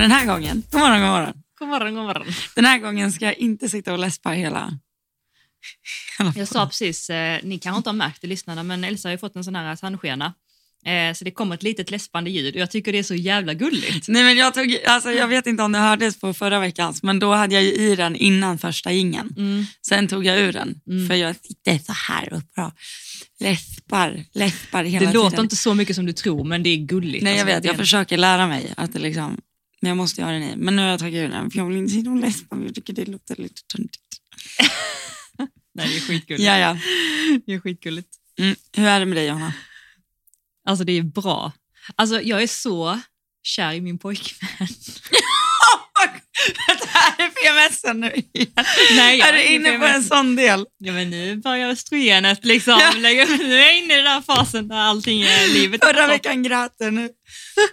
Och 0.00 0.08
den 0.08 0.10
här 0.10 0.26
gången, 0.26 0.62
god 0.70 0.80
morgon, 0.80 1.00
god 1.00 1.08
morgon. 1.10 1.34
God 1.58 1.68
morgon, 1.68 1.94
god 1.94 2.04
morgon. 2.04 2.26
Den 2.54 2.64
här 2.64 2.78
gången 2.78 3.12
ska 3.12 3.24
jag 3.24 3.38
inte 3.38 3.68
sitta 3.68 3.92
och 3.92 3.98
läspa 3.98 4.30
hela... 4.30 4.78
hela 6.18 6.32
Jag 6.36 6.48
sa 6.48 6.66
precis, 6.66 7.10
eh, 7.10 7.38
ni 7.42 7.58
kanske 7.58 7.76
inte 7.76 7.88
har 7.90 7.94
märkt 7.94 8.20
det 8.20 8.26
lyssnarna, 8.26 8.62
men 8.62 8.84
Elsa 8.84 9.08
har 9.08 9.12
ju 9.12 9.18
fått 9.18 9.36
en 9.36 9.44
sån 9.44 9.54
här 9.56 9.76
tandskena. 9.76 10.34
Eh, 10.86 11.14
så 11.14 11.24
det 11.24 11.30
kommer 11.30 11.54
ett 11.54 11.62
litet 11.62 11.90
läspande 11.90 12.30
ljud 12.30 12.54
och 12.54 12.60
jag 12.60 12.70
tycker 12.70 12.92
det 12.92 12.98
är 12.98 13.02
så 13.02 13.14
jävla 13.14 13.54
gulligt. 13.54 14.08
Nej, 14.08 14.24
men 14.24 14.36
jag, 14.36 14.54
tog, 14.54 14.78
alltså, 14.86 15.10
jag 15.12 15.28
vet 15.28 15.46
inte 15.46 15.62
om 15.62 15.72
det 15.72 15.78
hördes 15.78 16.20
på 16.20 16.34
förra 16.34 16.60
veckans, 16.60 17.02
men 17.02 17.18
då 17.18 17.32
hade 17.34 17.54
jag 17.54 17.64
ju 17.64 17.70
i 17.72 17.96
den 17.96 18.16
innan 18.16 18.58
första 18.58 18.92
ingen. 18.92 19.34
Mm. 19.36 19.64
Sen 19.86 20.08
tog 20.08 20.24
jag 20.26 20.38
ur 20.38 20.52
den, 20.52 20.80
Mm. 20.90 21.08
för 21.08 21.14
jag 21.14 21.36
sitter 21.36 21.78
så 21.78 21.92
här 21.92 22.32
och 22.32 22.42
bra. 22.54 22.72
läspar, 23.40 24.24
läspar 24.32 24.84
hela 24.84 25.00
Det 25.00 25.06
tiden. 25.06 25.22
låter 25.24 25.40
inte 25.42 25.56
så 25.56 25.74
mycket 25.74 25.96
som 25.96 26.06
du 26.06 26.12
tror, 26.12 26.44
men 26.44 26.62
det 26.62 26.70
är 26.70 26.76
gulligt. 26.76 27.24
Nej, 27.24 27.32
jag 27.32 27.40
Alltså, 27.40 27.54
vet. 27.54 27.62
det 27.62 27.68
Jag 27.68 27.76
försöker 27.76 28.16
lära 28.16 28.46
mig 28.48 28.74
att 28.76 28.92
det 28.92 28.98
liksom... 28.98 29.40
Men 29.80 29.88
jag 29.88 29.96
måste 29.96 30.20
göra 30.20 30.32
det 30.32 30.38
nu. 30.38 30.54
Men 30.56 30.76
nu 30.76 30.82
har 30.82 30.88
jag 30.88 31.00
tagit 31.00 31.14
ur 31.14 31.28
den, 31.28 31.50
för 31.50 31.58
jag 31.58 31.66
vill 31.66 31.76
inte 31.76 31.92
sitta 31.92 32.10
och 32.10 32.16
läspa. 32.16 32.56
Jag 32.56 32.74
tycker 32.74 32.92
det 32.92 33.04
låter 33.04 33.36
lite 33.36 33.62
töntigt. 33.74 34.04
Nej, 35.74 35.88
det 35.88 35.96
är 35.96 36.00
skitgulligt. 36.00 36.46
Ja, 36.46 36.58
ja. 36.58 36.78
Det 37.46 37.52
är 37.52 37.60
skitgulligt. 37.60 38.08
Mm. 38.38 38.56
Hur 38.76 38.86
är 38.86 39.00
det 39.00 39.06
med 39.06 39.16
dig, 39.16 39.26
Johanna? 39.26 39.54
Alltså 40.64 40.84
det 40.84 40.92
är 40.92 41.02
bra. 41.02 41.52
Alltså 41.96 42.20
jag 42.20 42.42
är 42.42 42.46
så 42.46 43.00
kär 43.42 43.72
i 43.72 43.80
min 43.80 43.98
pojkvän. 43.98 44.68
det 46.66 46.88
här 46.88 47.14
är 47.18 47.28
PMSen 47.28 48.00
nu 48.00 48.12
igen. 48.34 48.52
Nej, 48.96 49.18
jag 49.18 49.28
är 49.28 49.32
du 49.32 49.38
är 49.38 49.44
inne 49.44 49.68
inte 49.68 49.80
på 49.80 49.86
en 49.86 50.02
sån 50.04 50.36
del? 50.36 50.66
Ja 50.78 50.92
men 50.92 51.10
nu 51.10 51.36
börjar 51.36 51.68
östrogenet 51.68 52.44
liksom 52.44 52.78
Ja. 52.80 52.92
nu 52.96 53.08
är 53.54 53.66
jag 53.66 53.78
inne 53.78 53.94
i 53.94 53.96
den 53.96 54.04
där 54.04 54.20
fasen 54.20 54.68
där 54.68 54.76
allting 54.76 55.22
är 55.22 55.48
livet. 55.48 55.84
Förra 55.84 56.06
veckan 56.06 56.42
grät 56.42 56.72
du 56.78 56.90
nu. 56.90 57.08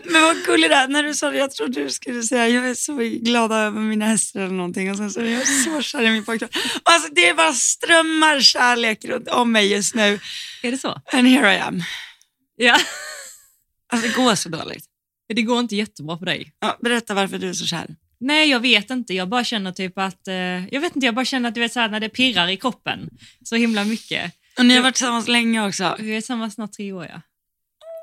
Men 0.04 0.22
vad 0.22 0.46
gulligt 0.46 0.70
det 0.70 0.76
är. 0.76 0.88
När 0.88 1.04
du 1.04 1.14
sa 1.14 1.32
det, 1.32 1.38
jag 1.38 1.52
trodde 1.52 1.84
du 1.84 1.90
skulle 1.90 2.24
säga 2.24 2.48
jag 2.48 2.70
är 2.70 2.74
så 2.74 2.94
glad 3.26 3.52
över 3.52 3.80
mina 3.82 4.06
hästar 4.06 4.40
eller 4.40 4.54
någonting. 4.54 4.92
Och 4.92 4.98
sen 4.98 5.12
så 5.12 5.20
är 5.20 5.26
jag 5.26 5.48
så 5.48 5.82
kär 5.82 6.02
i 6.02 6.12
min 6.12 6.26
pojkvän. 6.26 6.50
Alltså, 6.84 7.10
det 7.14 7.30
är 7.30 7.34
bara 7.34 7.54
strömmar 7.54 8.40
kärlek 8.42 9.06
runt 9.06 9.28
om 9.28 9.52
mig 9.52 9.72
just 9.72 9.96
nu. 9.96 10.20
Är 10.64 10.72
det 10.72 10.78
så? 10.78 11.02
And 11.14 11.28
here 11.28 11.56
I 11.56 11.60
am. 11.60 11.84
Ja. 12.56 12.78
Alltså 13.94 14.08
det 14.08 14.16
går 14.16 14.36
så 14.36 14.50
dåligt. 14.50 14.86
Det 15.34 15.42
går 15.42 15.60
inte 15.60 15.76
jättebra 15.76 16.18
för 16.18 16.26
dig. 16.26 16.52
Ja, 16.60 16.78
berätta 16.82 17.14
varför 17.14 17.38
du 17.38 17.50
är 17.50 17.54
så 17.54 17.66
kär. 17.66 17.88
Nej, 18.20 18.50
jag 18.50 18.60
vet 18.60 18.90
inte. 18.90 19.14
Jag 19.14 19.30
bara 19.30 19.44
känner 19.44 19.72
typ 19.72 19.98
att, 19.98 20.28
eh, 20.28 20.68
jag 20.74 20.82
vet 20.82 20.96
inte, 20.96 21.06
jag 21.06 21.16
bara 21.16 21.26
känner 21.26 21.50
att 21.50 21.56
du 21.56 21.62
vet 21.62 21.74
så 21.74 21.80
här, 21.80 21.90
när 21.90 22.00
det 22.00 22.10
pirrar 22.10 22.48
i 22.48 22.58
kroppen 22.58 23.10
så 23.44 23.56
himla 23.56 23.84
mycket. 23.84 24.34
Och 24.58 24.66
ni 24.66 24.76
har 24.76 24.82
varit 24.82 24.96
tillsammans 24.96 25.28
länge 25.28 25.68
också. 25.68 25.96
Vi 26.00 26.12
är 26.12 26.22
tillsammans 26.22 26.54
snart 26.54 26.72
tre 26.72 26.92
år 26.92 27.08
ja. 27.14 27.22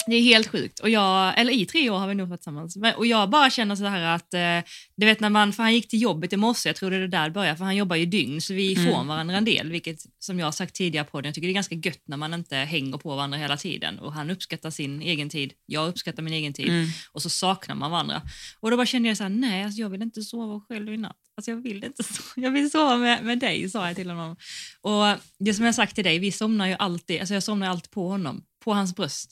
Det 0.06 0.14
är 0.16 0.22
helt 0.22 0.46
sjukt. 0.46 0.80
Och 0.80 0.90
jag, 0.90 1.38
eller 1.40 1.52
i 1.52 1.66
tre 1.66 1.90
år 1.90 1.98
har 1.98 2.08
vi 2.08 2.14
nog 2.14 2.28
varit 2.28 2.40
tillsammans. 2.40 2.76
Men, 2.76 2.94
och 2.94 3.06
jag 3.06 3.30
bara 3.30 3.50
känner 3.50 3.76
så 3.76 3.84
här 3.84 4.14
att, 4.14 4.34
eh, 4.34 4.70
du 4.96 5.06
vet 5.06 5.20
när 5.20 5.30
man, 5.30 5.52
för 5.52 5.62
han 5.62 5.74
gick 5.74 5.88
till 5.88 6.02
jobbet 6.02 6.32
i 6.32 6.36
morse, 6.36 6.68
jag 6.68 6.76
tror 6.76 6.90
det 6.90 6.96
är 6.96 7.08
där 7.08 7.24
det 7.24 7.30
började, 7.30 7.56
för 7.56 7.64
han 7.64 7.76
jobbar 7.76 7.96
ju 7.96 8.06
dygn, 8.06 8.40
så 8.40 8.54
vi 8.54 8.72
är 8.72 8.76
Mm. 8.76 8.88
ifrån 8.88 9.06
varandra 9.06 9.36
en 9.36 9.44
del, 9.44 9.70
vilket 9.70 9.98
som 10.18 10.38
jag 10.38 10.46
har 10.46 10.52
sagt 10.52 10.74
tidigare 10.74 11.04
på 11.06 11.20
den, 11.20 11.28
jag 11.28 11.34
tycker 11.34 11.48
det 11.48 11.52
är 11.52 11.54
ganska 11.54 11.74
gött 11.74 12.02
när 12.06 12.16
man 12.16 12.34
inte 12.34 12.56
hänger 12.56 12.98
på 12.98 13.16
varandra 13.16 13.38
hela 13.38 13.56
tiden. 13.56 13.98
Och 13.98 14.12
han 14.12 14.30
uppskattar 14.30 14.70
sin 14.70 15.02
egen 15.02 15.28
tid, 15.28 15.52
jag 15.66 15.88
uppskattar 15.88 16.22
min 16.22 16.34
egen 16.34 16.52
tid, 16.52 16.68
Mm. 16.68 16.88
och 17.12 17.22
så 17.22 17.30
saknar 17.30 17.74
man 17.74 17.90
varandra. 17.90 18.22
Och 18.60 18.70
då 18.70 18.76
bara 18.76 18.86
kände 18.86 19.08
jag 19.08 19.16
så 19.16 19.22
här, 19.22 19.30
nej, 19.30 19.64
alltså 19.64 19.80
jag 19.80 19.88
vill 19.90 20.02
inte 20.02 20.22
sova 20.22 20.60
själv 20.68 20.94
i 20.94 20.96
natt. 20.96 21.16
Alltså 21.36 21.50
jag 21.50 21.58
vill 21.62 21.84
inte 21.84 22.02
sova, 22.04 22.28
jag 22.36 22.50
vill 22.50 22.70
sova 22.70 22.96
med, 22.96 23.24
med 23.24 23.38
dig, 23.38 23.70
sa 23.70 23.86
jag 23.86 23.96
till 23.96 24.10
honom. 24.10 24.36
Och 24.80 25.04
det 25.38 25.54
som 25.54 25.64
jag 25.64 25.74
sagt 25.74 25.94
till 25.94 26.04
dig, 26.04 26.18
vi 26.18 26.32
somnar 26.32 26.66
ju 26.66 26.76
alltid, 26.78 27.20
alltså 27.20 27.34
jag 27.34 27.42
somnar 27.42 27.68
alltid 27.68 27.90
på 27.90 28.08
honom, 28.08 28.42
på 28.64 28.72
hans 28.74 28.96
bröst. 28.96 29.30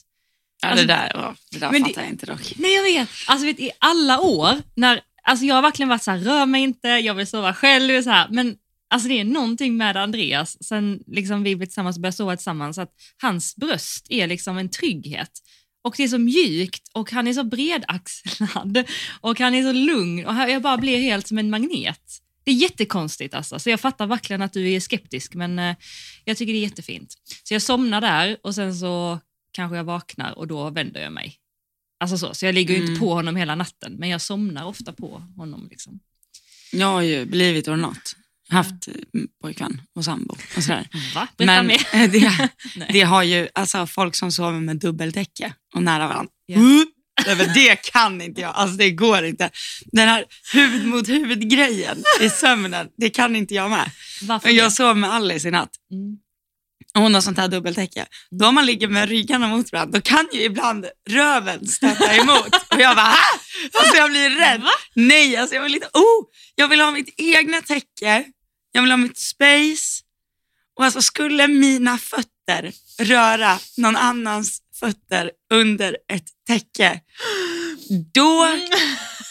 Ja, 0.63 0.69
Alltså- 0.69 0.85
det 0.85 0.93
där, 0.93 1.11
ja, 1.13 1.35
det 1.51 1.59
där 1.59 1.71
Men 1.71 1.81
det- 1.83 1.89
fattar 1.89 2.01
jag 2.01 2.11
inte 2.11 2.25
dock. 2.25 2.53
Nej 2.57 2.73
jag 2.75 2.83
vet, 2.83 3.09
alltså 3.27 3.45
vet, 3.45 3.59
i 3.59 3.71
alla 3.79 4.19
år, 4.19 4.53
när, 4.75 5.01
alltså 5.23 5.45
jag 5.45 5.55
har 5.55 5.61
verkligen 5.61 5.89
varit 5.89 6.03
så 6.03 6.11
här, 6.11 6.17
rör 6.17 6.45
mig 6.45 6.61
inte, 6.63 6.87
jag 6.87 7.13
vill 7.13 7.27
sova 7.27 7.53
själv, 7.53 8.01
så 8.03 8.09
här, 8.09 8.27
men 8.31 8.55
alltså 8.89 9.09
det 9.09 9.19
är 9.19 9.23
någonting 9.23 9.77
med 9.77 9.97
Andreas, 9.97 10.63
sen 10.63 10.99
liksom 11.07 11.43
vi 11.43 11.55
blev 11.55 11.65
tillsammans 11.65 11.97
och 11.97 12.01
började 12.01 12.15
sova 12.17 12.35
tillsammans, 12.35 12.77
att 12.77 12.91
hans 13.21 13.55
bröst 13.55 14.05
är 14.09 14.27
liksom 14.27 14.57
en 14.57 14.69
trygghet. 14.69 15.31
Och 15.85 15.93
det 15.97 16.03
är 16.03 16.07
så 16.07 16.17
mjukt 16.17 16.83
och 16.93 17.11
han 17.11 17.27
är 17.27 17.33
så 17.33 17.43
bredaxlad 17.43 18.83
och 19.21 19.39
han 19.39 19.55
är 19.55 19.63
så 19.63 19.71
lugn 19.71 20.25
och 20.25 20.33
jag 20.35 20.61
bara 20.61 20.77
blir 20.77 20.97
helt 21.01 21.27
som 21.27 21.37
en 21.37 21.49
magnet. 21.49 21.99
Det 22.45 22.51
är 22.51 22.55
jättekonstigt 22.55 23.33
alltså, 23.33 23.59
så 23.59 23.69
jag 23.69 23.79
fattar 23.79 24.07
verkligen 24.07 24.41
att 24.41 24.53
du 24.53 24.71
är 24.71 24.79
skeptisk 24.79 25.33
men 25.33 25.59
eh, 25.59 25.75
jag 26.25 26.37
tycker 26.37 26.53
det 26.53 26.59
är 26.59 26.63
jättefint. 26.63 27.13
Så 27.43 27.53
jag 27.53 27.61
somnar 27.61 28.01
där 28.01 28.37
och 28.43 28.55
sen 28.55 28.75
så 28.75 29.19
kanske 29.53 29.77
jag 29.77 29.83
vaknar 29.83 30.37
och 30.37 30.47
då 30.47 30.69
vänder 30.69 31.01
jag 31.01 31.13
mig. 31.13 31.35
Alltså 31.99 32.17
så, 32.17 32.33
så 32.33 32.45
jag 32.45 32.55
ligger 32.55 32.73
ju 32.73 32.79
Mm. 32.79 32.89
inte 32.91 32.99
på 32.99 33.13
honom 33.13 33.35
hela 33.35 33.55
natten 33.55 33.93
men 33.99 34.09
jag 34.09 34.21
somnar 34.21 34.65
ofta 34.65 34.93
på 34.93 35.23
honom. 35.37 35.67
Liksom. 35.71 35.99
Jag 36.71 36.87
har 36.87 37.01
ju 37.01 37.25
blivit 37.25 37.67
or 37.67 37.75
not. 37.75 38.15
Haft 38.49 38.87
mm, 39.13 39.27
pojkvän 39.41 39.81
och 39.95 40.05
sambo 40.05 40.35
och 40.57 40.63
sådär. 40.63 40.87
Va? 41.15 41.27
Berätta 41.37 41.63
mer. 41.63 41.81
eh, 41.93 42.11
det, 42.11 42.49
det 42.93 43.01
har 43.01 43.23
ju 43.23 43.47
alltså, 43.53 43.87
folk 43.87 44.15
som 44.15 44.31
sover 44.31 44.59
med 44.59 44.77
dubbeldäcke 44.77 45.53
och 45.75 45.83
nära 45.83 46.07
varandra. 46.07 46.31
Nej, 47.27 47.35
men 47.37 47.53
det 47.53 47.75
kan 47.91 48.21
inte 48.21 48.41
jag, 48.41 48.55
alltså 48.55 48.77
det 48.77 48.91
går 48.91 49.23
inte. 49.25 49.49
Den 49.85 50.07
här 50.09 50.25
huvud 50.53 50.85
mot 50.87 51.09
huvud-grejen 51.09 52.03
i 52.21 52.29
sömnen, 52.29 52.87
det 52.97 53.09
kan 53.09 53.35
inte 53.35 53.53
jag 53.53 53.69
med. 53.69 53.91
Varför 54.21 54.49
jag 54.49 54.73
sov 54.73 54.97
med 54.97 55.13
Alice 55.13 55.47
i 55.47 55.51
natt 55.51 55.69
Mm. 55.91 56.17
Hon 56.99 57.13
har 57.13 57.21
sånt 57.21 57.37
här 57.37 57.47
dubbeltäcke. 57.47 58.05
Då 58.31 58.47
om 58.47 58.55
man 58.55 58.65
ligger 58.65 58.87
med 58.87 59.09
ryggarna 59.09 59.47
mot 59.47 59.71
varandra, 59.71 59.99
då 59.99 60.01
kan 60.01 60.27
ju 60.33 60.41
ibland 60.41 60.85
röven 61.09 61.67
stöta 61.67 62.15
emot. 62.15 62.55
Och 62.69 62.79
jag 62.79 62.95
bara, 62.95 63.05
ah! 63.05 63.39
alltså 63.73 63.97
jag 63.97 64.09
blir 64.09 64.29
rädd. 64.29 64.61
Va? 64.61 64.71
Nej, 64.93 65.37
alltså 65.37 65.55
jag 65.55 65.63
vill 65.63 65.75
inte, 65.75 65.87
oh, 65.93 66.25
jag 66.55 66.67
vill 66.67 66.79
ha 66.79 66.91
mitt 66.91 67.13
egna 67.17 67.61
täcke, 67.61 68.23
jag 68.71 68.81
vill 68.81 68.91
ha 68.91 68.97
mitt 68.97 69.17
space. 69.17 70.03
Och 70.75 70.85
alltså 70.85 71.01
skulle 71.01 71.47
mina 71.47 71.97
fötter 71.97 72.71
röra 72.99 73.59
någon 73.77 73.95
annans 73.95 74.61
fötter 74.79 75.31
under 75.53 75.97
ett 76.13 76.27
täcke, 76.47 76.99
då, 78.13 78.59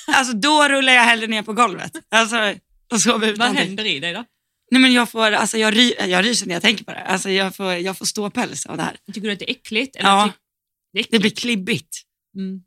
alltså 0.07 0.33
då 0.33 0.69
rullar 0.69 0.93
jag 0.93 1.03
hellre 1.03 1.27
ner 1.27 1.43
på 1.43 1.53
golvet. 1.53 1.93
Alltså, 2.11 2.55
och 2.93 3.01
sover 3.01 3.29
utan 3.29 3.55
Vad 3.55 3.65
händer 3.65 3.85
i 3.85 4.01
dig 4.01 4.13
då? 4.13 4.25
Nej 4.73 4.81
men 4.83 4.93
jag 4.93 5.11
får, 5.11 5.33
alltså 5.33 5.59
jag, 5.59 5.77
ry, 5.77 5.95
jag 6.01 6.25
ryser 6.25 6.47
när 6.47 6.55
jag 6.55 6.63
tänker 6.63 6.85
på 6.85 6.91
det. 6.91 7.01
Alltså 7.05 7.31
jag 7.31 7.57
får, 7.57 7.73
jag 7.73 7.99
får 7.99 8.07
ståpäls 8.07 8.67
av 8.67 8.77
det 8.77 8.83
här. 8.83 8.97
Tycker 9.13 9.21
du 9.29 9.33
att 9.33 9.39
det 9.39 9.51
är 9.51 9.55
äckligt? 9.55 9.97
Eller 9.97 10.09
Ja. 10.09 10.33
det 10.93 10.99
är 10.99 11.03
Det 11.03 11.07
äckligt. 11.09 11.21
blir 11.23 11.31
klibbigt. 11.31 12.03
Mm. 12.37 12.63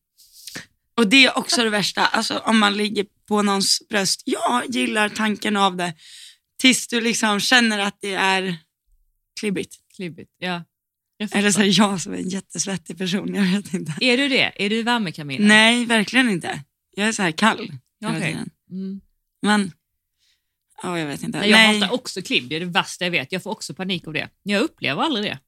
Och 0.97 1.07
det 1.07 1.25
är 1.25 1.37
också 1.37 1.63
det 1.63 1.69
värsta, 1.69 2.05
alltså 2.05 2.37
om 2.37 2.59
man 2.59 2.77
ligger 2.77 3.05
på 3.27 3.41
någons 3.41 3.79
bröst. 3.89 4.21
Jag 4.25 4.63
gillar 4.69 5.09
tanken 5.09 5.57
av 5.57 5.75
det 5.77 5.93
tills 6.59 6.87
du 6.87 7.01
liksom 7.01 7.39
känner 7.39 7.79
att 7.79 7.97
det 8.01 8.13
är 8.13 8.57
klibbigt. 9.39 9.75
Klibbigt, 9.95 10.31
ja. 10.37 10.63
Eller 11.31 11.51
så 11.51 11.61
är 11.61 11.79
jag 11.79 12.01
som 12.01 12.13
är 12.13 12.17
en 12.17 12.29
jättesvettig 12.29 12.97
person, 12.97 13.35
jag 13.35 13.43
vet 13.43 13.73
inte. 13.73 13.93
Är 14.01 14.17
du 14.17 14.27
det? 14.29 14.65
Är 14.65 14.69
du 14.69 14.83
värmekaminen? 14.83 15.47
Nej, 15.47 15.85
verkligen 15.85 16.29
inte. 16.29 16.63
Jag 16.95 17.07
är 17.07 17.11
så 17.11 17.21
här 17.21 17.31
kall 17.31 17.71
tiden. 18.01 18.49
Mm. 18.71 19.01
Men, 19.41 19.71
ja 20.83 20.99
jag 20.99 21.07
vet 21.07 21.23
inte. 21.23 21.39
Nej, 21.39 21.49
jag 21.49 21.57
hatar 21.73 21.93
också 21.93 22.21
klibb, 22.21 22.49
det 22.49 22.55
är 22.55 22.59
det 22.59 22.65
värsta 22.65 23.05
jag 23.05 23.11
vet. 23.11 23.31
Jag 23.31 23.43
får 23.43 23.51
också 23.51 23.73
panik 23.73 24.07
av 24.07 24.13
det. 24.13 24.29
Jag 24.43 24.61
upplever 24.61 25.01
aldrig 25.01 25.25
det. 25.25 25.39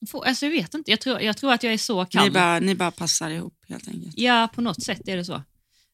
Jag, 0.00 0.10
får, 0.10 0.24
alltså 0.26 0.46
jag 0.46 0.50
vet 0.52 0.74
inte, 0.74 0.90
jag 0.90 1.00
tror, 1.00 1.20
jag 1.20 1.36
tror 1.36 1.52
att 1.52 1.62
jag 1.62 1.72
är 1.72 1.78
så 1.78 2.04
kall. 2.04 2.24
ni, 2.24 2.30
bara, 2.30 2.60
ni 2.60 2.74
bara 2.74 2.90
passar 2.90 3.30
ihop 3.30 3.54
helt 3.68 3.88
enkelt. 3.88 4.14
Ja, 4.18 4.48
på 4.54 4.60
något 4.60 4.82
sätt 4.82 5.08
är 5.08 5.16
det 5.16 5.24
så. 5.24 5.42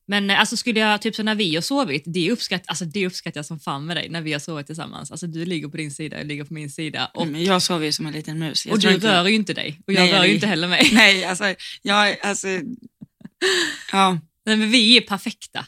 Men 0.07 0.31
eh, 0.31 0.41
alltså 0.41 0.57
skulle 0.57 0.81
jag, 0.81 1.03
typ 1.03 1.15
så 1.15 1.23
när 1.23 1.35
vi 1.35 1.55
har 1.55 1.63
sovit, 1.63 2.03
det, 2.07 2.31
uppskatt, 2.31 2.63
alltså, 2.67 2.85
det 2.85 3.07
uppskattar 3.07 3.39
jag 3.39 3.47
som 3.47 3.61
fan 3.61 3.87
med 3.87 3.97
dig 3.97 4.09
när 4.09 4.21
vi 4.21 4.33
har 4.33 4.41
sovit 4.41 4.67
tillsammans. 4.67 5.11
Alltså 5.11 5.27
du 5.27 5.45
ligger 5.45 5.69
på 5.69 5.77
din 5.77 5.91
sida, 5.91 6.19
jag 6.19 6.27
ligger 6.27 6.45
på 6.45 6.55
min 6.55 6.71
sida. 6.71 7.11
Och, 7.15 7.27
Men 7.27 7.45
jag 7.45 7.63
sover 7.63 7.87
ju 7.87 7.93
som 7.93 8.07
en 8.07 8.13
liten 8.13 8.39
mus. 8.39 8.67
Jag 8.67 8.73
och 8.73 8.81
du 8.81 8.95
inte- 8.95 9.13
rör 9.13 9.29
ju 9.29 9.35
inte 9.35 9.55
dig 9.55 9.81
och 9.87 9.93
jag 9.93 10.01
Nej, 10.03 10.13
rör 10.13 10.25
ju 10.25 10.35
inte 10.35 10.47
heller 10.47 10.69
mig. 10.69 10.91
Nej, 10.93 11.25
alltså, 11.25 11.55
jag, 11.83 12.17
alltså, 12.23 12.49
ja, 13.93 14.19
Nej, 14.45 14.57
men 14.57 14.71
vi 14.71 14.97
är 14.97 15.01
perfekta. 15.01 15.67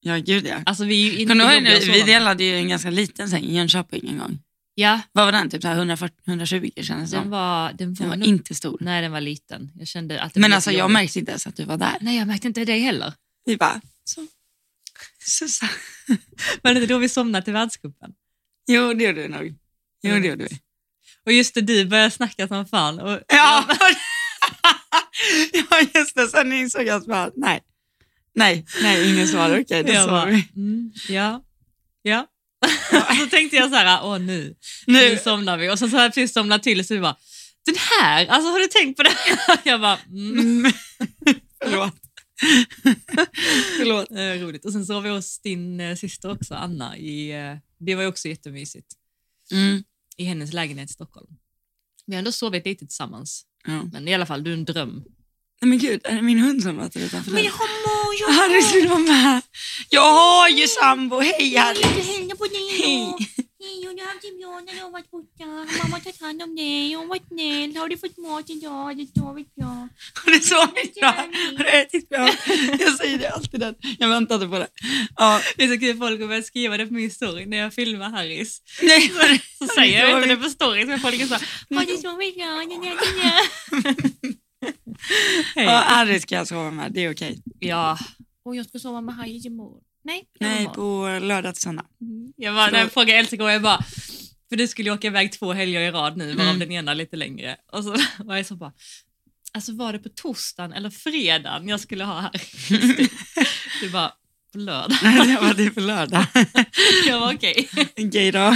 Ja 0.00 0.16
gud 0.16 0.46
ja. 0.46 0.62
Alltså 0.66 0.84
vi 0.84 1.08
är 1.08 1.12
ju 1.12 1.18
inte 1.18 1.32
Kommer 1.32 1.60
nu, 1.60 1.78
vi 1.78 2.02
delade 2.02 2.44
ju 2.44 2.56
en 2.56 2.68
ganska 2.68 2.90
liten 2.90 3.28
säng 3.28 3.44
i 3.44 3.56
Jönköping 3.56 4.08
en 4.08 4.18
gång. 4.18 4.38
Ja, 4.74 5.00
Vad 5.12 5.24
var 5.24 5.32
den? 5.32 5.50
Typ 5.50 5.62
så 5.62 5.68
här 5.68 5.74
140, 5.76 6.16
120 6.26 6.70
kändes 6.82 7.10
det 7.10 7.16
den 7.16 7.22
som. 7.22 7.30
var, 7.30 7.68
den 7.72 7.76
Den 7.94 7.94
var, 7.94 8.06
var 8.06 8.16
nog- 8.16 8.28
inte 8.28 8.54
stor. 8.54 8.78
Nej, 8.80 9.02
den 9.02 9.12
var 9.12 9.20
liten. 9.20 9.70
Jag 9.78 9.88
kände 9.88 10.20
att 10.22 10.34
det 10.34 10.40
Men 10.40 10.50
var 10.50 10.54
alltså 10.56 10.70
jag 10.70 10.78
jobbigt. 10.78 10.92
märkte 10.92 11.18
inte 11.18 11.30
ens 11.32 11.46
att 11.46 11.56
du 11.56 11.64
var 11.64 11.76
där. 11.76 11.96
Nej, 12.00 12.18
jag 12.18 12.26
märkte 12.26 12.48
inte 12.48 12.64
det 12.64 12.78
heller. 12.78 13.12
Vi 13.44 13.56
bara, 13.56 13.80
så, 14.04 14.26
så. 15.48 15.66
Var 16.62 16.74
det 16.74 16.80
inte 16.80 16.92
då 16.94 16.98
vi 16.98 17.08
somnade 17.08 17.44
till 17.44 17.52
världscupen? 17.52 18.12
Jo, 18.66 18.94
det 18.94 19.04
gjorde 19.04 19.22
vi 19.22 19.28
nog. 19.28 19.54
Jo, 20.02 20.14
det 20.20 20.26
gjorde 20.26 20.44
vi. 20.50 20.58
Och 21.26 21.32
just 21.32 21.54
det, 21.54 21.60
du 21.60 21.84
började 21.84 22.10
snacka 22.10 22.48
som 22.48 22.66
fan. 22.66 23.00
Och 23.00 23.20
Ja, 23.28 23.66
ja 25.52 25.80
just 25.94 26.14
det. 26.16 26.28
Sen 26.28 26.52
insåg 26.52 26.86
jag 26.86 27.10
att 27.12 27.32
nej, 27.36 27.60
nej, 28.34 28.66
nej, 28.82 29.14
ingen 29.14 29.28
svar. 29.28 29.60
Okej, 29.60 29.82
då 29.82 29.92
jag 29.92 30.04
sover 30.04 30.12
bara, 30.12 30.30
vi. 30.30 30.48
mm, 30.56 30.92
ja, 31.08 31.44
ja. 32.02 32.26
så 33.20 33.26
tänkte 33.26 33.56
jag 33.56 33.70
så 33.70 33.76
här, 33.76 34.00
åh 34.04 34.18
nu, 34.18 34.54
nu 34.86 35.10
Nu, 35.10 35.16
somnar 35.16 35.58
vi. 35.58 35.70
Och 35.70 35.78
så, 35.78 35.88
så 35.88 35.96
har 35.96 36.02
jag 36.02 36.14
precis 36.14 36.32
somnat 36.32 36.62
till 36.62 36.86
så 36.86 36.94
vi 36.94 37.00
bara, 37.00 37.16
den 37.66 37.74
här, 37.76 38.26
alltså 38.26 38.50
har 38.50 38.58
du 38.58 38.66
tänkt 38.66 38.96
på 38.96 39.02
det? 39.02 39.16
jag 39.70 39.80
bara, 39.80 39.98
mm. 40.08 40.38
mm, 40.38 40.72
förlåt. 41.64 41.94
Förlåt. 43.76 44.10
Eh, 44.10 44.46
roligt. 44.46 44.64
Och 44.64 44.72
sen 44.72 44.86
så 44.86 44.94
var 44.94 45.00
vi 45.00 45.08
hos 45.08 45.38
din 45.38 45.80
eh, 45.80 45.96
syster 45.96 46.30
också, 46.30 46.54
Anna. 46.54 46.96
I, 46.96 47.30
eh, 47.30 47.56
det 47.78 47.94
var 47.94 48.02
ju 48.02 48.08
också 48.08 48.28
jättemysigt. 48.28 48.86
Mm. 49.52 49.84
I 50.16 50.24
hennes 50.24 50.52
lägenhet 50.52 50.90
i 50.90 50.92
Stockholm. 50.92 51.28
Vi 52.06 52.14
har 52.14 52.18
ändå 52.18 52.32
sovit 52.32 52.66
lite 52.66 52.86
tillsammans. 52.86 53.46
Ja. 53.66 53.82
Men 53.92 54.08
i 54.08 54.14
alla 54.14 54.26
fall, 54.26 54.44
du 54.44 54.50
är 54.50 54.54
en 54.54 54.64
dröm. 54.64 55.04
Nej 55.62 55.68
men 55.68 55.78
gud, 55.78 56.00
är 56.04 56.14
det 56.16 56.22
min 56.22 56.38
hund 56.38 56.62
som 56.62 56.76
låter 56.76 57.00
utanför 57.00 57.30
dörren? 57.30 57.46
har 57.46 57.68
mor, 57.86 58.32
Harris 58.32 58.74
vill 58.74 58.88
vara 58.88 58.98
med. 58.98 59.42
Jag 59.88 60.12
har 60.12 60.48
ju 60.48 60.68
sambo. 60.68 61.20
Hej 61.20 61.56
Harris. 61.56 61.82
hälsa 61.84 62.36
på 62.36 62.44
dig 62.44 62.68
Hej. 62.80 63.14
då. 63.18 63.18
Hej, 63.64 63.88
och 63.88 63.94
du 63.96 64.02
har 64.02 64.08
haft 64.08 64.22
det 64.22 64.38
bra 64.40 64.60
när 64.66 64.74
du 64.74 64.80
har 64.80 64.90
varit 64.90 65.10
borta. 65.10 65.44
Mamma 65.82 65.96
har 65.96 66.00
tagit 66.00 66.20
hand 66.20 66.42
om 66.42 66.56
dig 66.56 66.96
och 66.96 67.08
varit 67.08 67.26
snäll. 67.28 67.76
Har 67.76 67.88
du 67.88 67.96
fått 67.98 68.18
mat 68.18 68.50
idag? 68.50 68.70
Har 68.70 68.94
du 68.94 69.06
sovit 69.16 69.54
bra? 69.54 69.88
Har 70.24 70.32
du 70.32 70.40
sovit 70.40 70.94
bra? 70.94 71.08
Har 71.58 71.64
du 71.64 71.70
ätit 71.70 72.08
bra? 72.08 72.30
Jag 72.78 72.94
säger 72.94 73.18
det 73.18 73.30
alltid. 73.30 73.60
Den. 73.60 73.74
Jag 73.98 74.08
väntade 74.08 74.48
på 74.48 74.58
det. 74.58 74.68
Ja. 75.16 75.40
Det 75.56 75.64
är 75.64 75.68
så 75.68 75.80
kul, 75.80 75.96
folk 75.98 76.20
kommer 76.20 76.42
skriva 76.42 76.76
det 76.76 76.86
på 76.86 76.94
min 76.94 77.10
story 77.10 77.46
när 77.46 77.56
jag 77.56 77.74
filmar 77.74 78.10
Harris. 78.10 78.62
Nej, 78.82 79.12
Så 79.58 79.66
säger 79.66 80.08
jag 80.08 80.18
inte 80.18 80.28
det 80.34 80.36
på 80.36 80.48
stories, 80.48 80.86
men 80.88 81.00
folk 81.00 81.20
är 81.20 81.26
så 81.26 81.34
här, 81.34 81.76
Har 81.76 81.84
du 81.84 81.96
sovit 81.96 82.36
bra? 82.36 82.46
hej. 85.54 85.64
ja, 85.64 85.82
Harris 85.86 86.22
ska 86.22 86.34
jag 86.34 86.48
sova 86.48 86.70
med. 86.70 86.92
Det 86.92 87.04
är 87.04 87.12
okej. 87.12 87.42
Ja, 87.58 87.98
Och 88.44 88.56
jag 88.56 88.66
ska 88.66 88.78
sova 88.78 89.00
med 89.00 89.14
Haje 89.14 89.46
imorgon. 89.46 89.82
Nej, 90.04 90.24
Nej, 90.40 90.62
imorgon. 90.62 90.74
på 91.20 91.26
lördag 91.26 91.54
till 91.54 91.62
söndag. 91.62 91.84
jag 92.36 92.52
var, 92.52 92.70
när 92.70 92.78
jag 92.78 92.92
frågade 92.92 93.18
Elsa 93.18 93.34
igår, 93.34 93.50
jag 93.50 93.62
bara, 93.62 93.82
för 94.48 94.56
du 94.56 94.68
skulle 94.68 94.88
ju 94.90 94.94
åka 94.94 95.06
iväg 95.06 95.32
två 95.32 95.52
helger 95.52 95.80
i 95.80 95.90
rad 95.90 96.16
nu, 96.16 96.32
varav 96.34 96.46
Mm. 96.48 96.58
den 96.58 96.72
ena 96.72 96.94
lite 96.94 97.16
längre. 97.16 97.56
Och 97.72 97.84
så 97.84 97.96
var 98.24 98.36
jag 98.36 98.46
så 98.46 98.56
bara, 98.56 98.72
alltså 99.52 99.72
var 99.74 99.92
det 99.92 99.98
på 99.98 100.08
torsdagen 100.08 100.72
eller 100.72 100.90
fredagen 100.90 101.68
jag 101.68 101.80
skulle 101.80 102.04
ha 102.04 102.20
Harris? 102.20 102.68
Du 103.80 103.90
bara, 103.90 104.12
på 104.52 104.58
lördag. 104.58 104.98
jag 105.02 105.40
var 105.42 105.54
det 105.54 105.70
på 105.70 105.80
lördag. 105.80 106.26
Jag 107.06 107.20
var 107.20 107.34
okej. 107.34 107.68
Okej 107.98 108.32
då. 108.32 108.54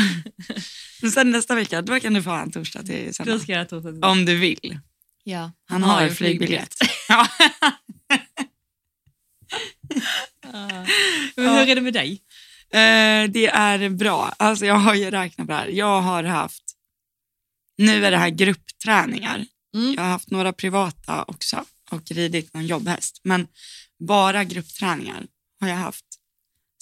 Men 1.03 1.11
sen 1.11 1.31
nästa 1.31 1.55
vecka, 1.55 1.83
då 1.83 2.01
kan 2.01 2.15
du 2.15 2.23
få 2.23 2.31
ha 2.31 2.43
en 2.43 2.51
torsdag 2.51 2.83
till 2.83 3.07
Då 3.07 3.13
söndag. 3.13 3.39
ska 3.39 3.53
jag 3.53 3.69
torsdag. 3.69 4.07
Om 4.09 4.25
du 4.25 4.37
vill. 4.37 4.79
Ja, 5.27 5.53
Han 5.69 5.83
har, 5.83 6.03
ju 6.03 6.09
en 6.09 6.15
flygbiljett. 6.15 6.75
Ja. 7.09 7.29
Men 11.37 11.49
hur 11.49 11.69
är 11.69 11.75
det 11.75 11.81
med 11.81 11.93
dig? 11.93 12.23
Eh, 12.71 13.31
det 13.31 13.47
är 13.47 13.89
bra. 13.89 14.35
Alltså 14.37 14.67
jag 14.67 14.75
har 14.75 14.95
ju 14.95 15.11
räknat 15.11 15.47
på 15.47 15.53
det 15.53 15.59
här. 15.59 15.69
Jag 15.69 16.01
har 16.01 16.25
haft, 16.25 16.63
nu 17.77 18.05
är 18.05 18.11
det 18.11 18.17
här 18.17 18.31
gruppträningar. 18.31 19.47
Mm. 19.75 19.95
Jag 19.95 20.03
har 20.03 20.11
haft 20.11 20.31
några 20.31 20.53
privata 20.53 21.25
också 21.25 21.65
och 21.91 22.11
ridit 22.11 22.55
någon 22.55 22.67
jobbhäst. 22.67 23.21
Men 23.23 23.49
bara 23.99 24.45
gruppträningar 24.45 25.27
har 25.61 25.69
jag 25.69 25.77
haft 25.77 26.05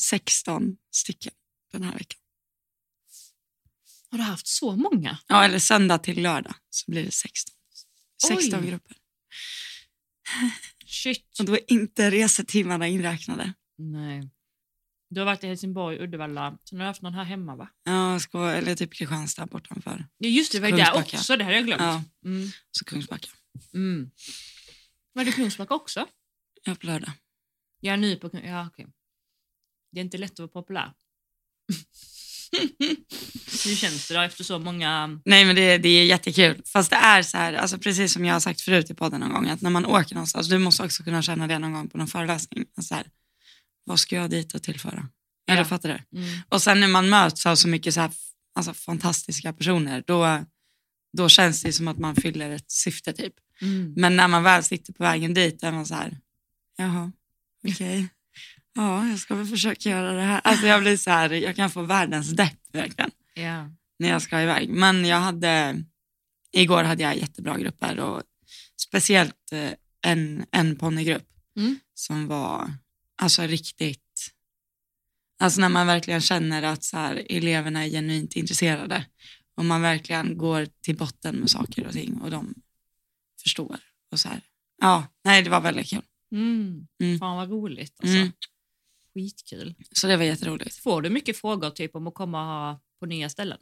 16 0.00 0.76
stycken 0.94 1.32
den 1.72 1.82
här 1.82 1.92
veckan. 1.92 2.18
Har 4.10 4.18
du 4.18 4.24
haft 4.24 4.46
så 4.46 4.76
många? 4.76 5.18
Ja, 5.26 5.44
eller 5.44 5.58
söndag 5.58 5.98
till 5.98 6.22
lördag 6.22 6.54
så 6.70 6.90
blir 6.90 7.04
det 7.04 7.10
16. 7.10 7.54
16 8.28 8.60
Oj. 8.60 8.66
grupper. 8.70 8.96
Shit. 10.86 11.38
Och 11.38 11.44
då 11.44 11.54
är 11.54 11.72
inte 11.72 12.10
resetimmarna 12.10 12.88
inräknade. 12.88 13.52
Nej. 13.78 14.30
Du 15.10 15.20
har 15.20 15.26
varit 15.26 15.44
i 15.44 15.46
Helsingborg, 15.46 15.98
Uddevalla, 15.98 16.58
sen 16.64 16.78
har 16.78 16.84
du 16.84 16.88
haft 16.88 17.02
någon 17.02 17.14
här 17.14 17.24
hemma 17.24 17.56
va? 17.56 17.68
Ja, 17.84 18.20
ska, 18.20 18.48
eller 18.50 18.74
typ 18.76 18.94
Kristianstad 18.94 19.46
bortanför. 19.46 20.06
Ja 20.18 20.28
just 20.28 20.52
det, 20.52 20.60
var 20.60 20.68
ju 20.68 20.76
där 20.76 20.84
Kungsbacka. 20.84 21.16
också, 21.16 21.36
det 21.36 21.44
hade 21.44 21.56
jag 21.56 21.66
glömt. 21.66 21.82
Ja, 21.82 22.04
Mm. 22.24 22.48
så 22.70 22.84
Kungsbacka. 22.84 23.28
Mm. 23.74 24.10
Var 25.12 25.24
det 25.24 25.32
Kungsbacka 25.32 25.74
också? 25.74 26.06
Ja, 26.64 26.74
på 26.74 26.86
lördag. 26.86 27.10
Jag 27.80 27.92
är 27.92 27.96
ny 27.96 28.16
på 28.16 28.28
Kung- 28.30 28.46
ja, 28.46 28.66
okej. 28.66 28.86
Det 29.92 30.00
är 30.00 30.04
inte 30.04 30.18
lätt 30.18 30.32
att 30.32 30.38
vara 30.38 30.48
populär. 30.48 30.92
Hur 33.64 33.74
känns 33.76 34.08
det 34.08 34.14
då 34.14 34.20
efter 34.20 34.44
så 34.44 34.58
många... 34.58 35.20
Nej 35.24 35.44
men 35.44 35.56
det, 35.56 35.78
det 35.78 35.88
är 35.88 36.04
jättekul. 36.04 36.62
Fast 36.66 36.90
det 36.90 36.96
är 36.96 37.22
så 37.22 37.36
här, 37.36 37.52
alltså 37.54 37.78
precis 37.78 38.12
som 38.12 38.24
jag 38.24 38.34
har 38.34 38.40
sagt 38.40 38.60
förut 38.60 38.90
i 38.90 38.94
podden 38.94 39.20
någon 39.20 39.32
gång, 39.32 39.48
att 39.48 39.60
när 39.60 39.70
man 39.70 39.86
åker 39.86 40.14
någonstans, 40.14 40.48
du 40.48 40.58
måste 40.58 40.82
också 40.82 41.02
kunna 41.02 41.22
känna 41.22 41.46
det 41.46 41.58
någon 41.58 41.72
gång 41.72 41.88
på 41.88 41.98
någon 41.98 42.06
föreläsning. 42.08 42.64
Att 42.76 42.84
Så 42.84 42.94
här, 42.94 43.06
vad 43.84 44.00
ska 44.00 44.16
jag 44.16 44.30
dit 44.30 44.54
och 44.54 44.62
tillföra? 44.62 45.08
Eller 45.48 45.60
Ja. 45.60 45.64
fattar 45.64 45.88
du? 45.88 46.18
Mm. 46.18 46.38
Och 46.48 46.62
sen 46.62 46.80
när 46.80 46.88
man 46.88 47.08
möts 47.08 47.46
av 47.46 47.56
så 47.56 47.68
mycket 47.68 47.94
så 47.94 48.00
här, 48.00 48.10
alltså, 48.54 48.74
fantastiska 48.74 49.52
personer, 49.52 50.04
då, 50.06 50.44
då 51.16 51.28
känns 51.28 51.62
det 51.62 51.72
som 51.72 51.88
att 51.88 51.98
man 51.98 52.16
fyller 52.16 52.50
ett 52.50 52.70
syfte 52.70 53.12
typ. 53.12 53.34
Mm. 53.60 53.92
Men 53.96 54.16
när 54.16 54.28
man 54.28 54.42
väl 54.42 54.62
sitter 54.64 54.92
på 54.92 55.02
vägen 55.02 55.34
dit 55.34 55.62
är 55.62 55.72
man 55.72 55.86
så 55.86 55.94
här, 55.94 56.18
jaha, 56.76 57.12
okej. 57.68 58.08
Ja, 58.74 59.06
jag 59.08 59.18
ska 59.18 59.34
väl 59.34 59.46
försöka 59.46 59.88
göra 59.90 60.12
det 60.12 60.22
här. 60.22 60.40
Alltså 60.44 60.66
jag 60.66 60.80
blir 60.80 60.96
så 60.96 61.10
här, 61.10 61.30
jag 61.30 61.56
kan 61.56 61.70
få 61.70 61.82
världens 61.82 62.30
depp 62.30 62.58
verkligen 62.72 63.10
Ja. 63.34 63.70
när 63.98 64.08
jag 64.08 64.22
ska 64.22 64.42
iväg. 64.42 64.68
Men 64.68 65.04
jag 65.04 65.20
hade, 65.20 65.84
igår 66.52 66.84
hade 66.84 67.02
jag 67.02 67.16
jättebra 67.16 67.58
grupper 67.58 68.00
och 68.00 68.22
speciellt 68.76 69.52
eh, 69.52 69.70
en, 70.02 70.46
en 70.50 70.76
ponnygrupp 70.76 71.28
Mm. 71.56 71.78
som 71.94 72.26
var 72.26 72.72
alltså 73.22 73.42
riktigt, 73.42 74.30
alltså 75.40 75.60
när 75.60 75.68
man 75.68 75.86
verkligen 75.86 76.20
känner 76.20 76.62
att 76.62 76.84
så 76.84 76.96
här, 76.96 77.26
eleverna 77.30 77.84
är 77.84 77.88
genuint 77.90 78.36
intresserade 78.36 79.06
och 79.56 79.64
man 79.64 79.82
verkligen 79.82 80.38
går 80.38 80.66
till 80.82 80.96
botten 80.96 81.36
med 81.36 81.50
saker 81.50 81.86
och 81.86 81.92
ting 81.92 82.20
och 82.20 82.30
de 82.30 82.54
förstår. 83.42 83.78
Och 84.10 84.20
så 84.20 84.28
här. 84.28 84.40
Ja, 84.80 85.06
nej 85.24 85.42
det 85.42 85.50
var 85.50 85.60
väldigt 85.60 85.86
kul. 85.90 86.02
Mm. 86.32 86.86
Mm. 87.02 87.18
Fan 87.18 87.36
vad 87.36 87.50
roligt 87.50 87.94
alltså. 88.02 88.16
Mm. 88.16 88.32
Skitkul. 89.14 89.74
Så 89.92 90.06
det 90.06 90.16
var 90.16 90.24
jätteroligt. 90.24 90.76
Får 90.76 91.02
du 91.02 91.10
mycket 91.10 91.36
frågor 91.36 91.70
typ 91.70 91.96
om 91.96 92.06
att 92.06 92.14
komma 92.14 92.78
på 93.00 93.06
nya 93.06 93.28
ställen? 93.28 93.58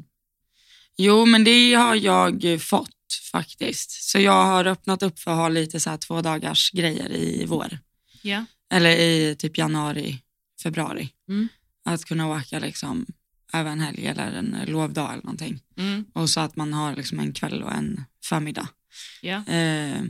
Jo, 0.97 1.27
men 1.27 1.45
det 1.45 1.75
har 1.75 1.95
jag 1.95 2.63
fått 2.63 3.15
faktiskt. 3.33 3.91
Så 3.91 4.19
jag 4.19 4.45
har 4.45 4.65
öppnat 4.65 5.03
upp 5.03 5.19
för 5.19 5.31
att 5.31 5.37
ha 5.37 5.49
lite 5.49 5.81
så 5.81 5.91
här 5.91 5.97
två 5.97 6.23
dagars 6.23 6.71
grejer 6.71 7.13
i 7.13 7.45
vår. 7.47 7.79
Ja. 8.23 8.45
Eller 8.71 8.91
i 8.91 9.37
typ 9.39 9.59
januari, 9.59 10.19
februari. 10.63 11.09
Mm. 11.29 11.49
Att 11.85 12.05
kunna 12.05 12.29
åka 12.29 12.59
liksom 12.59 13.07
över 13.53 13.71
en 13.71 13.81
helg 13.81 14.07
eller 14.07 14.33
en 14.33 14.57
lovdag 14.67 15.13
eller 15.13 15.23
någonting. 15.23 15.63
Mm. 15.77 16.05
Och 16.15 16.31
så 16.31 16.41
att 16.41 16.57
man 16.57 16.73
har 16.73 16.97
liksom 16.97 17.21
en 17.21 17.33
kväll 17.33 17.63
och 17.63 17.73
en 17.73 18.05
förmiddag. 18.25 18.69
Ja. 19.23 19.47
Eh, 19.47 20.03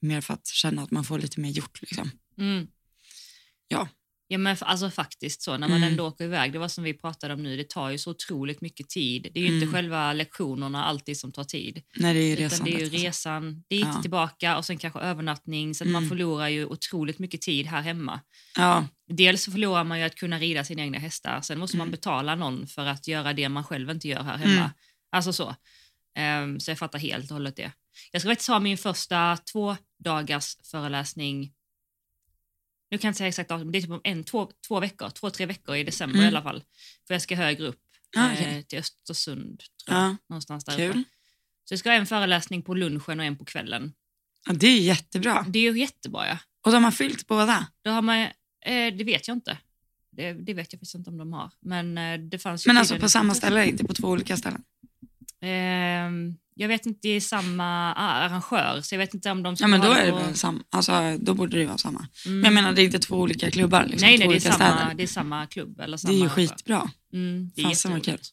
mer 0.00 0.20
för 0.20 0.34
att 0.34 0.46
känna 0.46 0.82
att 0.82 0.90
man 0.90 1.04
får 1.04 1.18
lite 1.18 1.40
mer 1.40 1.50
gjort. 1.50 1.80
Liksom. 1.82 2.10
Mm. 2.38 2.66
Ja. 3.68 3.88
Ja 4.34 4.38
men 4.38 4.56
alltså 4.60 4.90
faktiskt 4.90 5.42
så, 5.42 5.50
när 5.56 5.68
man 5.68 5.76
Mm. 5.76 5.88
ändå 5.88 6.06
åker 6.06 6.24
iväg, 6.24 6.52
det 6.52 6.58
var 6.58 6.68
som 6.68 6.84
vi 6.84 6.94
pratade 6.94 7.34
om 7.34 7.42
nu, 7.42 7.56
det 7.56 7.68
tar 7.68 7.90
ju 7.90 7.98
så 7.98 8.10
otroligt 8.10 8.60
mycket 8.60 8.88
tid. 8.88 9.22
Det 9.34 9.40
är 9.40 9.42
ju 9.44 9.46
inte 9.54 9.62
Mm. 9.64 9.72
själva 9.74 10.12
lektionerna 10.12 10.84
alltid 10.84 11.18
som 11.18 11.32
tar 11.32 11.44
tid. 11.44 11.82
När 11.96 12.14
det 12.14 12.20
är 12.20 12.32
Utan 12.32 12.44
resandet. 12.44 12.74
det 12.74 12.80
är 12.84 12.84
ju 12.84 13.04
resan 13.06 13.64
dit, 13.70 13.80
Ja. 13.94 14.02
tillbaka 14.02 14.56
och 14.58 14.64
sen 14.64 14.78
kanske 14.78 15.00
övernattning. 15.00 15.74
Så 15.74 15.84
att 15.84 15.90
man 15.90 16.02
Mm. 16.02 16.08
förlorar 16.08 16.48
ju 16.48 16.66
otroligt 16.66 17.18
mycket 17.18 17.40
tid 17.42 17.66
här 17.66 17.82
hemma. 17.82 18.20
Ja, 18.56 18.88
Dels 19.08 19.44
förlorar 19.44 19.84
man 19.84 19.98
ju 19.98 20.04
att 20.04 20.14
kunna 20.14 20.38
rida 20.38 20.64
sina 20.64 20.82
egna 20.82 20.98
hästar. 20.98 21.40
Sen 21.40 21.58
måste 21.58 21.76
man 21.76 21.84
Mm. 21.88 21.90
betala 21.92 22.34
någon 22.34 22.66
för 22.66 22.86
att 22.86 23.08
göra 23.08 23.32
det 23.32 23.48
man 23.48 23.64
själv 23.64 23.90
inte 23.90 24.08
gör 24.08 24.22
här 24.22 24.36
hemma. 24.36 24.52
Mm. 24.52 24.70
Alltså 25.12 25.32
så. 25.32 25.54
Ehm, 26.16 26.60
så 26.60 26.70
jag 26.70 26.78
fattar 26.78 26.98
helt 26.98 27.30
och 27.30 27.34
hållet 27.34 27.56
det. 27.56 27.72
Jag 28.12 28.20
ska 28.22 28.30
faktiskt 28.30 28.48
ha 28.48 28.58
min 28.60 28.78
första 28.78 29.38
två 29.52 29.76
dagars 30.04 30.56
föreläsning. 30.70 31.52
Nu 32.94 32.98
kan 32.98 33.08
jag 33.08 33.10
inte 33.10 33.18
säga 33.18 33.28
exakt 33.28 33.48
datum, 33.48 33.72
det 33.72 33.78
är 33.78 33.80
typ 33.80 33.90
om 33.90 34.00
en, 34.04 34.24
två, 34.24 34.50
två 34.68 34.80
veckor, 34.80 35.10
två, 35.10 35.30
tre 35.30 35.46
veckor 35.46 35.76
i 35.76 35.84
december 35.84 36.14
Mm. 36.18 36.24
i 36.24 36.28
alla 36.28 36.42
fall. 36.42 36.64
För 37.06 37.14
jag 37.14 37.22
ska 37.22 37.36
högre 37.36 37.66
upp 37.66 37.80
Ah, 38.16 38.26
eh, 38.26 38.32
okej. 38.32 38.62
till 38.62 38.78
Östersund, 38.78 39.62
tror 39.86 39.98
jag. 39.98 40.06
ja 40.06 40.16
Någonstans 40.28 40.64
där 40.64 40.76
kul. 40.76 41.02
Så 41.64 41.72
jag 41.72 41.78
ska 41.78 41.90
ha 41.90 41.96
en 41.96 42.06
föreläsning 42.06 42.62
på 42.62 42.74
lunchen 42.74 43.20
och 43.20 43.26
en 43.26 43.36
på 43.38 43.44
kvällen. 43.44 43.92
Ja, 44.46 44.52
det 44.52 44.66
är 44.66 44.80
jättebra. 44.80 45.44
Det 45.48 45.58
är 45.58 45.72
ju 45.72 45.80
jättebra 45.80 46.28
ja. 46.28 46.38
Och 46.66 46.72
de 46.72 46.84
har 46.84 46.90
fyllt 46.90 47.26
båda. 47.26 47.66
Då 47.82 47.90
har 47.90 48.02
man, 48.02 48.18
eh, 48.20 48.30
det 48.98 49.04
vet 49.04 49.28
jag 49.28 49.36
inte. 49.36 49.58
Det, 50.10 50.32
det 50.32 50.54
vet 50.54 50.72
jag 50.72 50.78
faktiskt 50.80 50.94
inte 50.94 51.10
om 51.10 51.18
de 51.18 51.32
har. 51.32 51.50
Men 51.60 51.98
eh, 51.98 52.18
det 52.18 52.38
fanns 52.38 52.66
ju 52.66 52.68
Men 52.68 52.78
alltså 52.78 52.98
på 52.98 53.08
samma 53.08 53.34
ställe, 53.34 53.66
inte 53.66 53.84
på 53.84 53.94
två 53.94 54.08
olika 54.08 54.36
ställen. 54.36 54.62
Jag 56.56 56.68
vet 56.68 56.86
inte, 56.86 56.98
det 57.02 57.08
är 57.08 57.20
samma 57.20 57.92
arrangör, 57.94 58.80
så 58.82 58.94
jag 58.94 58.98
vet 58.98 59.14
inte 59.14 59.30
om 59.30 59.42
de 59.42 59.56
ska 59.56 59.64
Ja 59.64 59.68
men 59.68 59.80
då 59.80 59.90
är 59.92 60.06
det 60.06 60.12
väl 60.12 60.34
samma, 60.36 60.60
alltså 60.70 61.16
då 61.20 61.34
borde 61.34 61.58
det 61.58 61.66
vara 61.66 61.78
samma. 61.78 62.08
Mm. 62.26 62.40
Men 62.40 62.44
jag 62.44 62.54
menar 62.54 62.72
det 62.72 62.82
är 62.82 62.84
inte 62.84 62.98
två 62.98 63.16
olika 63.16 63.50
klubbar 63.50 63.86
liksom, 63.86 64.06
nej, 64.08 64.18
nej, 64.18 64.28
det 64.28 64.34
är, 64.36 64.40
samma, 64.40 64.54
städer. 64.76 64.94
det 64.94 65.02
är 65.02 65.06
samma 65.06 65.46
klubb. 65.46 65.80
Eller 65.80 65.92
Det 65.92 65.98
samma 65.98 66.14
är 66.14 66.18
ju 66.18 66.28
skitbra. 66.28 66.90
Mm, 67.12 67.50
det 67.54 67.62
är 67.62 67.64
Fasen 67.66 67.90
vad 67.90 67.98
jätteroligt. 67.98 68.28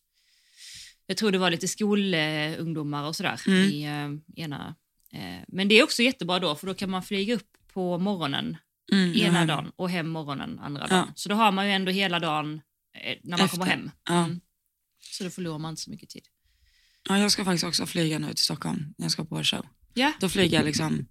Jag 1.08 1.18
tror 1.18 1.32
det 1.32 1.38
var 1.38 1.52
lite 1.52 1.68
skolungdomar 1.68 3.04
och 3.08 3.16
sådär 3.16 3.42
Mm. 3.48 3.60
i 3.70 3.84
eh, 3.84 4.44
ena. 4.44 4.76
Eh, 5.14 5.44
men 5.48 5.68
det 5.68 5.76
är 5.80 5.84
också 5.84 6.02
jättebra 6.04 6.40
då, 6.40 6.56
för 6.56 6.68
då 6.68 6.74
kan 6.74 6.90
man 6.90 7.04
flyga 7.04 7.36
upp 7.36 7.48
på 7.74 7.98
morgonen 7.98 8.58
Mm, 8.92 9.14
ena 9.18 9.40
det. 9.40 9.46
dagen 9.46 9.72
och 9.76 9.90
hem 9.90 10.10
morgonen 10.10 10.60
andra 10.60 10.88
Ja. 10.90 10.96
dagen. 10.96 11.12
Så 11.16 11.30
då 11.30 11.36
har 11.36 11.52
man 11.52 11.66
ju 11.66 11.72
ändå 11.72 11.92
hela 11.92 12.20
dagen 12.20 12.62
eh, 13.04 13.18
när 13.24 13.38
man 13.38 13.46
Efter. 13.46 13.58
kommer 13.58 13.72
hem. 13.72 13.92
Ja. 14.10 14.24
Mm. 14.26 14.40
Så 15.00 15.24
då 15.24 15.30
förlorar 15.30 15.58
man 15.60 15.70
inte 15.70 15.82
så 15.82 15.90
mycket 15.92 16.10
tid. 16.10 16.24
Ja, 17.10 17.18
jag 17.18 17.32
ska 17.32 17.46
faktiskt 17.46 17.64
också 17.64 17.86
flyga 17.86 18.20
nu 18.20 18.28
till 18.28 18.38
Stockholm 18.44 18.94
när 18.98 19.06
jag 19.06 19.12
ska 19.12 19.26
på 19.26 19.36
vår 19.36 19.44
show. 19.44 19.66
Ja. 19.94 20.14
Då 20.20 20.30
flyger 20.30 20.58
jag 20.58 20.66
liksom 20.66 21.06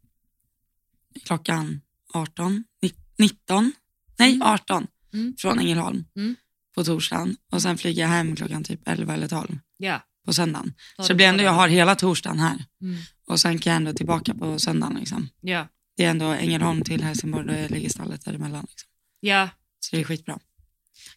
klockan 1.24 1.80
18, 2.14 2.64
ni- 2.82 2.94
19, 3.18 3.72
nej 4.18 4.34
Mm. 4.34 4.48
18 4.48 4.86
Mm. 5.12 5.34
från 5.38 5.58
Ängelholm 5.58 6.04
Mm. 6.16 6.36
på 6.74 6.84
torsdagen 6.84 7.36
och 7.52 7.62
sen 7.62 7.78
flyger 7.78 8.02
jag 8.02 8.08
hem 8.08 8.36
klockan 8.36 8.64
typ 8.64 8.88
11 8.88 9.14
eller 9.14 9.28
12 9.28 9.58
Ja. 9.76 10.02
på 10.24 10.32
söndagen. 10.32 10.74
Så 10.96 11.08
det 11.08 11.14
blir 11.14 11.26
ändå, 11.26 11.42
jag 11.44 11.52
har 11.52 11.68
hela 11.68 11.94
torsdagen 11.94 12.38
här 12.38 12.64
Mm. 12.82 12.96
och 13.26 13.40
sen 13.40 13.58
kan 13.58 13.70
jag 13.72 13.76
ändå 13.76 13.92
tillbaka 13.92 14.34
på 14.34 14.58
söndagen. 14.58 14.96
Liksom. 14.98 15.28
Ja. 15.40 15.68
Det 15.96 16.04
är 16.04 16.10
ändå 16.10 16.26
Ängelholm 16.26 16.82
till 16.82 17.02
Helsingborg, 17.04 17.46
då 17.68 17.74
ligger 17.74 17.88
stallet 17.88 18.24
däremellan. 18.24 18.66
Liksom. 18.70 18.88
Ja. 19.20 19.48
Så 19.80 19.96
det 19.96 20.00
är 20.00 20.04
skitbra. 20.04 20.38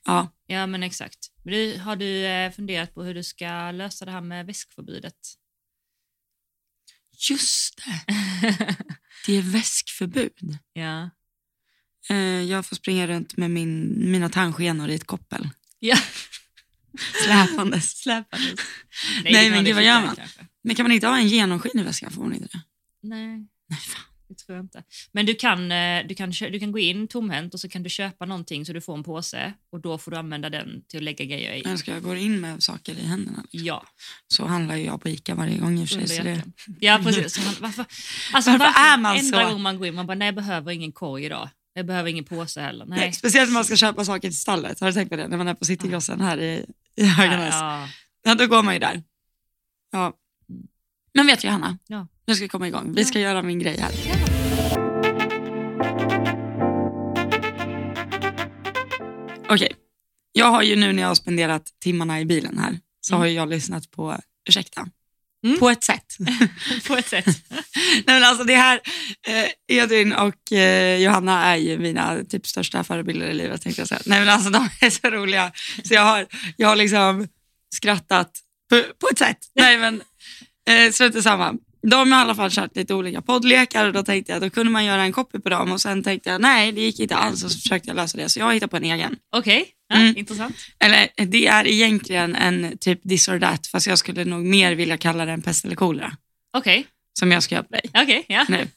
Ja, 0.05 0.27
ja, 0.47 0.67
men 0.67 0.83
exakt. 0.83 1.31
Du, 1.43 1.77
har 1.77 1.95
du 1.95 2.25
eh, 2.25 2.51
funderat 2.51 2.93
på 2.93 3.03
hur 3.03 3.13
du 3.13 3.23
ska 3.23 3.71
lösa 3.71 4.05
det 4.05 4.11
här 4.11 4.21
med 4.21 4.45
väskförbudet? 4.45 5.17
just 7.29 7.77
det. 7.77 8.75
Det 9.25 9.37
är 9.37 9.41
väskförbud. 9.41 10.57
ja. 10.73 11.09
Eh, 12.09 12.17
jag 12.41 12.65
får 12.65 12.75
springa 12.75 13.07
runt 13.07 13.37
med 13.37 13.51
min, 13.51 13.93
mina 14.11 14.29
tandskenor 14.29 14.89
i 14.89 14.95
ett 14.95 15.03
koppel. 15.03 15.49
Ja. 15.79 15.97
Släpandes. 17.25 17.97
Släpandes. 17.97 18.59
Nej, 19.23 19.33
det 19.33 19.51
men 19.51 19.65
gud, 19.65 19.75
vad 19.75 19.83
gör 19.83 20.01
man? 20.01 20.15
kanske. 20.15 20.47
Men 20.63 20.75
kan 20.75 20.83
man 20.83 20.91
inte 20.91 21.07
ha 21.07 21.17
en 21.17 21.27
genomskinlig 21.27 21.83
väska? 21.83 22.09
Får 22.09 22.21
man 22.23 22.33
inte 22.33 22.47
det? 22.47 22.61
Nej. 23.01 23.47
Nej, 23.67 23.79
fan. 23.79 24.12
Det 24.27 24.36
tror 24.36 24.56
jag 24.56 24.63
inte. 24.65 24.84
Men 25.12 25.25
du 25.25 25.36
kan, 25.36 25.72
eh, 25.72 26.08
du, 26.08 26.15
kan, 26.15 26.30
du 26.32 26.60
kan 26.60 26.72
gå 26.72 26.80
in 26.80 27.08
tomhänt 27.08 27.53
och 27.53 27.60
så 27.60 27.70
kan 27.70 27.84
du 27.84 27.89
köpa 27.89 28.25
någonting 28.25 28.65
så 28.65 28.74
du 28.74 28.82
får 28.82 28.98
en 28.98 29.03
påse 29.03 29.53
och 29.72 29.82
då 29.82 29.98
får 29.98 30.12
du 30.12 30.18
använda 30.18 30.50
den 30.50 30.84
till 30.88 30.98
att 31.00 31.03
lägga 31.03 31.25
grejer 31.25 31.53
i. 31.53 31.62
Men 31.65 31.77
ska 31.77 31.92
jag 31.92 32.03
gå 32.03 32.15
in 32.15 32.42
med 32.42 32.63
saker 32.63 32.94
i 33.00 33.06
händerna? 33.06 33.44
Ja, 33.51 33.84
Så 34.27 34.46
handlar 34.46 34.75
jag 34.75 35.01
på 35.01 35.10
Ica 35.10 35.36
varje 35.36 35.58
gång 35.58 35.80
i 35.80 35.86
och 35.86 35.89
för 35.89 36.06
sig. 36.08 36.24
det. 36.24 36.44
Ja, 36.80 37.00
precis. 37.03 37.38
Han, 37.38 37.56
varför 37.60 37.86
alltså, 38.34 38.51
Varför 38.51 38.65
varför 38.65 38.94
är 38.94 38.98
man 38.98 39.18
enda 39.18 39.44
så? 39.44 39.50
gång 39.50 39.62
man 39.62 39.77
går 39.77 39.88
in, 39.88 39.96
man 39.96 40.08
bara, 40.08 40.15
nej 40.18 40.25
jag 40.25 40.36
behöver 40.36 40.72
ingen 40.72 40.92
korg 40.92 41.25
idag. 41.25 41.50
Jag 41.74 41.86
behöver 41.86 42.10
ingen 42.10 42.25
påse 42.25 42.62
heller. 42.62 42.86
Nej. 42.86 43.00
Nej, 43.00 43.13
speciellt 43.13 43.50
när 43.50 43.53
man 43.53 43.65
ska 43.65 43.75
köpa 43.75 44.06
saker 44.06 44.30
till 44.30 44.39
stallet. 44.39 44.80
Har 44.80 44.88
du 44.88 44.94
tänkt 44.94 45.10
på 45.10 45.15
det? 45.15 45.27
När 45.27 45.38
man 45.38 45.48
är 45.48 45.53
på 45.53 45.65
Citygrossen 45.65 46.22
här 46.22 46.38
i, 46.38 46.65
i 46.96 47.06
Höganäs. 47.06 47.53
Ja, 47.53 47.88
Ja, 48.24 48.36
då 48.36 48.48
går 48.48 48.63
man 48.63 48.74
ju 48.74 48.80
där. 48.80 49.03
Ja. 49.92 50.13
Men 51.13 51.27
vet 51.27 51.41
du 51.41 51.48
Johanna? 51.48 51.77
Ja. 51.88 52.08
Nu 52.27 52.36
ska 52.36 52.43
vi 52.46 52.50
komma 52.50 52.67
igång. 52.67 52.93
Vi 52.96 53.05
ska 53.05 53.20
göra 53.20 53.41
min 53.41 53.60
grej 53.60 53.77
här. 53.79 53.91
Okej. 59.50 59.72
Jag 60.32 60.46
har 60.46 60.63
ju 60.63 60.75
nu 60.75 60.93
när 60.93 61.01
jag 61.01 61.08
har 61.10 61.15
spenderat 61.15 61.63
timmarna 61.84 62.20
i 62.22 62.25
bilen 62.25 62.58
här 62.58 62.79
så 63.01 63.13
Mm. 63.15 63.20
har 63.22 63.27
jag 63.27 63.50
lyssnat 63.50 63.91
på 63.91 64.17
Ursäkta. 64.50 64.88
Mm. 65.43 65.60
På 65.60 65.70
ett 65.70 65.84
sätt. 65.84 66.17
på 66.88 66.96
ett 66.96 67.08
sätt. 67.08 67.25
Nej, 67.50 68.03
men 68.05 68.24
alltså 68.24 68.43
det 68.43 68.55
här, 68.55 68.82
eh, 69.27 69.77
Edvin 69.77 70.13
och 70.13 70.51
eh, 70.51 70.98
Johanna 71.01 71.43
är 71.46 71.55
ju 71.55 71.77
mina 71.77 72.24
typ 72.29 72.48
största 72.48 72.84
förebilder 72.84 73.27
i 73.27 73.34
livet. 73.34 73.62
Tänkte 73.62 73.82
jag 73.82 73.88
säga. 73.88 74.01
Nej, 74.05 74.20
men 74.20 74.29
alltså, 74.29 74.50
de 74.50 74.70
är 74.82 74.89
så 74.89 75.10
roliga. 75.10 75.51
Så 75.84 75.93
jag 75.93 76.01
har, 76.01 76.25
jag 76.58 76.67
har 76.67 76.75
liksom 76.75 77.27
skrattat 77.75 78.32
på, 78.70 78.82
på 79.00 79.08
ett 79.12 79.17
sätt. 79.20 79.38
Nej, 79.55 79.77
men 79.77 80.01
eh, 80.70 80.91
strunt 80.91 81.24
samma. 81.24 81.53
De 81.88 82.12
har 82.12 82.20
i 82.20 82.22
alla 82.22 82.36
fall 82.36 82.51
kört 82.51 82.75
lite 82.75 82.93
olika 82.93 83.22
poddlekar 83.22 83.88
och 83.88 83.93
då 83.93 84.03
tänkte 84.03 84.32
jag 84.32 84.38
att 84.38 84.43
då 84.43 84.50
kunde 84.50 84.72
man 84.72 84.86
göra 84.86 85.03
en 85.03 85.12
copy 85.12 85.39
på 85.39 85.50
dem 85.50 85.72
och 85.72 85.82
sen 85.82 86.03
tänkte 86.03 86.29
jag 86.29 86.41
nej, 86.41 86.72
det 86.72 86.82
gick 86.82 87.00
inte 87.00 87.15
alls 87.15 87.43
och 87.43 87.51
så 87.51 87.60
försökte 87.60 87.89
jag 87.89 87.96
lösa 87.96 88.17
det. 88.17 88.29
Så 88.29 88.39
jag 88.39 88.53
hittade 88.53 88.70
på 88.70 88.77
en 88.77 88.84
egen. 88.84 89.15
Okej, 89.36 89.65
ja, 89.88 89.96
Mm. 89.96 90.17
intressant. 90.17 90.55
Eller 90.79 91.10
det 91.25 91.48
är 91.48 91.67
egentligen 91.67 92.36
en 92.36 92.77
typ 92.77 93.03
this 93.10 93.27
or 93.27 93.39
that 93.39 93.67
fast 93.67 93.88
jag 93.88 93.98
skulle 93.98 94.25
nog 94.25 94.46
mer 94.46 94.75
vilja 94.75 94.98
kalla 94.98 95.25
det 95.25 95.32
en 95.32 95.41
pest 95.41 95.65
eller 95.65 95.75
kolera 95.75 96.12
Okej, 96.58 96.88
som 97.20 97.32
jag 97.32 97.43
ska 97.43 97.55
göra 97.55 97.63
på 97.63 97.74
dig. 97.74 97.84
okej, 97.93 98.25
ja. 98.27 98.46
nu. 98.50 98.67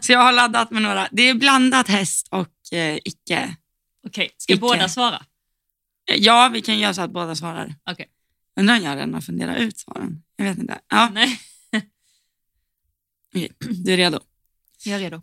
Så 0.00 0.12
jag 0.12 0.18
har 0.20 0.32
laddat 0.32 0.70
med 0.70 0.82
några. 0.82 1.08
Det 1.12 1.22
är 1.28 1.34
blandat 1.34 1.88
häst 1.88 2.28
och 2.30 2.72
eh, 2.78 2.96
icke. 3.04 3.56
Okej, 4.06 4.30
ska 4.36 4.52
Icke. 4.52 4.60
båda 4.60 4.88
svara? 4.88 5.22
Ja, 6.16 6.50
vi 6.52 6.60
kan 6.62 6.78
göra 6.78 6.94
så 6.94 7.02
att 7.02 7.10
båda 7.10 7.34
svarar. 7.36 7.74
Okej. 7.90 8.06
Undrar 8.56 8.76
om 8.76 8.82
jag 8.82 8.96
redan 8.96 9.14
har 9.14 9.20
funderat 9.20 9.58
ut 9.58 9.78
svaren. 9.78 10.22
Jag 10.36 10.44
vet 10.44 10.58
inte. 10.58 10.80
Ja, 10.88 11.10
Nej, 11.14 11.40
okej. 13.28 13.50
Du 13.84 13.92
är 13.92 13.96
redo? 13.96 14.20
jag 14.84 14.94
är 14.94 14.98
redo. 14.98 15.16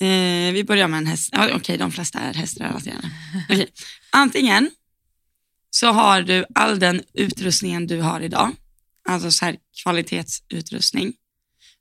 Eh, 0.00 0.52
vi 0.52 0.64
börjar 0.66 0.88
med 0.88 0.98
en 0.98 1.06
häst. 1.06 1.28
Ja, 1.32 1.56
okej, 1.56 1.78
de 1.78 1.92
flesta 1.92 2.18
är 2.18 2.34
hästrelaterade. 2.34 3.10
Okej. 3.50 3.68
Antingen 4.12 4.70
så 5.70 5.86
har 5.86 6.22
du 6.22 6.44
all 6.54 6.78
den 6.78 7.02
utrustningen 7.12 7.86
du 7.86 8.00
har 8.00 8.20
idag, 8.20 8.50
alltså 9.08 9.30
så 9.30 9.44
här 9.44 9.56
kvalitetsutrustning, 9.82 11.12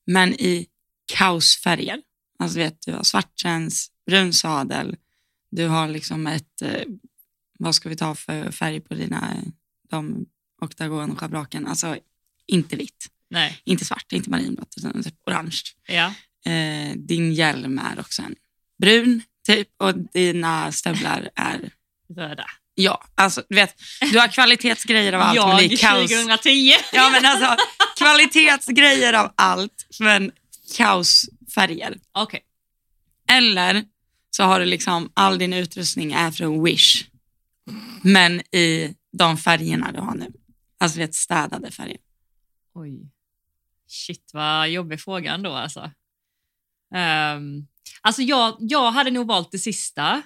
men 0.05 0.33
i 0.33 0.67
kaosfärger. 1.13 2.01
Alltså 2.39 2.57
vet 2.57 2.81
du 2.81 2.93
har 2.93 3.03
svarttrends, 3.03 3.91
brun 4.05 4.33
sadel, 4.33 4.95
du 5.51 5.67
har 5.67 5.87
liksom 5.87 6.27
ett, 6.27 6.61
eh, 6.61 6.83
vad 7.59 7.75
ska 7.75 7.89
vi 7.89 7.95
ta 7.95 8.15
för 8.15 8.51
färg 8.51 8.79
på 8.79 8.93
dina, 8.93 9.35
de 9.89 10.25
oktagon 10.63 11.11
och 11.11 11.19
schabraken, 11.19 11.67
alltså 11.67 11.97
inte 12.47 12.75
vitt, 12.75 13.07
Nej, 13.29 13.61
inte 13.63 13.85
svart, 13.85 14.11
inte 14.11 14.29
marinblått, 14.29 14.73
utan 14.77 15.03
typ 15.03 15.15
orange. 15.27 15.57
ja. 15.87 16.13
Eh, 16.51 16.95
din 16.95 17.33
hjälm 17.33 17.79
är 17.79 17.99
också 17.99 18.21
en 18.21 18.35
brun 18.81 19.21
typ 19.47 19.69
och 19.77 19.93
dina 20.13 20.71
stövlar 20.71 21.29
är 21.35 21.69
Röda. 22.15 22.45
Ja, 22.75 23.03
alltså 23.15 23.43
du 23.49 23.55
vet, 23.55 23.75
du 24.11 24.19
har 24.19 24.27
kvalitetsgrejer 24.27 25.13
av 25.13 25.21
allt 25.21 25.37
men 25.47 25.57
det 25.57 25.63
är 25.63 25.69
Jag 25.71 25.79
kaos. 25.79 26.11
2010. 26.11 26.73
Ja 26.93 27.09
men 27.09 27.25
alltså 27.25 27.55
kvalitetsgrejer 27.97 29.13
av 29.13 29.31
allt 29.37 29.87
men 29.99 30.31
kaosfärger. 30.77 31.97
Okej, 32.11 32.41
Eller 33.29 33.83
så 34.31 34.43
har 34.43 34.59
du 34.59 34.65
liksom 34.65 35.11
all 35.13 35.37
din 35.37 35.53
utrustning 35.53 36.13
är 36.13 36.31
från 36.31 36.63
Wish 36.63 37.05
men 38.01 38.39
i 38.55 38.95
de 39.17 39.37
färgerna 39.37 39.91
du 39.91 39.99
har 39.99 40.15
nu. 40.15 40.31
Alltså 40.83 40.99
vet 40.99 41.15
städade 41.15 41.71
färger. 41.71 41.97
oj. 42.73 43.09
Shit 43.87 44.29
vad 44.33 44.69
jobbig 44.69 45.01
fråga 45.01 45.33
ändå 45.33 45.51
alltså. 45.51 45.91
Um, 46.95 47.67
alltså 48.01 48.21
jag, 48.21 48.57
jag 48.59 48.91
hade 48.91 49.11
nog 49.11 49.27
valt 49.27 49.51
det 49.51 49.59
sista. 49.59 50.21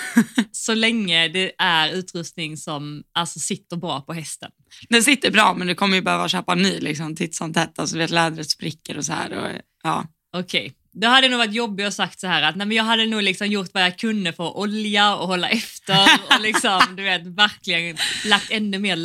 så 0.52 0.74
länge 0.74 1.28
det 1.28 1.52
är 1.58 1.92
utrustning 1.92 2.56
som 2.56 3.04
alltså, 3.12 3.38
sitter 3.38 3.76
bra 3.76 4.00
på 4.00 4.12
hästen. 4.12 4.50
Den 4.88 5.02
sitter 5.02 5.30
bra 5.30 5.54
men 5.54 5.66
du 5.66 5.74
kommer 5.74 5.96
ju 5.96 6.02
behöva 6.02 6.28
köpa 6.28 6.54
ny 6.54 6.80
liksom, 6.80 7.16
titt 7.16 7.34
som 7.34 7.52
tätt. 7.52 7.78
Alltså 7.78 7.98
vet 7.98 8.10
lädret 8.10 8.50
spricker 8.50 8.96
och 8.96 9.04
så 9.04 9.12
här. 9.12 9.32
Och, 9.32 9.60
ja. 9.82 10.06
Okej, 10.32 10.74
hade 11.02 11.20
det 11.20 11.28
nog 11.28 11.38
varit 11.38 11.54
jobbigt 11.54 11.86
att 11.86 11.94
sagt 11.94 12.20
så 12.20 12.26
här 12.26 12.42
att 12.42 12.56
nej, 12.56 12.66
men 12.66 12.76
jag 12.76 12.84
hade 12.84 13.06
nog 13.06 13.22
liksom 13.22 13.46
gjort 13.46 13.74
vad 13.74 13.82
jag 13.82 13.98
kunde 13.98 14.32
för 14.32 14.48
att 14.48 14.54
olja 14.54 15.16
och 15.16 15.26
hålla 15.26 15.48
efter 15.48 15.98
och 16.34 16.40
liksom, 16.40 16.80
du 16.96 17.02
vet, 17.02 17.26
verkligen 17.26 17.96
lagt 18.24 18.50
ännu 18.50 18.78
mer 18.78 18.96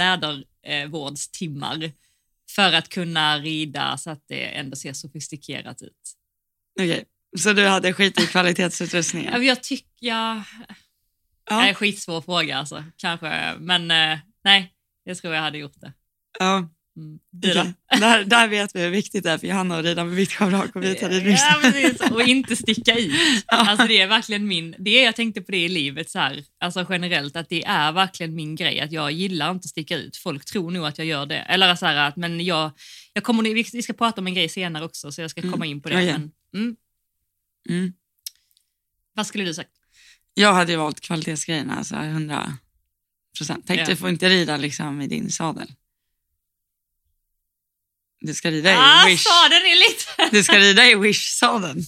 lädervårdstimmar 0.67 1.91
för 2.55 2.73
att 2.73 2.89
kunna 2.89 3.37
rida 3.39 3.97
så 3.97 4.09
att 4.09 4.23
det 4.27 4.43
ändå 4.45 4.75
ser 4.75 4.93
sofistikerat 4.93 5.81
ut. 5.81 6.13
Okej, 6.79 7.05
så 7.37 7.53
du 7.53 7.67
hade 7.67 7.93
skit 7.93 8.19
i 8.19 8.21
Ja, 8.23 8.27
kvalitetsutrustningen? 8.27 9.45
Jag 9.45 9.63
tycker, 9.63 9.87
ja, 9.99 10.43
det 11.47 11.53
är 11.53 11.59
Ja. 11.59 11.67
en 11.67 11.75
skitsvår 11.75 12.21
fråga 12.21 12.57
alltså, 12.57 12.83
kanske, 12.97 13.55
men 13.59 13.91
eh, 13.91 14.19
nej, 14.43 14.73
jag 15.03 15.17
tror 15.17 15.33
jag 15.33 15.41
hade 15.41 15.57
gjort 15.57 15.79
det. 15.81 15.93
ja. 16.39 16.69
Mm. 16.97 17.19
Okej. 17.37 17.73
Där, 17.99 18.23
där 18.25 18.47
vet 18.47 18.75
vi 18.75 18.81
hur 18.81 18.89
viktigt 18.89 19.23
det 19.23 19.31
är 19.31 19.37
för 19.37 19.47
Johanna 19.47 19.77
att 19.77 19.85
rida 19.85 20.03
med 20.03 20.15
vitt 20.15 20.31
schabrak 20.31 20.75
och 20.75 20.83
vita 20.83 21.09
ridbyxor. 21.09 21.47
Ja. 21.99 22.13
Och 22.15 22.21
inte 22.21 22.55
sticka 22.55 22.95
ut. 22.95 23.13
Alltså 23.47 23.87
det 23.87 24.01
är 24.01 24.07
verkligen 24.07 24.47
min, 24.47 24.75
det 24.79 24.89
är, 24.99 25.05
jag 25.05 25.15
tänkte 25.15 25.41
på 25.41 25.51
det 25.51 25.57
i 25.65 25.69
livet 25.69 26.09
så 26.09 26.19
här, 26.19 26.43
alltså 26.59 26.85
generellt, 26.89 27.35
att 27.35 27.49
det 27.49 27.63
är 27.65 27.91
verkligen 27.91 28.35
min 28.35 28.55
grej, 28.55 28.79
att 28.79 28.91
jag 28.91 29.11
gillar 29.11 29.51
inte 29.51 29.65
att 29.65 29.69
sticka 29.69 29.97
ut. 29.97 30.17
Folk 30.17 30.45
tror 30.45 30.71
nog 30.71 30.85
att 30.85 30.97
jag 30.97 31.07
gör 31.07 31.25
det. 31.25 31.39
Eller 31.39 31.75
så 31.75 31.85
här, 31.85 31.95
att, 32.07 32.15
men 32.15 32.45
jag, 32.45 32.71
jag 33.13 33.23
kommer, 33.23 33.43
vi 33.73 33.81
ska 33.81 33.93
prata 33.93 34.21
om 34.21 34.27
en 34.27 34.33
grej 34.33 34.49
senare 34.49 34.85
också, 34.85 35.11
så 35.11 35.21
jag 35.21 35.31
ska 35.31 35.41
Mm. 35.41 35.51
komma 35.53 35.65
in 35.65 35.81
på 35.81 35.89
det. 35.89 35.95
Okej. 35.95 36.11
Men, 36.11 36.31
mm, 36.63 36.75
Mm. 37.69 37.93
vad 39.13 39.27
skulle 39.27 39.43
du 39.43 39.53
sagt? 39.53 39.69
Jag 40.33 40.53
hade 40.53 40.71
ju 40.71 40.77
valt 40.77 40.99
kvalitetsgrejerna, 40.99 41.75
alltså 41.75 41.95
100 41.95 42.57
procent. 43.37 43.63
Tänk, 43.67 43.79
Ja. 43.81 43.85
du 43.85 43.95
får 43.95 44.09
inte 44.09 44.29
rida 44.29 44.57
liksom 44.57 45.01
i 45.01 45.07
din 45.07 45.31
sadel. 45.31 45.67
Du 48.19 48.33
ska 48.33 48.51
rida 48.51 48.71
i 48.71 48.75
Ah, 48.75 49.05
Wish. 49.07 49.23
sa 49.23 49.49
den 49.49 49.61
är 49.61 49.75
lite... 49.75 50.35
Du 50.35 50.43
ska 50.43 50.57
rida 50.57 50.85
i 50.85 50.95
Wish-sadeln. 50.95 51.83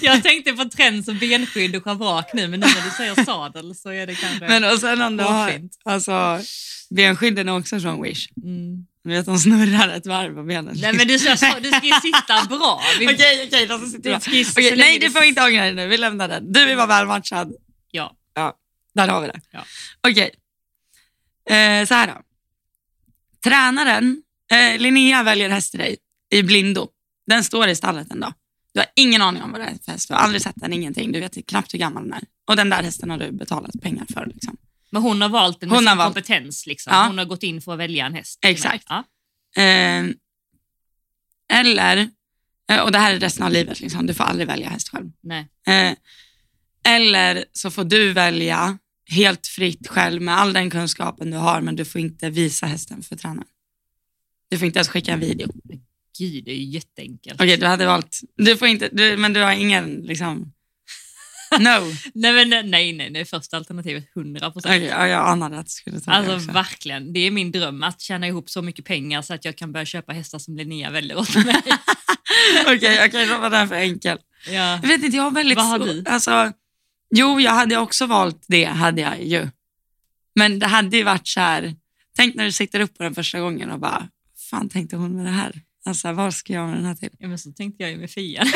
Jag 0.00 0.22
tänkte 0.22 0.52
på 0.52 0.64
träns 0.64 1.08
och 1.08 1.14
benskydd 1.14 1.76
och 1.76 1.84
schabrak 1.84 2.30
nu, 2.34 2.48
men 2.48 2.60
nu 2.60 2.66
när 2.66 2.84
du 2.84 2.90
säger 2.90 3.24
sadel 3.24 3.74
så 3.74 3.88
är 3.90 4.06
det 4.06 4.14
kanske... 4.14 4.48
Men 4.48 4.64
och 4.64 4.78
sen 4.78 5.02
om 5.02 5.16
du 5.16 5.24
har, 5.24 5.60
alltså 5.84 6.40
benskydden 6.90 7.48
är 7.48 7.58
också 7.58 7.80
från 7.80 8.02
Wish. 8.02 8.28
Mm. 8.42 8.86
Du 9.04 9.10
vet, 9.10 9.26
de 9.26 9.38
snurrar 9.38 9.88
ett 9.88 10.06
varv 10.06 10.34
på 10.34 10.42
benen. 10.42 10.76
Nej 10.80 10.92
men 10.92 11.08
du, 11.08 11.18
sa- 11.18 11.60
du 11.60 11.68
ska 11.70 11.86
ju 11.86 11.92
sitta 12.02 12.44
bra. 12.48 12.82
Vi, 12.98 13.06
Okej, 13.06 13.44
okej, 13.46 13.66
de 13.66 13.92
Du 13.92 13.98
bra. 14.10 14.20
ska 14.20 14.30
ju- 14.30 14.44
Okej, 14.50 14.62
länge 14.70 14.76
nej, 14.76 14.98
du- 14.98 15.10
får 15.10 15.24
inte 15.24 15.42
ångra 15.44 15.62
dig 15.62 15.74
nu. 15.74 15.86
Vi 15.88 15.96
lämnar 15.98 16.28
den. 16.28 16.52
Du 16.52 16.66
vill 16.66 16.76
vara 16.76 16.86
välmatchad. 16.86 17.52
Ja. 17.90 18.16
Ja, 18.34 18.54
där 18.94 19.08
har 19.08 19.20
vi 19.20 19.26
det. 19.26 19.40
Ja. 19.50 19.64
Okej, 20.08 20.30
eh, 21.50 21.86
så 21.86 21.94
här 21.94 22.06
då. 22.06 22.22
Tränaren, 23.44 24.22
eh, 24.52 24.80
Linnea 24.80 25.22
väljer 25.22 25.48
häst 25.50 25.70
till 25.70 25.80
dig 25.80 25.96
i 26.30 26.42
blindo. 26.42 26.88
Den 27.26 27.44
står 27.44 27.68
i 27.68 27.74
stallet 27.76 28.10
en 28.10 28.20
dag. 28.20 28.34
Du 28.74 28.80
har 28.80 28.86
ingen 28.96 29.22
aning 29.22 29.42
om 29.42 29.52
vad 29.52 29.60
det 29.60 29.64
är 29.66 29.78
för 29.84 29.92
häst. 29.92 30.08
Du 30.08 30.14
har 30.14 30.20
aldrig 30.20 30.42
sett 30.42 30.54
den, 30.56 30.72
ingenting. 30.72 31.12
Du 31.12 31.20
vet 31.20 31.46
knappt 31.46 31.74
hur 31.74 31.78
gammal 31.78 32.02
den 32.02 32.12
är. 32.12 32.22
Och 32.44 32.56
den 32.56 32.70
där 32.70 32.82
hästen 32.82 33.10
har 33.10 33.18
du 33.18 33.32
betalat 33.32 33.80
pengar 33.82 34.06
för. 34.12 34.26
Liksom. 34.26 34.56
Men 34.90 35.02
hon 35.02 35.20
har 35.22 35.28
valt 35.28 35.60
den 35.60 35.68
med 35.68 35.78
Hon 35.78 35.86
sin 35.86 35.98
valt- 35.98 36.06
kompetens. 36.06 36.66
Liksom. 36.66 36.92
Ja. 36.92 37.06
Hon 37.06 37.18
har 37.18 37.24
gått 37.24 37.42
in 37.42 37.62
för 37.62 37.72
att 37.72 37.78
välja 37.78 38.06
en 38.06 38.14
häst. 38.14 38.38
Exakt. 38.42 38.86
Ja. 38.88 39.04
Eh, 39.62 40.04
eller, 41.52 42.10
och 42.84 42.92
det 42.92 42.98
här 42.98 43.14
är 43.14 43.20
resten 43.20 43.44
av 43.46 43.52
livet, 43.52 43.80
liksom. 43.80 44.06
du 44.06 44.14
får 44.14 44.24
aldrig 44.24 44.46
välja 44.48 44.68
häst 44.68 44.88
själv. 44.88 45.10
Nej. 45.20 45.48
Eh, 45.66 45.94
eller 46.84 47.44
så 47.52 47.70
får 47.70 47.84
du 47.84 48.12
välja 48.12 48.78
helt 49.10 49.46
fritt 49.46 49.88
själv 49.88 50.22
med 50.22 50.36
all 50.38 50.52
den 50.52 50.70
kunskapen 50.70 51.30
du 51.30 51.36
har, 51.36 51.60
men 51.60 51.76
du 51.76 51.84
får 51.84 52.00
inte 52.00 52.30
visa 52.30 52.66
hästen 52.66 53.02
för 53.02 53.16
tränaren. 53.16 53.48
Du 54.50 54.58
får 54.58 54.66
inte 54.66 54.78
ens 54.78 54.88
skicka 54.88 55.12
en 55.12 55.20
video. 55.20 55.48
Gud, 56.18 56.44
det 56.44 56.50
är 56.50 56.56
ju 56.56 56.64
jätteenkelt. 56.64 57.40
Okej, 57.40 57.56
du 57.56 57.66
hade 57.66 57.86
valt, 57.86 58.20
du 58.36 58.56
får 58.56 58.68
inte, 58.68 58.88
du, 58.92 59.16
men 59.16 59.32
du 59.32 59.40
har 59.40 59.52
ingen 59.52 59.94
liksom, 59.94 60.52
no. 61.58 61.92
Nej, 62.14 62.32
men, 62.32 62.70
nej, 62.70 62.92
nej, 62.92 63.10
nej, 63.10 63.24
första 63.24 63.56
alternativet 63.56 64.04
100 64.16 64.50
procent. 64.50 64.84
Ja, 64.84 65.06
jag 65.08 65.28
anade 65.28 65.58
att 65.58 65.66
du 65.66 65.70
skulle 65.70 66.00
ta 66.00 66.10
det 66.10 66.16
Alltså 66.16 66.34
också. 66.36 66.52
verkligen, 66.52 67.12
det 67.12 67.20
är 67.20 67.30
min 67.30 67.52
dröm 67.52 67.82
att 67.82 68.00
tjäna 68.00 68.26
ihop 68.26 68.50
så 68.50 68.62
mycket 68.62 68.84
pengar 68.84 69.22
så 69.22 69.34
att 69.34 69.44
jag 69.44 69.56
kan 69.56 69.72
börja 69.72 69.86
köpa 69.86 70.12
hästar 70.12 70.38
som 70.38 70.56
Linnea 70.56 70.90
väljer 70.90 71.18
åt 71.18 71.34
mig. 71.34 71.62
Okej, 72.66 73.06
okej, 73.08 73.26
då 73.26 73.38
var 73.38 73.50
den 73.50 73.68
för 73.68 73.74
enkel. 73.76 74.18
ja. 74.46 74.52
Jag 74.82 74.88
vet 74.88 75.04
inte, 75.04 75.16
jag 75.16 75.24
har 75.24 75.30
väldigt 75.30 75.56
Vad 75.58 75.66
har 75.66 75.78
du? 75.78 76.04
Alltså, 76.06 76.52
jo, 77.12 77.40
jag 77.40 77.52
hade 77.52 77.76
också 77.76 78.06
valt 78.06 78.44
det, 78.48 78.64
hade 78.64 79.00
jag 79.00 79.24
ju. 79.24 79.48
Men 80.34 80.58
det 80.58 80.66
hade 80.66 80.96
ju 80.96 81.02
varit 81.02 81.28
så 81.28 81.40
här, 81.40 81.74
tänk 82.16 82.34
när 82.34 82.44
du 82.44 82.52
sitter 82.52 82.80
upp 82.80 82.96
på 82.96 83.02
den 83.02 83.14
första 83.14 83.40
gången 83.40 83.70
och 83.70 83.80
bara, 83.80 84.08
fan 84.50 84.68
tänkte 84.68 84.96
hon 84.96 85.16
med 85.16 85.24
det 85.24 85.30
här? 85.30 85.60
Alltså, 85.84 86.12
vad 86.12 86.34
ska 86.34 86.52
jag 86.52 86.68
med 86.68 86.76
den 86.76 86.84
här 86.84 86.94
till? 86.94 87.10
ja, 87.18 87.28
men 87.28 87.38
så 87.38 87.52
tänkte 87.52 87.82
jag 87.82 87.92
ju 87.92 87.98
med 87.98 88.10
Fia. 88.10 88.44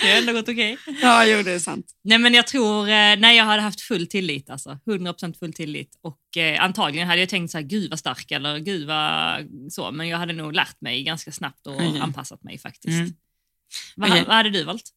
det 0.00 0.10
har 0.10 0.18
ändå 0.18 0.32
gått 0.32 0.48
okej. 0.48 0.78
Ja, 1.02 1.26
jo, 1.26 1.42
det 1.42 1.52
är 1.52 1.58
sant. 1.58 1.86
Nej 2.04 2.18
men 2.18 2.34
jag 2.34 2.46
tror, 2.46 2.88
eh, 2.88 3.16
nej 3.18 3.36
jag 3.36 3.44
hade 3.44 3.62
haft 3.62 3.80
full 3.80 4.06
tillit 4.06 4.50
alltså. 4.50 4.78
100% 4.86 5.38
full 5.38 5.52
tillit. 5.52 5.98
Och 6.02 6.36
eh, 6.36 6.64
antagligen 6.64 7.08
hade 7.08 7.20
jag 7.20 7.28
tänkt 7.28 7.50
så 7.50 7.58
här, 7.58 7.64
gud 7.64 7.90
vad 7.90 7.98
stark 7.98 8.30
eller 8.30 8.58
gud 8.58 8.86
vad 8.86 9.46
så. 9.72 9.90
Men 9.92 10.08
jag 10.08 10.18
hade 10.18 10.32
nog 10.32 10.52
lärt 10.52 10.80
mig 10.80 11.02
ganska 11.02 11.32
snabbt 11.32 11.66
och 11.66 11.74
Okej. 11.74 12.00
anpassat 12.00 12.42
mig 12.42 12.58
faktiskt. 12.58 13.00
Mm. 13.00 13.14
Vad, 13.96 14.10
vad 14.10 14.36
hade 14.36 14.50
du 14.50 14.64
valt? 14.64 14.90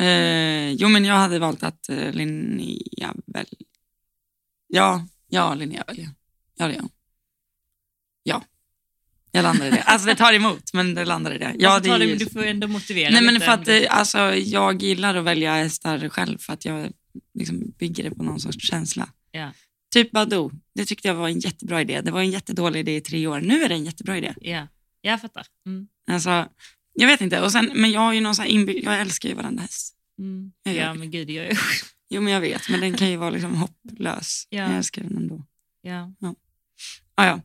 Eh, 0.00 0.70
jo, 0.72 0.88
men 0.88 1.04
jag 1.04 1.14
hade 1.14 1.38
valt 1.38 1.62
att 1.62 1.88
eh, 1.88 2.12
Linnea 2.12 3.14
väl... 3.26 3.46
Ja, 4.68 5.06
ja, 5.28 5.54
Linnea 5.54 5.84
väljer. 5.86 6.08
Ja, 6.56 6.66
det 6.68 6.74
gör. 6.74 6.84
Ja, 8.22 8.44
jag 9.30 9.42
landar 9.42 9.66
i 9.66 9.70
det. 9.70 9.82
Alltså 9.82 10.06
det 10.08 10.14
tar 10.14 10.32
emot, 10.32 10.72
men 10.72 10.94
det 10.94 11.04
landar 11.04 11.34
i 11.34 11.38
det. 11.38 11.54
Ja, 11.58 11.80
det 11.80 11.98
det, 11.98 12.04
ju- 12.04 12.16
du 12.16 12.26
får 12.26 12.44
ändå 12.46 12.66
motivera 12.68 13.10
Nej, 13.10 13.22
men 13.22 13.34
lite. 13.34 13.46
för 13.46 13.52
att 13.52 13.68
eh, 13.68 13.82
alltså, 13.88 14.18
jag 14.34 14.82
gillar 14.82 15.14
att 15.14 15.24
välja 15.24 15.54
hästar 15.54 16.08
själv 16.08 16.38
för 16.38 16.52
att 16.52 16.64
jag 16.64 16.92
liksom 17.34 17.74
bygger 17.78 18.04
det 18.04 18.10
på 18.10 18.22
någon 18.22 18.40
sorts 18.40 18.68
känsla. 18.68 19.08
Ja. 19.30 19.52
Typ 19.92 20.10
Badoo, 20.10 20.50
det 20.74 20.84
tyckte 20.84 21.08
jag 21.08 21.14
var 21.14 21.28
en 21.28 21.38
jättebra 21.40 21.80
idé. 21.80 22.00
Det 22.00 22.10
var 22.10 22.20
en 22.20 22.30
jättedålig 22.30 22.80
idé 22.80 22.96
i 22.96 23.00
tre 23.00 23.26
år. 23.26 23.40
Nu 23.40 23.62
är 23.62 23.68
det 23.68 23.74
en 23.74 23.84
jättebra 23.84 24.18
idé. 24.18 24.34
Ja, 24.40 24.68
jag 25.00 25.20
fattar. 25.20 25.46
Mm. 25.66 25.88
Alltså, 26.10 26.48
jag 26.94 27.06
vet 27.06 27.20
inte, 27.20 27.40
och 27.40 27.52
sen, 27.52 27.70
men 27.74 27.90
jag 27.90 28.00
har 28.00 28.12
ju 28.12 28.20
någon 28.20 28.34
sån 28.34 28.46
inbyggd, 28.46 28.84
jag 28.84 29.00
älskar 29.00 29.28
ju 29.28 29.34
varenda 29.34 29.62
häst. 29.62 29.96
Mm. 30.18 30.52
Ja 30.62 30.94
men 30.94 31.10
gud 31.10 31.30
jag 31.30 31.56
Jo, 32.10 32.20
men 32.20 32.32
jag 32.32 32.40
vet, 32.40 32.68
men 32.68 32.80
den 32.80 32.94
kan 32.96 33.10
ju 33.10 33.16
vara 33.16 33.30
liksom 33.30 33.54
hopplös. 33.54 34.46
Ja. 34.50 34.62
Jag 34.62 34.76
älskar 34.76 35.02
den 35.02 35.16
ändå. 35.16 35.44
ja. 35.82 36.12
Ah, 37.14 37.26
ja. 37.26 37.40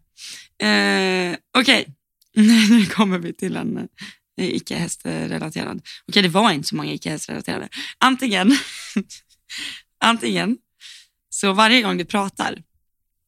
eh, 0.67 1.37
Okej, 1.57 1.95
nu 2.69 2.85
kommer 2.85 3.17
vi 3.19 3.33
till 3.33 3.55
en 3.55 3.77
eh, 3.77 4.47
icke-hästrelaterad. 4.55 5.81
Okej, 6.07 6.23
det 6.23 6.29
var 6.29 6.51
inte 6.51 6.67
så 6.67 6.75
många 6.75 6.91
icke-hästrelaterade. 6.91 7.69
Antingen, 7.97 8.51
antingen 9.99 10.57
så 11.29 11.53
varje 11.53 11.81
gång 11.81 11.97
du 11.97 12.05
pratar 12.05 12.63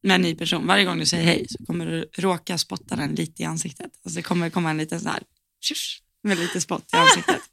med 0.02 0.14
en 0.14 0.22
ny 0.22 0.34
person, 0.34 0.66
varje 0.66 0.84
gång 0.84 0.98
du 0.98 1.06
säger 1.06 1.24
hej 1.24 1.46
så 1.48 1.64
kommer 1.66 1.86
du 1.86 2.10
råka 2.18 2.58
spotta 2.58 2.96
den 2.96 3.14
lite 3.14 3.42
i 3.42 3.44
ansiktet. 3.44 3.92
Alltså 4.04 4.16
det 4.16 4.22
kommer 4.22 4.50
komma 4.50 4.70
en 4.70 4.76
liten 4.76 5.00
sån 5.00 5.10
här 5.10 5.22
tjusch, 5.60 6.02
med 6.22 6.38
lite 6.38 6.60
spott 6.60 6.92
i 6.92 6.96
ansiktet. 6.96 7.42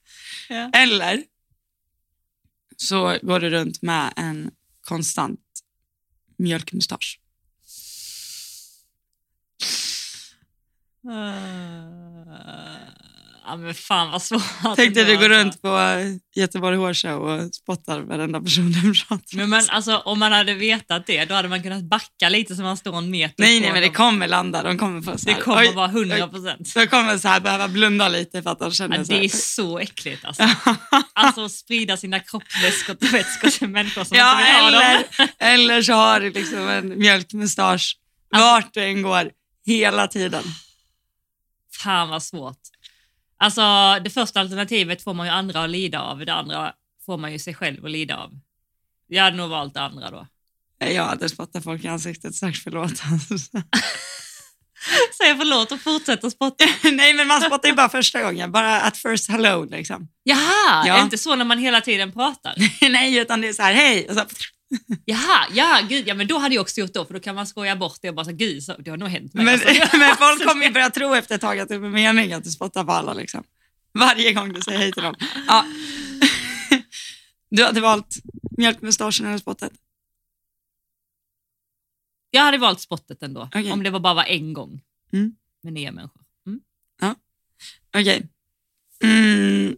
Ja. 0.49 0.69
Eller 0.73 1.23
så 2.77 3.17
går 3.21 3.39
du 3.39 3.49
runt 3.49 3.81
med 3.81 4.13
en 4.15 4.51
konstant 4.81 5.39
mjölkmustasch. 6.37 7.19
Ja 13.49 13.55
men 13.57 13.73
fan 13.73 14.11
vad 14.11 14.21
svårt. 14.21 14.41
Tänk 14.75 14.93
dig 14.95 15.03
ändå, 15.03 15.13
du 15.13 15.17
går 15.19 15.29
runt 15.29 15.61
på 15.61 15.79
Göteborg 16.35 16.77
Hårshow 16.77 17.21
och 17.21 17.55
spottar 17.55 17.99
varenda 17.99 18.41
person 18.41 18.71
du 18.71 18.93
pratar 18.93 19.37
med. 19.37 19.49
men 19.49 19.63
alltså, 19.69 19.97
om 19.97 20.19
man 20.19 20.31
hade 20.31 20.53
vetat 20.53 21.05
det, 21.07 21.25
då 21.25 21.35
hade 21.35 21.47
man 21.49 21.63
kunnat 21.63 21.83
backa 21.83 22.29
lite 22.29 22.55
så 22.55 22.61
man 22.61 22.77
står 22.77 22.97
en 22.97 23.09
meter 23.09 23.35
Nej, 23.37 23.59
nej, 23.59 23.71
men 23.73 23.81
det 23.81 23.89
kommer 23.89 24.27
landa. 24.27 24.63
De 24.63 24.77
kommer 24.77 25.01
få 25.01 25.17
så 25.17 25.25
Det 25.25 25.33
här, 25.33 25.41
kommer 25.41 25.61
oj, 25.61 25.73
vara 25.73 25.87
100 25.87 26.15
oj. 26.23 26.29
procent. 26.29 26.73
De 26.73 26.87
kommer 26.87 27.17
så 27.17 27.27
här 27.27 27.39
behöva 27.39 27.67
blunda 27.67 28.07
lite 28.09 28.41
för 28.41 28.49
att 28.49 28.59
de 28.59 28.71
känner 28.71 28.97
Ja, 28.97 29.03
det 29.03 29.25
är 29.25 29.29
så 29.29 29.79
äckligt 29.79 30.25
alltså. 30.25 30.43
Alltså 31.13 31.45
att 31.45 31.51
sprida 31.51 31.97
sina 31.97 32.19
kroppsvätskor 32.19 33.11
vätskor 33.11 33.49
till 33.49 33.67
människor 33.69 34.03
som 34.03 34.17
Ja, 34.17 34.31
inte 34.31 34.43
vill 34.45 34.61
ha 34.61 34.67
eller, 34.81 34.93
dem. 35.17 35.27
eller 35.39 35.81
så 35.81 35.93
har 35.93 36.19
du 36.19 36.31
liksom 36.31 36.69
en 36.69 36.99
mjölkmustasch 36.99 37.97
Alltså- 38.31 38.45
vart 38.47 38.73
du 38.73 38.83
än 38.83 39.01
går, 39.01 39.31
hela 39.65 40.07
tiden. 40.07 40.43
Fan 41.83 42.09
vad 42.09 42.23
svårt. 42.23 42.57
Alltså 43.39 43.61
det 44.03 44.09
första 44.09 44.39
alternativet 44.39 45.03
får 45.03 45.13
man 45.13 45.25
ju 45.27 45.31
andra 45.33 45.63
att 45.63 45.69
lida 45.69 46.01
av, 46.01 46.25
det 46.25 46.33
andra 46.33 46.73
får 47.05 47.17
man 47.17 47.31
ju 47.31 47.39
sig 47.39 47.53
själv 47.53 47.85
att 47.85 47.91
lida 47.91 48.17
av. 48.17 48.31
Jag 49.07 49.23
hade 49.23 49.37
nog 49.37 49.49
valt 49.49 49.73
det 49.73 49.81
andra 49.81 50.11
då. 50.11 50.27
Jag 50.79 51.03
hade 51.05 51.29
spottat 51.29 51.63
folk 51.63 51.83
i 51.83 51.87
ansiktet, 51.87 52.35
sagt 52.35 52.57
förlåt. 52.63 52.91
Säg 55.17 55.37
förlåt 55.37 55.71
och 55.71 55.81
fortsätter 55.81 56.29
spotta. 56.29 56.65
Nej, 56.91 57.13
men 57.13 57.27
man 57.27 57.41
spottar 57.41 57.69
ju 57.69 57.75
bara 57.75 57.89
första 57.89 58.21
gången. 58.21 58.51
Bara 58.51 58.81
at 58.81 58.97
first 58.97 59.29
hello 59.29 59.65
liksom. 59.65 60.07
Jaha, 60.23 60.83
Ja. 60.87 60.93
är 60.93 60.97
det 60.97 61.03
inte 61.03 61.17
så 61.17 61.35
när 61.35 61.45
man 61.45 61.57
hela 61.57 61.81
tiden 61.81 62.11
pratar? 62.11 62.55
Nej, 62.89 63.17
utan 63.17 63.41
det 63.41 63.47
är 63.47 63.53
så 63.53 63.61
här, 63.61 63.73
hej. 63.73 64.09
Och 64.09 64.15
så, 64.15 64.25
Jaha, 65.05 65.47
ja 65.53 65.79
gud, 65.89 66.07
ja 66.07 66.13
men 66.13 66.27
då 66.27 66.37
hade 66.37 66.55
jag 66.55 66.61
också 66.61 66.81
gjort 66.81 66.93
då 66.93 67.05
för 67.05 67.13
då 67.13 67.19
kan 67.19 67.35
man 67.35 67.47
skoja 67.47 67.75
bort 67.75 67.97
det 68.01 68.09
och 68.09 68.15
bara 68.15 68.25
så 68.25 68.31
gud, 68.31 68.63
så, 68.63 68.75
det 68.77 68.89
har 68.89 68.97
nog 68.97 69.09
hänt 69.09 69.33
mig. 69.33 69.45
men, 69.45 69.53
alltså. 69.53 69.97
men 69.97 70.15
folk 70.17 70.43
kommer 70.47 70.65
ju 70.65 70.71
börja 70.71 70.89
tro 70.89 71.13
efter 71.15 71.35
ett 71.35 71.41
tag 71.41 71.59
att 71.59 71.69
det 71.69 71.75
är 71.75 71.79
mening 71.79 72.33
att 72.33 72.43
du 72.43 72.51
spottar 72.51 72.83
på 72.83 72.91
alla. 72.91 73.13
Liksom. 73.13 73.43
Varje 73.93 74.33
gång 74.33 74.53
du 74.53 74.61
säger 74.61 74.77
hej 74.79 74.91
till 74.91 75.03
dem. 75.03 75.15
Ja. 75.47 75.65
Du 77.49 77.63
hade 77.63 77.81
valt 77.81 78.15
mjölkmustaschen 78.57 79.25
eller 79.25 79.37
spottet? 79.37 79.71
Jag 82.31 82.41
hade 82.41 82.57
valt 82.57 82.81
spottet 82.81 83.23
ändå, 83.23 83.41
Okej. 83.41 83.71
om 83.71 83.83
det 83.83 83.89
var 83.89 83.99
bara 83.99 84.13
var 84.13 84.23
en 84.23 84.53
gång 84.53 84.81
Mm. 85.13 85.35
med 85.63 85.73
nya 85.73 85.91
människor. 85.91 86.21
Mm. 86.47 86.59
Okej. 87.97 88.27
Mm. 89.03 89.77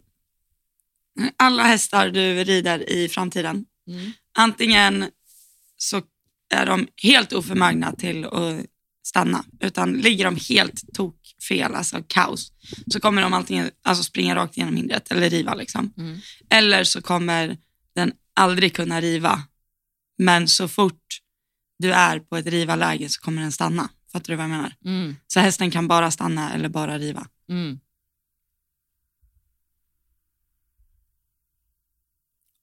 Alla 1.36 1.62
hästar 1.62 2.10
du 2.10 2.44
rider 2.44 2.90
i 2.90 3.08
framtiden, 3.08 3.64
Mm. 3.86 4.12
Antingen 4.40 5.10
så 5.76 6.02
är 6.50 6.66
de 6.66 6.88
helt 7.02 7.32
oförmögna 7.32 7.92
till 7.92 8.24
att 8.24 8.66
stanna, 9.02 9.44
utan 9.60 9.92
ligger 9.92 10.24
de 10.24 10.36
helt 10.54 10.94
tokfel, 10.94 11.74
alltså 11.74 12.04
kaos, 12.06 12.52
så 12.92 13.00
kommer 13.00 13.22
de 13.22 13.32
antingen 13.32 13.70
alltså 13.82 14.04
springa 14.04 14.36
rakt 14.36 14.56
igenom 14.56 14.76
hindret 14.76 15.10
eller 15.10 15.30
riva. 15.30 15.54
Liksom. 15.54 15.94
Mm. 15.96 16.18
Eller 16.50 16.84
så 16.84 17.02
kommer 17.02 17.58
den 17.94 18.12
aldrig 18.34 18.74
kunna 18.74 19.00
riva, 19.00 19.42
men 20.18 20.48
så 20.48 20.68
fort 20.68 21.20
du 21.78 21.92
är 21.92 22.20
på 22.20 22.36
ett 22.36 22.46
rivarläge 22.46 23.08
så 23.08 23.20
kommer 23.20 23.42
den 23.42 23.52
stanna. 23.52 23.90
Fattar 24.12 24.32
du 24.32 24.36
vad 24.36 24.44
jag 24.44 24.50
menar? 24.50 24.74
Mm. 24.84 25.16
Så 25.26 25.40
hästen 25.40 25.70
kan 25.70 25.88
bara 25.88 26.10
stanna 26.10 26.52
eller 26.52 26.68
bara 26.68 26.98
riva. 26.98 27.26
Mm. 27.48 27.80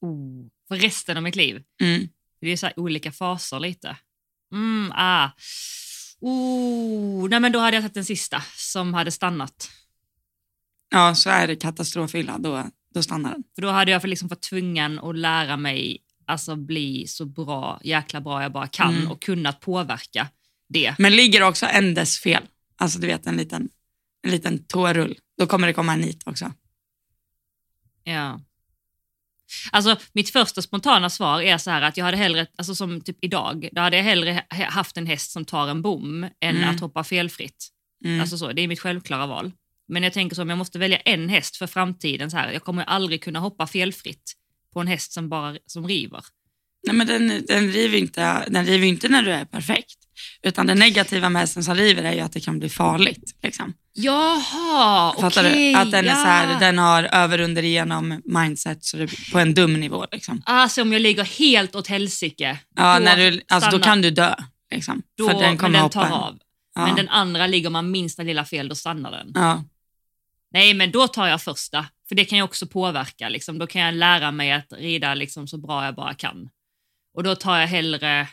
Oh. 0.01 0.56
För 0.67 0.75
resten 0.75 1.17
av 1.17 1.23
mitt 1.23 1.35
liv. 1.35 1.63
Mm. 1.81 2.07
Det 2.41 2.47
är 2.47 2.57
så 2.57 2.65
här 2.65 2.79
olika 2.79 3.11
faser 3.11 3.59
lite. 3.59 3.97
Mm, 4.51 4.91
ah. 4.95 5.29
oh. 6.19 7.29
Nej, 7.29 7.39
men 7.39 7.51
då 7.51 7.59
hade 7.59 7.77
jag 7.77 7.83
tagit 7.83 7.93
den 7.93 8.05
sista 8.05 8.43
som 8.55 8.93
hade 8.93 9.11
stannat. 9.11 9.71
Ja, 10.89 11.15
så 11.15 11.29
är 11.29 11.47
det 11.47 11.55
katastrofylla, 11.55 12.37
då, 12.37 12.69
då 12.93 13.03
stannar 13.03 13.31
den. 13.31 13.43
För 13.55 13.61
då 13.61 13.69
hade 13.69 13.91
jag 13.91 14.01
för 14.01 14.07
liksom 14.07 14.27
varit 14.27 14.41
tvungen 14.41 14.99
att 14.99 15.17
lära 15.17 15.57
mig 15.57 16.03
alltså 16.27 16.55
bli 16.55 17.07
så 17.07 17.25
bra, 17.25 17.79
jäkla 17.83 18.21
bra 18.21 18.41
jag 18.41 18.51
bara 18.51 18.67
kan 18.67 18.95
Mm. 18.95 19.11
och 19.11 19.21
kunnat 19.21 19.59
påverka 19.59 20.27
det. 20.69 20.95
Men 20.99 21.15
ligger 21.15 21.43
också 21.43 21.65
en 21.65 21.93
dess 21.93 22.19
fel, 22.19 22.43
alltså 22.75 22.99
du 22.99 23.07
vet 23.07 23.27
en 23.27 23.37
liten, 23.37 23.69
en 24.21 24.31
liten 24.31 24.63
tårull, 24.63 25.17
då 25.37 25.47
kommer 25.47 25.67
det 25.67 25.73
komma 25.73 25.93
en 25.93 25.99
nit 26.01 26.23
också. 26.25 26.53
Ja. 28.03 28.41
Alltså 29.71 29.95
mitt 30.13 30.29
första 30.29 30.61
spontana 30.61 31.09
svar 31.09 31.41
är 31.41 31.57
så 31.57 31.71
här 31.71 31.81
att 31.81 31.97
jag 31.97 32.05
hade 32.05 32.17
hellre, 32.17 32.47
alltså 32.57 32.75
som 32.75 33.01
typ 33.01 33.17
idag, 33.21 33.69
då 33.71 33.81
hade 33.81 33.97
jag 33.97 34.03
hellre 34.03 34.43
ha- 34.49 34.69
haft 34.69 34.97
en 34.97 35.07
häst 35.07 35.31
som 35.31 35.45
tar 35.45 35.67
en 35.67 35.81
bom 35.81 36.23
än 36.23 36.57
Mm. 36.57 36.69
att 36.69 36.79
hoppa 36.79 37.03
felfritt. 37.03 37.67
Mm. 38.05 38.21
Alltså 38.21 38.37
så, 38.37 38.51
det 38.51 38.61
är 38.61 38.67
mitt 38.67 38.79
självklara 38.79 39.25
val. 39.27 39.51
Men 39.87 40.03
jag 40.03 40.13
tänker 40.13 40.35
så 40.35 40.41
om 40.41 40.49
jag 40.49 40.57
måste 40.57 40.79
välja 40.79 40.97
en 40.97 41.29
häst 41.29 41.57
för 41.57 41.67
framtiden, 41.67 42.31
så 42.31 42.37
här, 42.37 42.51
jag 42.51 42.63
kommer 42.63 42.83
aldrig 42.83 43.23
kunna 43.23 43.39
hoppa 43.39 43.67
felfritt 43.67 44.33
på 44.73 44.79
en 44.79 44.87
häst 44.87 45.11
som 45.13 45.29
bara 45.29 45.57
som 45.65 45.87
river. 45.87 46.21
Nej, 46.87 46.95
men 46.95 47.07
den, 47.07 47.45
den, 47.47 47.71
river 47.71 47.97
inte, 47.97 48.45
den 48.49 48.65
river 48.65 48.87
inte 48.87 49.09
när 49.09 49.21
du 49.23 49.31
är 49.31 49.45
perfekt. 49.45 49.95
Utan 50.43 50.67
det 50.67 50.75
negativa 50.75 51.29
med 51.29 51.39
hästen 51.39 51.63
som 51.63 51.75
river 51.75 52.03
är 52.03 52.13
ju 52.13 52.19
att 52.19 52.33
det 52.33 52.39
kan 52.39 52.59
bli 52.59 52.69
farligt. 52.69 53.37
Liksom. 53.43 53.73
Jaha, 53.93 55.13
Fattar 55.19 55.49
okej. 55.49 55.73
du? 55.73 55.79
Att 55.79 55.91
den, 55.91 56.05
är 56.05 56.09
ja. 56.09 56.15
så 56.15 56.27
här, 56.27 56.59
den 56.59 56.77
har 56.77 57.03
över 57.03 57.39
under 57.39 57.63
igenom 57.63 58.21
mindset 58.25 58.85
så 58.85 58.97
det, 58.97 59.31
på 59.31 59.39
en 59.39 59.53
dum 59.53 59.73
nivå. 59.73 60.05
Liksom. 60.11 60.41
Alltså 60.45 60.81
om 60.81 60.93
jag 60.93 61.01
ligger 61.01 61.23
helt 61.23 61.75
åt 61.75 61.87
helsike, 61.87 62.57
Ja, 62.75 62.99
då 62.99 63.05
när 63.05 63.17
du, 63.17 63.41
alltså, 63.47 63.71
då 63.71 63.79
kan 63.79 64.01
du 64.01 64.11
dö. 64.11 64.35
Liksom, 64.71 65.01
då, 65.17 65.27
för 65.27 65.33
den 65.33 65.43
men 65.43 65.57
kommer 65.57 65.73
den 65.73 65.81
hoppa. 65.81 66.07
tar 66.07 66.15
av. 66.17 66.37
Ja. 66.75 66.85
Men 66.85 66.95
den 66.95 67.09
andra 67.09 67.47
ligger 67.47 67.69
man 67.69 67.91
minsta 67.91 68.23
lilla 68.23 68.45
fel, 68.45 68.69
då 68.69 68.75
stannar 68.75 69.11
den. 69.11 69.31
Ja. 69.35 69.63
Nej, 70.51 70.73
men 70.73 70.91
då 70.91 71.07
tar 71.07 71.27
jag 71.27 71.41
första. 71.41 71.85
För 72.09 72.15
det 72.15 72.25
kan 72.25 72.37
ju 72.37 72.43
också 72.43 72.67
påverka. 72.67 73.29
Liksom. 73.29 73.59
Då 73.59 73.67
kan 73.67 73.81
jag 73.81 73.93
lära 73.93 74.31
mig 74.31 74.51
att 74.51 74.73
rida 74.73 75.13
liksom, 75.13 75.47
så 75.47 75.57
bra 75.57 75.85
jag 75.85 75.95
bara 75.95 76.13
kan. 76.13 76.49
Och 77.13 77.23
då 77.23 77.35
tar 77.35 77.59
jag 77.59 77.67
hellre... 77.67 78.27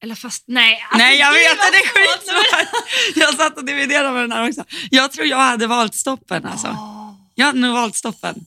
Eller 0.00 0.14
fast, 0.14 0.44
nej. 0.46 0.80
Alltså, 0.82 0.98
Nej, 0.98 1.18
jag 1.18 1.32
vet 1.32 1.52
att 1.52 1.72
det 1.72 1.78
är 1.78 1.86
svårt. 1.86 2.18
skitsvårt. 2.18 3.16
Jag 3.16 3.34
satt 3.34 3.58
och 3.58 3.64
dividerade 3.64 4.12
med 4.12 4.22
den 4.22 4.32
här 4.32 4.48
också. 4.48 4.64
Jag 4.90 5.12
tror 5.12 5.26
jag 5.26 5.36
hade 5.36 5.66
valt 5.66 5.94
stoppen. 5.94 6.44
Alltså. 6.46 6.66
Åh. 6.68 7.14
Jag 7.34 7.46
hade 7.46 7.58
nog 7.58 7.72
valt 7.74 7.96
stoppen. 7.96 8.46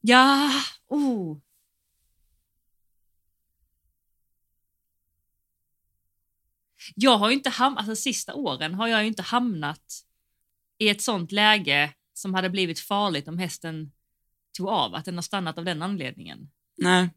Ja, 0.00 0.50
oh. 0.88 1.38
Jag 6.94 7.18
har 7.18 7.28
ju 7.28 7.34
inte 7.34 7.50
ham- 7.50 7.76
alltså 7.78 7.96
sista 7.96 8.34
åren 8.34 8.74
har 8.74 8.88
jag 8.88 9.00
ju 9.02 9.08
inte 9.08 9.22
hamnat 9.22 10.02
i 10.78 10.88
ett 10.88 11.02
sånt 11.02 11.32
läge 11.32 11.92
som 12.14 12.34
hade 12.34 12.50
blivit 12.50 12.80
farligt 12.80 13.28
om 13.28 13.38
hästen 13.38 13.92
tog 14.58 14.68
av, 14.68 14.94
att 14.94 15.04
den 15.04 15.14
har 15.14 15.22
stannat 15.22 15.58
av 15.58 15.64
den 15.64 15.82
anledningen. 15.82 16.50
Nej. 16.76 17.08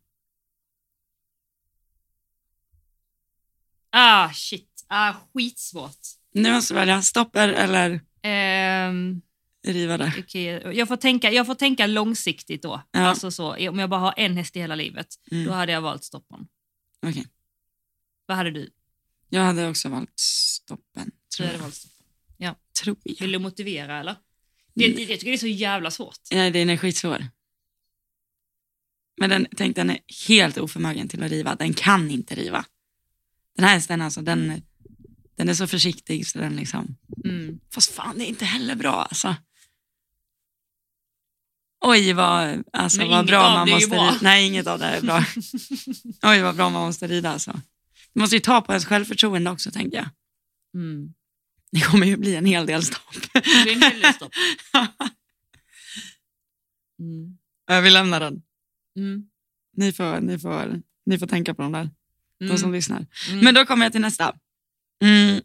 Ah, 3.91 4.29
shit. 4.33 4.85
Ah, 4.87 5.13
skitsvårt. 5.33 5.97
Nu 6.33 6.51
måste 6.53 6.73
du 6.73 6.75
välja 6.79 7.01
stopper 7.01 7.49
eller 7.49 8.01
Ehm, 8.21 9.21
rivare. 9.67 10.13
okej, 10.19 10.45
jag, 10.73 10.87
får 10.87 10.95
tänka, 10.97 11.31
jag 11.31 11.45
får 11.45 11.55
tänka 11.55 11.87
långsiktigt 11.87 12.61
då. 12.61 12.81
Ja. 12.91 12.99
Alltså 12.99 13.31
så, 13.31 13.69
om 13.69 13.79
jag 13.79 13.89
bara 13.89 13.99
har 13.99 14.13
en 14.17 14.37
häst 14.37 14.55
i 14.55 14.59
hela 14.59 14.75
livet, 14.75 15.07
Mm. 15.31 15.45
då 15.45 15.51
hade 15.51 15.71
jag 15.71 15.81
valt 15.81 16.03
Stockholm. 16.03 16.47
Okej. 17.01 17.25
Vad 18.25 18.37
hade 18.37 18.51
du? 18.51 18.69
Jag 19.29 19.41
hade 19.41 19.69
också 19.69 19.89
valt 19.89 20.19
stoppen. 20.19 21.05
Du 21.05 21.35
Tror 21.37 21.45
hade 21.45 21.57
jag. 21.57 21.63
valt 21.63 21.75
Stockholm. 21.75 21.95
Tror 22.83 22.97
jag. 23.03 23.15
Vill 23.19 23.31
du 23.31 23.39
motivera 23.39 23.99
eller? 23.99 24.15
Det, 24.73 24.87
det, 24.87 25.01
jag 25.01 25.19
tycker 25.19 25.25
det 25.31 25.33
är 25.33 25.37
så 25.37 25.47
jävla 25.47 25.91
svårt. 25.91 26.19
Nej, 26.31 26.51
den 26.51 26.69
är 26.69 26.77
skitsvår. 26.77 27.25
Men 29.17 29.29
den, 29.29 29.47
tänk, 29.57 29.75
den 29.75 29.89
är 29.89 29.99
helt 30.27 30.57
oförmögen 30.57 31.07
till 31.07 31.23
att 31.23 31.31
riva. 31.31 31.55
Den 31.55 31.73
kan 31.73 32.11
inte 32.11 32.35
riva. 32.35 32.65
Den 33.55 33.65
här 33.65 33.73
hästen 33.73 34.01
alltså, 34.01 34.21
den, 34.21 34.61
den 35.37 35.49
är 35.49 35.53
så 35.53 35.67
försiktig 35.67 36.27
så 36.27 36.39
den 36.39 36.55
liksom... 36.55 36.97
Mm. 37.25 37.59
Fast 37.73 37.91
fan, 37.91 38.17
det 38.17 38.25
är 38.25 38.27
inte 38.27 38.45
heller 38.45 38.75
bra 38.75 39.03
alltså. 39.03 39.35
Oj, 41.81 42.13
vad, 42.13 42.63
alltså, 42.73 42.97
Men 42.97 43.09
vad 43.09 43.25
bra 43.25 43.49
man 43.49 43.69
måste 43.69 43.95
rida. 43.95 44.17
Nej, 44.21 44.47
inget 44.47 44.67
av 44.67 44.79
det 44.79 44.85
är 44.85 45.01
bra. 45.01 45.25
Oj, 46.31 46.41
vad 46.41 46.55
bra 46.55 46.69
man 46.69 46.85
måste 46.85 47.07
rida 47.07 47.31
alltså. 47.31 47.61
Det 48.13 48.19
måste 48.19 48.35
ju 48.35 48.39
ta 48.39 48.61
på 48.61 48.71
ens 48.71 48.85
självförtroende 48.85 49.51
också, 49.51 49.71
tänker 49.71 49.97
jag. 49.97 50.09
Mm. 50.73 51.13
Det 51.71 51.81
kommer 51.81 52.07
ju 52.07 52.17
bli 52.17 52.35
en 52.35 52.45
hel 52.45 52.65
del 52.65 52.83
stopp. 52.83 53.33
Det 53.33 53.63
blir 53.63 53.75
en 53.75 53.81
hel 53.81 54.01
del 54.01 54.13
stopp. 54.13 54.33
Mm. 57.01 57.37
Jag 57.67 57.81
vill 57.81 57.93
lämna 57.93 58.19
den. 58.19 58.41
Mm. 58.95 59.23
Ni 59.77 59.93
får, 59.93 60.19
ni, 60.21 60.39
får, 60.39 60.81
ni 61.05 61.19
får 61.19 61.27
tänka 61.27 61.53
på 61.53 61.61
de 61.61 61.71
där, 61.71 61.89
de 62.39 62.47
som 62.47 62.57
Mm. 62.57 62.73
lyssnar. 62.73 63.05
Mm. 63.29 63.39
Men 63.45 63.53
då 63.53 63.65
kommer 63.65 63.85
jag 63.85 63.91
till 63.91 64.01
nästa. 64.01 64.35
Mm. 65.03 65.41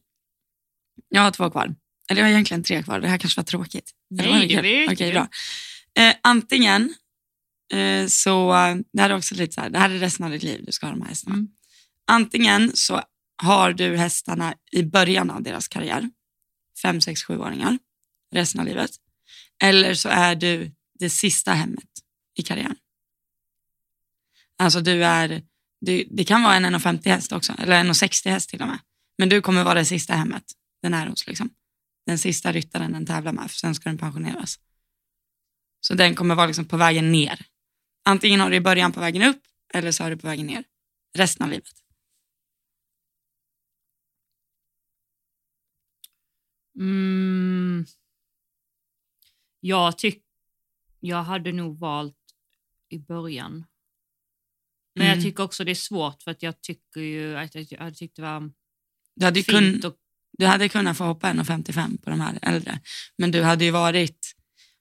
Jag 1.09 1.23
har 1.23 1.31
två 1.31 1.51
kvar. 1.51 1.75
Eller 2.11 2.21
jag 2.21 2.27
har 2.29 2.33
egentligen 2.33 2.63
tre 2.63 2.83
kvar. 2.83 3.01
Det 3.01 3.09
här 3.09 3.19
kanske 3.19 3.39
var 3.39 3.45
tråkigt. 3.45 3.91
Eller 4.21 4.31
var 4.31 4.39
Nej, 4.39 4.49
det 4.49 4.55
kul? 4.55 4.63
blir 4.63 4.85
Okej, 4.87 4.97
kul. 4.97 5.13
bra. 5.13 5.29
Eh, 5.99 6.15
antingen 6.23 6.95
eh, 7.73 8.07
så, 8.07 8.53
det 8.93 9.03
här 9.03 9.11
är 9.11 9.17
också 9.17 9.35
lite 9.35 9.53
så 9.53 9.61
här, 9.61 9.71
det 9.71 9.79
här 9.79 9.91
är 9.91 9.99
resten 9.99 10.25
av 10.27 10.33
ditt 10.33 10.43
liv, 10.43 10.65
du 10.67 10.73
ska 10.73 10.87
ha 10.87 10.91
de 10.93 11.03
här 11.03 11.09
hästarna. 11.09 11.35
Mm. 11.35 11.49
Antingen 12.07 12.71
så 12.75 13.03
har 13.43 13.73
du 13.73 13.97
hästarna 13.97 14.55
i 14.73 14.83
början 14.83 15.31
av 15.31 15.43
deras 15.43 15.69
karriär, 15.69 16.11
fem, 16.83 17.01
sex, 17.01 17.23
sjuåringar, 17.25 17.79
resten 18.35 18.61
av 18.61 18.67
livet. 18.67 18.91
Eller 19.63 19.95
så 19.95 20.09
är 20.09 20.35
du 20.35 20.73
det 20.99 21.11
sista 21.11 21.53
hemmet 21.53 21.89
i 22.39 22.43
karriären. 22.43 22.77
Alltså 24.59 24.81
du 24.81 25.05
är, 25.05 25.43
det, 25.85 26.07
det 26.11 26.25
kan 26.25 26.43
vara 26.43 26.55
en 26.55 26.67
1,50 26.67 27.09
häst 27.09 27.33
också, 27.33 27.53
eller 27.59 27.85
1,60 27.85 28.31
häst 28.31 28.51
till 28.51 28.63
och 28.63 28.69
med. 28.69 28.79
Men 29.19 29.29
du 29.29 29.41
kommer 29.41 29.65
vara 29.65 29.75
det 29.75 29.85
sista 29.85 30.15
hemmet 30.15 30.45
den 30.83 30.95
är 30.95 31.07
hos. 31.07 31.27
Liksom. 31.27 31.51
Den 32.07 32.19
sista 32.19 32.53
ryttaren 32.53 32.93
den 32.93 33.07
tävlar 33.07 33.33
med, 33.33 33.51
för 33.51 33.59
sen 33.59 33.75
ska 33.75 33.89
den 33.89 33.99
pensioneras. 33.99 34.61
Så 35.81 35.95
den 35.95 36.15
kommer 36.15 36.35
vara 36.35 36.47
liksom 36.47 36.65
på 36.65 36.77
vägen 36.77 37.13
ner. 37.13 37.47
Antingen 38.05 38.41
har 38.41 38.51
du 38.51 38.57
i 38.57 38.61
början 38.61 38.93
på 38.93 39.01
vägen 39.01 39.23
upp, 39.23 39.43
eller 39.75 39.93
så 39.93 40.03
har 40.03 40.11
du 40.11 40.17
på 40.17 40.27
vägen 40.27 40.47
ner. 40.47 40.65
Resten 41.17 41.45
av 41.45 41.51
livet. 41.51 41.73
Mm. 46.77 47.87
Jag 49.61 49.99
tyck 49.99 50.25
jag 51.01 51.23
hade 51.23 51.53
nog 51.53 51.79
valt 51.79 52.17
i 52.89 52.99
början. 52.99 53.65
Men 54.95 55.07
Mm. 55.07 55.19
jag 55.19 55.25
tycker 55.25 55.43
också 55.43 55.65
det 55.65 55.71
är 55.71 55.75
svårt 55.75 56.23
för 56.23 56.31
att 56.31 56.43
jag 56.43 56.61
tycker 56.63 57.01
ju 57.01 57.37
att 57.37 57.55
jag, 57.55 57.67
jag 57.71 57.95
tyckte 57.97 58.23
det 58.23 58.29
var 58.29 58.51
Du 59.17 59.25
hade, 59.25 59.43
fint 59.43 59.49
kun, 59.83 59.91
och 59.91 59.97
du 60.39 60.47
hade 60.47 60.69
kunnat 60.69 60.97
få 60.97 61.05
hoppa 61.05 61.29
1,55 61.33 61.99
på 62.05 62.11
de 62.11 62.21
här 62.21 62.39
äldre, 62.43 62.81
men 63.19 63.31
du 63.31 63.43
hade 63.43 63.65
ju 63.65 63.71
varit... 63.71 64.33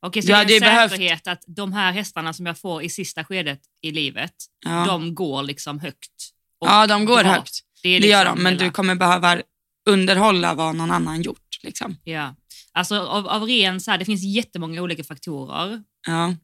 Okej, 0.05 0.21
så 0.21 0.27
Du 0.27 0.31
det 0.33 0.35
är 0.35 0.37
hade 0.37 0.53
en 0.55 0.59
behövt- 0.59 0.91
säkerhet 0.91 1.27
att 1.27 1.43
de 1.47 1.73
här 1.73 1.91
hästarna 1.91 2.33
som 2.33 2.45
jag 2.45 2.59
får 2.59 2.83
i 2.83 2.89
sista 2.89 3.23
skedet 3.23 3.59
i 3.81 3.91
livet, 3.91 4.33
Ja, 4.65 4.85
de 4.87 5.15
går 5.15 5.43
liksom 5.43 5.79
högt. 5.79 6.11
ja 6.59 6.87
de 6.87 7.05
går 7.05 7.23
bra. 7.23 7.31
högt. 7.31 7.59
Det, 7.83 7.89
är 7.89 7.99
Det 8.01 8.07
gör 8.07 8.19
liksom 8.23 8.37
de, 8.37 8.43
men 8.43 8.53
hela- 8.53 8.65
du 8.65 8.71
kommer 8.71 8.95
behöva 8.95 9.41
underhålla 9.89 10.53
vad 10.53 10.75
någon 10.75 10.91
annan 10.91 11.21
gjort. 11.21 11.39
Liksom. 11.63 11.97
Ja. 12.03 12.35
Alltså 12.71 12.99
av, 12.99 13.27
av 13.27 13.43
ren 13.43 13.81
så 13.81 13.91
här, 13.91 13.97
det 13.97 14.05
finns 14.05 14.23
jättemånga 14.23 14.81
olika 14.81 15.03
faktorer. 15.03 15.83
Ja. 16.07 16.35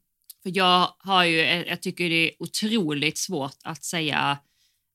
För 0.43 0.52
jag 0.58 0.95
har 0.99 1.23
ju, 1.23 1.38
jag 1.67 1.82
tycker 1.82 2.10
det 2.10 2.15
är 2.30 2.32
otroligt 2.39 3.17
svårt 3.17 3.58
att 3.63 3.84
säga 3.84 4.38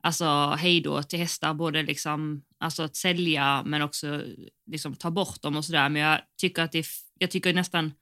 alltså 0.02 0.50
hej 0.58 0.80
då 0.80 1.02
till 1.02 1.18
hästar, 1.18 1.54
både 1.54 1.82
liksom, 1.82 2.42
alltså 2.58 2.82
att 2.82 2.96
sälja 2.96 3.62
men 3.66 3.82
också 3.82 4.22
liksom 4.70 4.94
ta 4.94 5.10
bort 5.10 5.42
dem 5.42 5.56
och 5.56 5.64
sådär. 5.64 5.88
Men 5.88 6.02
jag 6.02 6.20
tycker 6.40 6.62
att 6.62 6.72
det 6.72 6.86
jag 7.18 7.30
tycker 7.30 7.52
nästan 7.54 7.92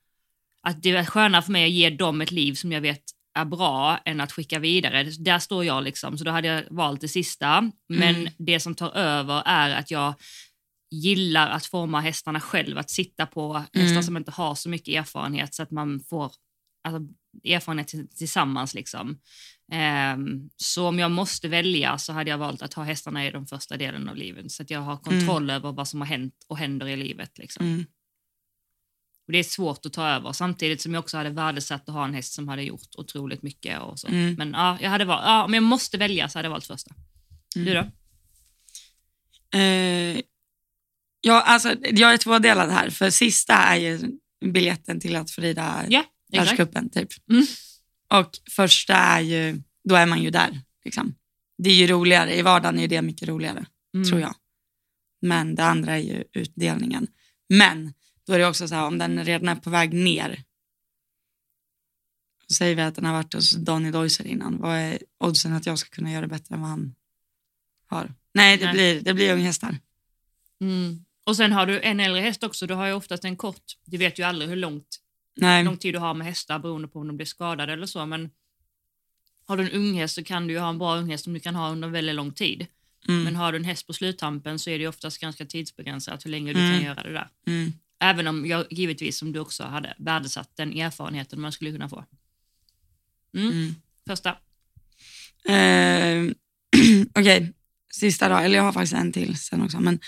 att 0.61 0.81
det 0.83 0.89
är 0.89 1.05
skönare 1.05 1.41
för 1.41 1.51
mig 1.51 1.63
att 1.65 1.71
ge 1.71 1.89
dem 1.89 2.21
ett 2.21 2.31
liv 2.31 2.53
som 2.53 2.71
jag 2.71 2.81
vet 2.81 3.03
är 3.35 3.45
bra 3.45 3.97
än 4.05 4.21
att 4.21 4.31
skicka 4.31 4.59
vidare. 4.59 5.03
Där 5.03 5.39
står 5.39 5.65
jag 5.65 5.83
liksom, 5.83 6.17
så 6.17 6.23
då 6.23 6.31
hade 6.31 6.47
jag 6.47 6.63
valt 6.69 7.01
det 7.01 7.07
sista. 7.07 7.71
Men 7.89 8.15
Mm. 8.15 8.33
det 8.37 8.59
som 8.59 8.75
tar 8.75 8.91
över 8.91 9.43
är 9.45 9.69
att 9.75 9.91
jag 9.91 10.13
gillar 10.91 11.49
att 11.49 11.65
forma 11.65 12.01
hästarna 12.01 12.39
själv, 12.39 12.77
att 12.77 12.89
sitta 12.89 13.25
på 13.25 13.53
hästar 13.53 13.79
Mm. 13.79 14.03
som 14.03 14.17
inte 14.17 14.31
har 14.31 14.55
så 14.55 14.69
mycket 14.69 14.93
erfarenhet 14.95 15.53
så 15.55 15.63
att 15.63 15.71
man 15.71 15.99
får 15.99 16.31
alltså, 16.83 17.13
erfarenhet 17.43 17.87
till- 17.87 18.07
tillsammans. 18.09 18.73
Liksom. 18.73 19.19
Ehm, 19.71 20.49
så 20.57 20.87
om 20.87 20.99
jag 20.99 21.11
måste 21.11 21.47
välja 21.47 21.97
så 21.97 22.13
hade 22.13 22.29
jag 22.29 22.37
valt 22.37 22.61
att 22.61 22.73
ha 22.73 22.83
hästarna 22.83 23.27
i 23.27 23.31
den 23.31 23.45
första 23.47 23.77
delen 23.77 24.09
av 24.09 24.15
livet 24.15 24.51
så 24.51 24.63
att 24.63 24.69
jag 24.69 24.79
har 24.79 24.97
kontroll 24.97 25.49
över 25.49 25.71
vad 25.71 25.87
som 25.87 26.01
har 26.01 26.07
hänt 26.07 26.33
och 26.47 26.57
händer 26.57 26.87
i 26.87 26.95
livet. 26.95 27.37
Liksom. 27.37 27.65
Mm. 27.65 27.85
Och 29.27 29.31
det 29.31 29.39
är 29.39 29.43
svårt 29.43 29.85
att 29.85 29.93
ta 29.93 30.07
över 30.07 30.31
samtidigt 30.31 30.81
som 30.81 30.93
jag 30.93 31.01
också 31.01 31.17
hade 31.17 31.29
värdesatt 31.29 31.89
att 31.89 31.95
ha 31.95 32.05
en 32.05 32.13
häst 32.13 32.33
som 32.33 32.47
hade 32.47 32.63
gjort 32.63 32.95
otroligt 32.97 33.41
mycket. 33.43 33.81
Och 33.81 33.99
så. 33.99 34.07
Mm. 34.07 34.33
Men 34.35 34.51
ja, 34.51 34.77
jag 34.81 34.89
hade 34.89 35.05
valt, 35.05 35.21
ja, 35.25 35.43
om 35.43 35.53
jag 35.53 35.63
måste 35.63 35.97
välja 35.97 36.29
så 36.29 36.37
hade 36.37 36.45
jag 36.45 36.51
valt 36.51 36.65
första. 36.67 36.91
Mm. 37.55 37.65
Du 37.65 37.73
då? 37.73 37.91
Eh, 39.57 40.19
ja, 41.21 41.41
alltså, 41.41 41.75
jag 41.81 42.13
är 42.13 42.17
tvådelad 42.17 42.69
här, 42.69 42.89
för 42.89 43.09
sista 43.09 43.53
är 43.53 43.75
ju 43.75 43.99
biljetten 44.53 44.99
till 44.99 45.15
att 45.15 45.31
få 45.31 45.41
rida 45.41 45.85
Ja, 45.89 45.99
exakt. 45.99 46.12
Världscupen. 46.39 46.89
Typ. 46.89 47.09
Mm. 47.29 47.45
Och 48.07 48.29
första 48.51 48.93
är 48.93 49.21
ju, 49.21 49.61
då 49.83 49.95
är 49.95 50.05
man 50.05 50.23
ju 50.23 50.29
där. 50.29 50.61
Liksom. 50.85 51.15
Det 51.57 51.69
är 51.69 51.75
ju 51.75 51.87
roligare, 51.87 52.35
i 52.35 52.41
vardagen 52.41 52.79
är 52.79 52.87
det 52.87 53.01
mycket 53.01 53.27
roligare, 53.27 53.65
Mm. 53.95 54.09
tror 54.09 54.21
jag. 54.21 54.35
Men 55.21 55.55
det 55.55 55.63
andra 55.65 55.93
är 55.93 56.01
ju 56.01 56.23
utdelningen. 56.33 57.07
Men 57.49 57.93
då 58.27 58.33
är 58.33 58.39
det 58.39 58.47
också 58.47 58.67
så 58.67 58.75
här, 58.75 58.85
om 58.87 58.97
den 58.97 59.25
redan 59.25 59.49
är 59.49 59.55
på 59.55 59.69
väg 59.69 59.93
ner, 59.93 60.43
säger 62.57 62.75
vi 62.75 62.81
att 62.81 62.95
den 62.95 63.05
har 63.05 63.13
varit 63.13 63.33
hos 63.33 63.51
Donny 63.51 63.91
Deusser 63.91 64.27
innan, 64.27 64.57
vad 64.57 64.77
är 64.77 64.99
oddsen 65.19 65.53
att 65.53 65.65
jag 65.65 65.79
ska 65.79 65.89
kunna 65.89 66.11
göra 66.11 66.27
bättre 66.27 66.55
än 66.55 66.61
vad 66.61 66.69
han 66.69 66.95
har? 67.85 68.13
Nej, 68.33 68.57
det, 68.57 68.65
Nej. 68.65 68.73
Blir, 68.73 69.01
det 69.01 69.13
blir 69.13 69.33
unghästar. 69.33 69.77
Mm. 70.61 71.05
Och 71.23 71.37
sen 71.37 71.51
har 71.51 71.65
du 71.65 71.81
en 71.81 71.99
äldre 71.99 72.21
häst 72.21 72.43
också, 72.43 72.67
du 72.67 72.73
har 72.73 72.87
ju 72.87 72.93
oftast 72.93 73.25
en 73.25 73.37
kort. 73.37 73.63
Du 73.85 73.97
vet 73.97 74.19
ju 74.19 74.23
aldrig 74.23 74.49
hur 74.49 74.55
långt, 74.55 74.99
Nej. 75.35 75.63
lång 75.63 75.77
tid 75.77 75.93
du 75.95 75.99
har 75.99 76.13
med 76.13 76.27
hästar 76.27 76.59
beroende 76.59 76.87
på 76.87 76.99
om 76.99 77.07
de 77.07 77.17
blir 77.17 77.25
skadade 77.27 77.73
eller 77.73 77.85
så. 77.85 78.05
Men 78.05 78.29
har 79.47 79.57
du 79.57 79.63
en 79.63 79.71
ung 79.71 79.93
häst 79.93 80.15
så 80.15 80.23
kan 80.23 80.47
du 80.47 80.59
ha 80.59 80.69
en 80.69 80.77
bra 80.77 80.95
unghäst 80.97 81.23
som 81.23 81.33
du 81.33 81.39
kan 81.39 81.55
ha 81.55 81.69
under 81.71 81.87
väldigt 81.87 82.15
lång 82.15 82.31
tid. 82.31 82.67
Mm. 83.07 83.23
Men 83.23 83.35
har 83.35 83.51
du 83.51 83.57
en 83.57 83.63
häst 83.63 83.87
på 83.87 83.93
sluttampen 83.93 84.59
så 84.59 84.69
är 84.69 84.79
det 84.79 84.87
oftast 84.87 85.17
ganska 85.21 85.45
tidsbegränsat 85.45 86.25
hur 86.25 86.31
länge 86.31 86.53
du 86.53 86.59
Mm. 86.59 86.71
kan 86.73 86.83
göra 86.83 87.03
det 87.03 87.13
där. 87.13 87.27
Mm. 87.47 87.73
Även 87.99 88.27
om 88.27 88.45
jag 88.45 88.65
givetvis, 88.69 89.17
som 89.17 89.31
du 89.31 89.39
också 89.39 89.63
hade, 89.63 89.93
värdesatt 89.97 90.49
den 90.55 90.73
erfarenheten 90.79 91.41
man 91.41 91.51
skulle 91.51 91.71
kunna 91.71 91.89
få. 91.89 92.05
Mm. 93.37 93.51
Mm. 93.51 93.75
Första. 94.07 94.29
Eh, 95.49 96.31
Okej, 97.19 97.53
sista 97.91 98.29
då. 98.29 98.35
Eller 98.35 98.55
jag 98.57 98.63
har 98.63 98.71
faktiskt 98.73 98.93
en 98.93 99.11
till 99.11 99.37
sen 99.37 99.61
också. 99.61 99.79
Men 99.79 99.99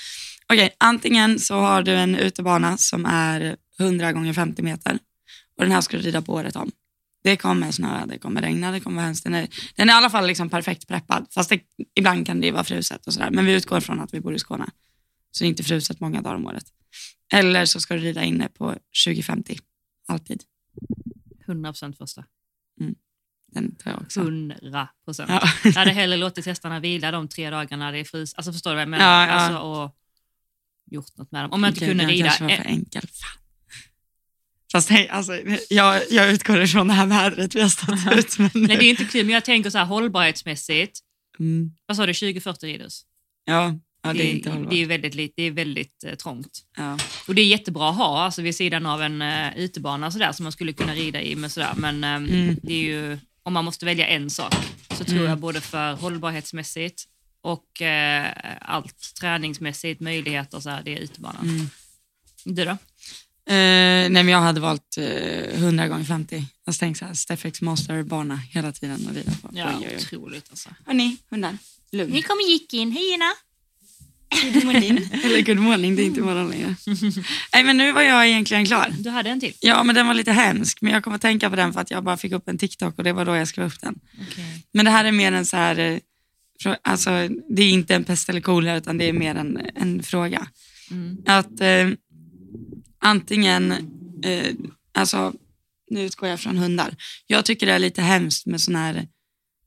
okej, 0.53 0.75
antingen 0.77 1.39
så 1.39 1.55
har 1.55 1.83
du 1.83 1.91
en 1.91 2.15
utebana 2.15 2.77
som 2.77 3.05
är 3.05 3.55
100 3.79 4.11
gånger 4.13 4.33
50 4.33 4.61
meter 4.61 4.99
och 5.57 5.63
den 5.63 5.71
här 5.71 5.81
ska 5.81 5.97
du 5.97 6.03
rida 6.03 6.21
på 6.21 6.33
året 6.33 6.55
om. 6.55 6.71
Det 7.23 7.37
kommer 7.37 7.71
snöa, 7.71 8.05
det 8.05 8.19
kommer 8.19 8.41
regna, 8.41 8.71
det 8.71 8.79
kommer 8.79 8.95
vara 8.95 9.05
hemskt. 9.05 9.23
Den 9.23 9.33
är, 9.33 9.47
den 9.75 9.89
är 9.89 9.93
i 9.93 9.95
alla 9.95 10.09
fall 10.09 10.27
liksom 10.27 10.49
perfekt 10.49 10.87
preppad. 10.87 11.27
Fast 11.31 11.49
det, 11.49 11.59
ibland 11.95 12.25
kan 12.25 12.41
det 12.41 12.51
vara 12.51 12.63
fruset 12.63 13.07
och 13.07 13.13
sådär. 13.13 13.31
Men 13.31 13.45
vi 13.45 13.53
utgår 13.53 13.79
från 13.79 13.99
att 13.99 14.13
vi 14.13 14.19
bor 14.21 14.35
i 14.35 14.39
Skåne. 14.39 14.65
Så 15.31 15.43
det 15.43 15.47
är 15.47 15.49
inte 15.49 15.63
fruset 15.63 15.99
många 15.99 16.21
dagar 16.21 16.35
om 16.35 16.45
året. 16.45 16.65
Eller 17.33 17.65
så 17.65 17.79
ska 17.79 17.93
du 17.93 17.99
rida 17.99 18.23
inne 18.23 18.49
på 18.49 18.75
2050. 19.05 19.57
Alltid. 20.07 20.43
100% 21.47 21.97
första. 21.97 22.23
Den 23.55 23.75
tar 23.75 23.91
jag 23.91 24.01
också. 24.01 24.21
100 24.21 24.87
procent. 25.05 25.29
Ja. 25.29 25.41
Jag 25.63 25.71
hade 25.71 25.91
hellre 25.91 26.17
låtit 26.17 26.45
hästarna 26.45 26.79
vila 26.79 27.11
de 27.11 27.27
tre 27.27 27.49
dagarna 27.49 27.91
det 27.91 27.99
är 27.99 28.03
frys. 28.03 28.33
Alltså 28.33 28.51
förstår 28.53 28.71
du 28.71 28.75
vad 28.75 28.81
jag 28.81 28.89
menar? 28.89 29.05
Ja, 29.05 29.27
ja. 29.27 29.33
Alltså, 29.33 29.57
och 29.59 29.97
gjort 30.91 31.17
något 31.17 31.31
med 31.31 31.43
dem. 31.43 31.51
Om 31.51 31.63
jag 31.63 31.71
inte 31.71 31.77
Okej, 31.77 31.87
kunde 31.87 32.05
rida. 32.05 32.25
var 32.39 32.49
för 32.49 32.65
enkel. 32.65 33.04
Fast 34.71 34.89
hej, 34.89 35.09
alltså, 35.09 35.39
jag, 35.69 36.01
jag 36.11 36.31
utgår 36.31 36.61
ifrån 36.61 36.87
det 36.87 36.93
här 36.93 37.05
vädret 37.05 37.55
vi 37.55 37.61
har 37.61 37.69
stått 37.69 38.17
ut 38.17 38.37
med 38.39 38.51
nu. 38.55 38.67
Nej, 38.67 38.77
det 38.77 38.85
är 38.85 38.89
inte 38.89 39.05
kul, 39.05 39.25
men 39.25 39.33
jag 39.33 39.45
tänker 39.45 39.69
så 39.69 39.77
här 39.77 39.85
hållbarhetsmässigt. 39.85 40.99
mm. 41.39 41.71
Vad 41.85 41.97
sa 41.97 42.05
du, 42.05 42.11
20-40 42.11 42.65
riders? 42.65 43.01
ja, 43.45 43.73
ja, 44.03 44.13
det 44.13 44.23
är 44.27 44.31
inte 44.31 44.49
hållbart. 44.49 44.69
det 44.73 44.81
är 44.81 44.85
väldigt, 44.85 45.33
det 45.35 45.43
är 45.43 45.51
väldigt 45.51 46.03
eh, 46.03 46.15
trångt. 46.15 46.59
Ja. 46.77 46.97
Och 47.27 47.35
det 47.35 47.41
är 47.41 47.45
jättebra 47.45 47.89
att 47.89 47.95
ha 47.95 48.21
alltså, 48.23 48.41
vid 48.41 48.55
sidan 48.55 48.85
av 48.85 49.01
en 49.01 49.21
uh, 49.21 49.57
utebana 49.57 50.11
sådär, 50.11 50.31
som 50.31 50.43
man 50.43 50.51
skulle 50.51 50.73
kunna 50.73 50.93
rida 50.93 51.21
i. 51.21 51.35
Med, 51.35 51.51
sådär. 51.51 51.73
Men 51.77 52.03
ehm, 52.03 52.25
Mm. 52.25 52.59
det 52.63 52.73
är 52.73 52.81
ju, 52.83 53.17
om 53.43 53.53
man 53.53 53.65
måste 53.65 53.85
välja 53.85 54.07
en 54.07 54.29
sak 54.29 54.53
så 54.97 55.03
tror 55.03 55.17
Mm. 55.17 55.29
jag 55.29 55.37
både 55.39 55.61
för 55.61 55.93
hållbarhetsmässigt 55.93 57.03
och 57.41 57.81
eh, 57.81 58.27
allt 58.61 59.13
träningsmässigt, 59.19 60.01
möjligheter, 60.01 60.59
så 60.59 60.69
här, 60.69 60.81
det 60.83 60.93
är 60.93 60.99
utebanan. 60.99 61.49
Mm. 61.49 61.69
Du 62.43 62.65
då? 62.65 62.77
Eh, 63.47 63.53
nej, 63.55 64.09
men 64.09 64.27
jag 64.27 64.39
hade 64.41 64.59
valt 64.59 64.97
eh, 64.97 65.05
100 65.63 65.87
gånger 65.87 66.03
50. 66.03 66.43
Jag 66.65 66.75
tänkte 66.75 66.99
så 66.99 67.05
här, 67.05 67.13
Steffex 67.13 67.61
Master-bana 67.61 68.35
hela 68.35 68.71
tiden 68.71 69.07
att 69.09 69.15
rida 69.15 69.31
på. 69.41 69.49
Ja, 69.53 69.67
Oj, 69.67 69.73
oj, 69.79 69.87
oj. 69.89 69.95
otroligt 69.97 70.45
alltså. 70.49 70.69
Hörni, 70.85 71.17
hundar. 71.29 71.57
Lugn. 71.91 72.11
Nu 72.13 72.21
kommer 72.21 72.51
Jicken. 72.51 72.91
Hej 72.91 73.13
Ina. 73.13 73.25
Good 74.53 74.63
morning. 74.65 74.97
Eller 75.23 75.41
good 75.41 75.57
morning, 75.57 75.95
det 75.95 76.01
är 76.01 76.05
inte 76.05 76.21
morgon 76.21 76.49
längre. 76.49 76.75
nej, 77.53 77.63
men 77.63 77.77
nu 77.77 77.91
var 77.91 78.01
jag 78.01 78.27
egentligen 78.27 78.65
klar. 78.65 78.93
Du 78.99 79.09
hade 79.09 79.29
en 79.29 79.39
till? 79.39 79.53
Ja, 79.59 79.83
men 79.83 79.95
den 79.95 80.07
var 80.07 80.13
lite 80.13 80.31
hemsk. 80.31 80.81
Men 80.81 80.93
jag 80.93 81.03
kommer 81.03 81.15
att 81.15 81.21
tänka 81.21 81.49
på 81.49 81.55
den 81.55 81.73
för 81.73 81.81
att 81.81 81.91
jag 81.91 82.03
bara 82.03 82.17
fick 82.17 82.31
upp 82.31 82.47
en 82.49 82.57
TikTok 82.57 82.97
och 82.97 83.03
det 83.03 83.13
var 83.13 83.25
då 83.25 83.35
jag 83.35 83.47
skrev 83.47 83.65
upp 83.67 83.81
den. 83.81 83.99
Okay. 84.31 84.45
Men 84.73 84.85
det 84.85 84.91
här 84.91 85.05
är 85.05 85.11
mer 85.11 85.31
en 85.31 85.45
så 85.45 85.57
här, 85.57 85.79
eh, 85.79 85.97
frå- 86.63 86.77
alltså 86.81 87.09
det 87.49 87.63
är 87.63 87.69
inte 87.69 87.95
en 87.95 88.03
pest 88.03 88.29
eller 88.29 88.41
kolera 88.41 88.77
utan 88.77 88.97
det 88.97 89.09
är 89.09 89.13
mer 89.13 89.35
en, 89.35 89.59
en 89.75 90.03
fråga. 90.03 90.47
Mm. 90.91 91.17
Att 91.25 91.61
eh, 91.61 91.87
antingen, 93.05 93.71
eh, 94.23 94.53
alltså 94.93 95.33
nu 95.89 96.01
utgår 96.01 96.29
jag 96.29 96.39
från 96.39 96.57
hundar. 96.57 96.95
Jag 97.27 97.45
tycker 97.45 97.65
det 97.65 97.73
är 97.73 97.79
lite 97.79 98.01
hemskt 98.01 98.45
med 98.45 98.61
sådana 98.61 98.85
här 98.85 99.07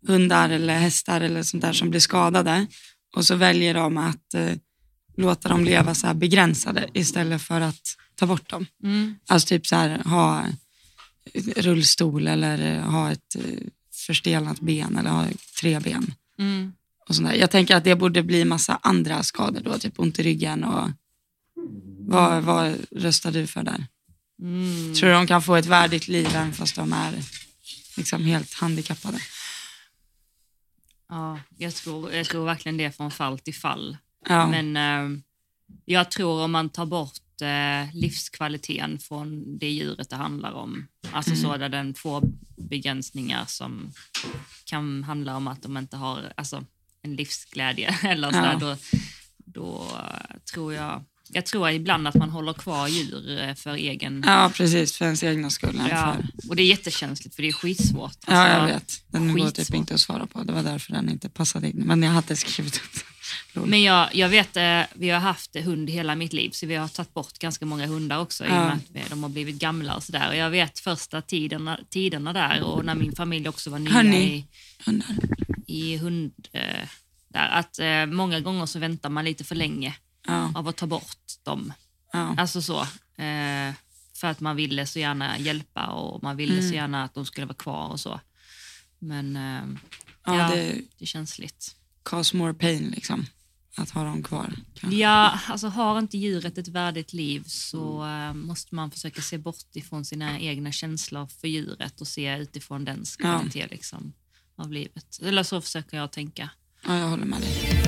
hundar 0.07 0.51
eller 0.51 0.79
hästar 0.79 1.21
eller 1.21 1.43
sånt 1.43 1.63
där 1.63 1.73
som 1.73 1.91
blir 1.91 2.01
skadade 2.01 2.67
och 3.17 3.25
så 3.25 3.35
väljer 3.35 3.75
de 3.75 3.97
att 3.97 4.35
eh, 4.35 4.53
låta 5.17 5.49
dem 5.49 5.65
leva 5.65 5.95
så 5.95 6.07
här 6.07 6.15
begränsade 6.15 6.89
istället 6.95 7.43
för 7.43 7.61
att 7.61 7.97
ta 8.15 8.27
bort 8.27 8.51
dem. 8.51 8.67
Mm. 8.83 9.15
Alltså 9.27 9.49
typ 9.49 9.67
så 9.67 9.77
här, 9.77 9.99
ha 9.99 10.45
rullstol 11.57 12.27
eller 12.27 12.77
eh, 12.77 12.83
ha 12.83 13.13
ett 13.13 13.37
eh, 13.37 13.67
förstelnat 14.07 14.61
ben 14.61 14.99
eller 14.99 15.11
ha 15.11 15.27
tre 15.61 15.81
ben. 15.81 16.15
Mm. 16.39 16.73
Och 17.09 17.15
sånt 17.15 17.29
där. 17.29 17.37
Jag 17.37 17.51
tänker 17.51 17.77
att 17.77 17.85
det 17.85 17.97
borde 17.97 18.23
bli 18.23 18.45
massa 18.45 18.79
andra 18.83 19.23
skador 19.23 19.61
då, 19.61 19.79
typ 19.79 19.99
ont 19.99 20.19
i 20.19 20.23
ryggen 20.23 20.65
och 20.65 20.91
vad, 22.09 22.43
vad 22.43 22.77
röstar 22.91 23.31
du 23.33 23.47
för 23.47 23.63
där? 23.63 23.87
Mm. 24.43 24.95
Tror 24.95 25.09
du 25.09 25.15
de 25.15 25.27
kan 25.27 25.43
få 25.43 25.57
ett 25.57 25.67
värdigt 25.67 26.09
liv 26.09 26.27
även 26.35 26.53
fast 26.53 26.77
de 26.77 26.93
är 26.93 27.15
liksom 27.97 28.25
helt 28.25 28.55
handikappade? 28.55 29.19
Ja, 31.09 31.41
jag 31.59 31.75
tror, 31.75 32.13
jag 32.13 32.27
tror 32.27 32.45
verkligen 32.47 32.77
det 32.77 32.97
från 32.97 33.11
fall 33.11 33.39
till 33.39 33.55
fall. 33.55 33.97
Ja, 34.29 34.47
Men 34.47 34.77
eh, 34.77 35.19
jag 35.85 36.11
tror 36.11 36.43
om 36.43 36.53
man 36.53 36.69
tar 36.69 36.87
bort 36.87 37.41
eh, 37.43 37.95
livskvaliteten 37.95 38.99
från 38.99 39.59
det 39.59 39.71
djuret 39.71 40.11
det 40.11 40.17
handlar 40.17 40.53
om, 40.53 40.87
alltså 41.13 41.37
så 41.37 41.57
där 41.57 41.69
den 41.69 41.95
får 41.95 42.23
begränsningar 42.57 43.45
som 43.47 43.93
kan 44.65 45.05
handla 45.05 45.37
om 45.37 45.49
att 45.49 45.63
de 45.63 45.77
inte 45.77 45.97
har 45.97 46.33
alltså, 46.37 46.65
en 47.03 47.17
livsglädje 47.17 47.97
eller 48.03 48.31
så 48.31 48.37
Ja. 48.37 48.43
där, 48.43 48.57
då, 48.61 48.77
då 49.39 49.83
eh, 49.97 50.39
tror 50.53 50.75
jag, 50.75 51.05
jag 51.29 51.47
tror 51.47 51.71
ibland 51.71 52.09
att 52.09 52.15
man 52.15 52.31
håller 52.31 52.53
kvar 52.53 52.89
djur 52.89 53.39
eh, 53.41 53.55
för 53.55 53.75
egen... 53.75 54.23
ja 54.27 54.51
precis, 54.55 54.97
för 54.97 55.05
ens 55.05 55.23
egna 55.23 55.51
skull. 55.51 55.83
Ja, 55.91 56.17
För, 56.43 56.49
och 56.51 56.57
det 56.57 56.63
är 56.63 56.67
jättekänsligt 56.67 57.35
för 57.37 57.43
det 57.43 57.49
är 57.49 57.53
skitsvårt. 57.53 58.17
ja, 58.27 58.49
jag 58.49 58.57
Alltså, 58.61 58.75
vet. 58.75 59.03
Den 59.09 59.29
går 59.33 59.47
typ 59.47 59.57
skitsvårt. 59.57 59.77
inte 59.77 59.95
att 59.95 60.01
svara 60.01 60.27
på. 60.27 60.43
Det 60.43 60.53
var 60.53 60.63
därför 60.63 60.93
den 60.93 61.09
inte 61.09 61.29
passade 61.29 61.69
in. 61.71 61.77
Men 61.77 62.03
jag 62.03 62.11
hade 62.11 62.37
skrivit 62.37 62.77
upp 62.77 62.93
den. 63.55 63.63
Men 63.71 63.83
jag, 63.83 64.15
jag 64.15 64.29
vet, 64.29 64.57
eh, 64.57 64.81
vi 64.95 65.11
har 65.11 65.21
haft 65.21 65.57
hund 65.57 65.91
hela 65.91 66.15
mitt 66.15 66.33
liv 66.33 66.51
så 66.51 66.67
vi 66.67 66.75
har 66.75 66.89
tagit 66.89 67.15
bort 67.15 67.39
ganska 67.39 67.67
många 67.67 67.87
hundar 67.87 68.19
också 68.19 68.45
i 68.45 68.49
och 68.49 68.53
Ja. 68.53 68.79
med 68.93 69.03
att 69.05 69.11
de 69.11 69.23
har 69.23 69.31
blivit 69.31 69.57
gamla 69.59 69.95
och 69.97 70.03
sådär. 70.03 70.29
Och 70.29 70.37
jag 70.37 70.51
vet 70.51 70.79
första 70.79 71.23
tiderna, 71.23 71.81
tiderna 71.91 72.33
där 72.33 72.63
och 72.63 72.85
när 72.85 72.95
min 72.95 73.13
familj 73.17 73.49
också 73.49 73.71
var 73.71 73.79
nya 73.79 74.03
i, 74.03 74.45
Hundar. 74.87 75.09
i 75.67 75.97
hund... 75.97 76.33
Eh, 76.53 76.63
där, 77.33 77.49
att 77.49 77.79
många 78.13 78.41
gånger 78.41 78.67
så 78.67 78.79
väntar 78.79 79.11
man 79.11 79.25
lite 79.25 79.45
för 79.45 79.55
länge 79.55 79.95
Ja, 80.29 80.53
av 80.55 80.69
att 80.69 80.77
ta 80.77 80.87
bort 80.87 81.19
dem. 81.43 81.73
ja. 82.13 82.35
Alltså 82.39 82.63
så. 82.63 82.81
Eh, 83.23 83.75
för 84.15 84.29
att 84.29 84.41
man 84.41 84.57
ville 84.57 84.87
så 84.87 84.99
gärna 84.99 85.39
hjälpa 85.39 85.87
och 85.87 86.23
man 86.23 86.37
ville 86.37 86.53
Mm. 86.59 86.69
så 86.69 86.75
gärna 86.75 87.05
att 87.05 87.15
de 87.15 87.27
skulle 87.27 87.47
vara 87.47 87.57
kvar 87.57 87.89
och 87.89 88.01
så. 88.01 88.21
Men 88.99 89.37
eh, 89.37 89.63
ja, 90.27 90.37
Ja. 90.39 90.49
det 90.55 90.81
det 90.99 91.05
är 91.05 91.07
känsligt. 91.07 91.75
cause 92.03 92.37
more 92.37 92.55
pain 92.55 92.91
liksom. 92.97 93.27
Att 93.77 93.91
ha 93.91 94.05
dem 94.05 94.23
kvar. 94.23 94.55
kanske. 94.75 94.99
Ja, 94.99 95.39
alltså 95.49 95.69
har 95.69 95.99
inte 95.99 96.19
djuret 96.19 96.59
ett 96.59 96.69
värdigt 96.69 97.13
liv 97.13 97.45
så 97.47 98.07
eh, 98.07 98.35
måste 98.35 98.75
man 98.75 98.91
försöka 98.91 99.23
se 99.23 99.39
bort 99.39 99.77
ifrån 99.77 100.05
sina 100.05 100.39
egna 100.41 100.73
känslor 100.73 101.27
för 101.27 101.49
djuret 101.49 102.01
och 102.01 102.09
se 102.09 102.37
utifrån 102.39 102.85
dens 102.85 103.17
Ja. 103.19 103.25
kvalitet 103.39 103.67
liksom, 103.71 104.13
av 104.57 104.73
livet. 104.73 105.19
Eller 105.23 105.43
så 105.43 105.61
försöker 105.61 105.97
jag 105.97 106.13
tänka. 106.13 106.51
Ja, 106.87 106.99
jag 106.99 107.09
håller 107.09 107.25
med 107.25 107.41
dig. 107.41 107.88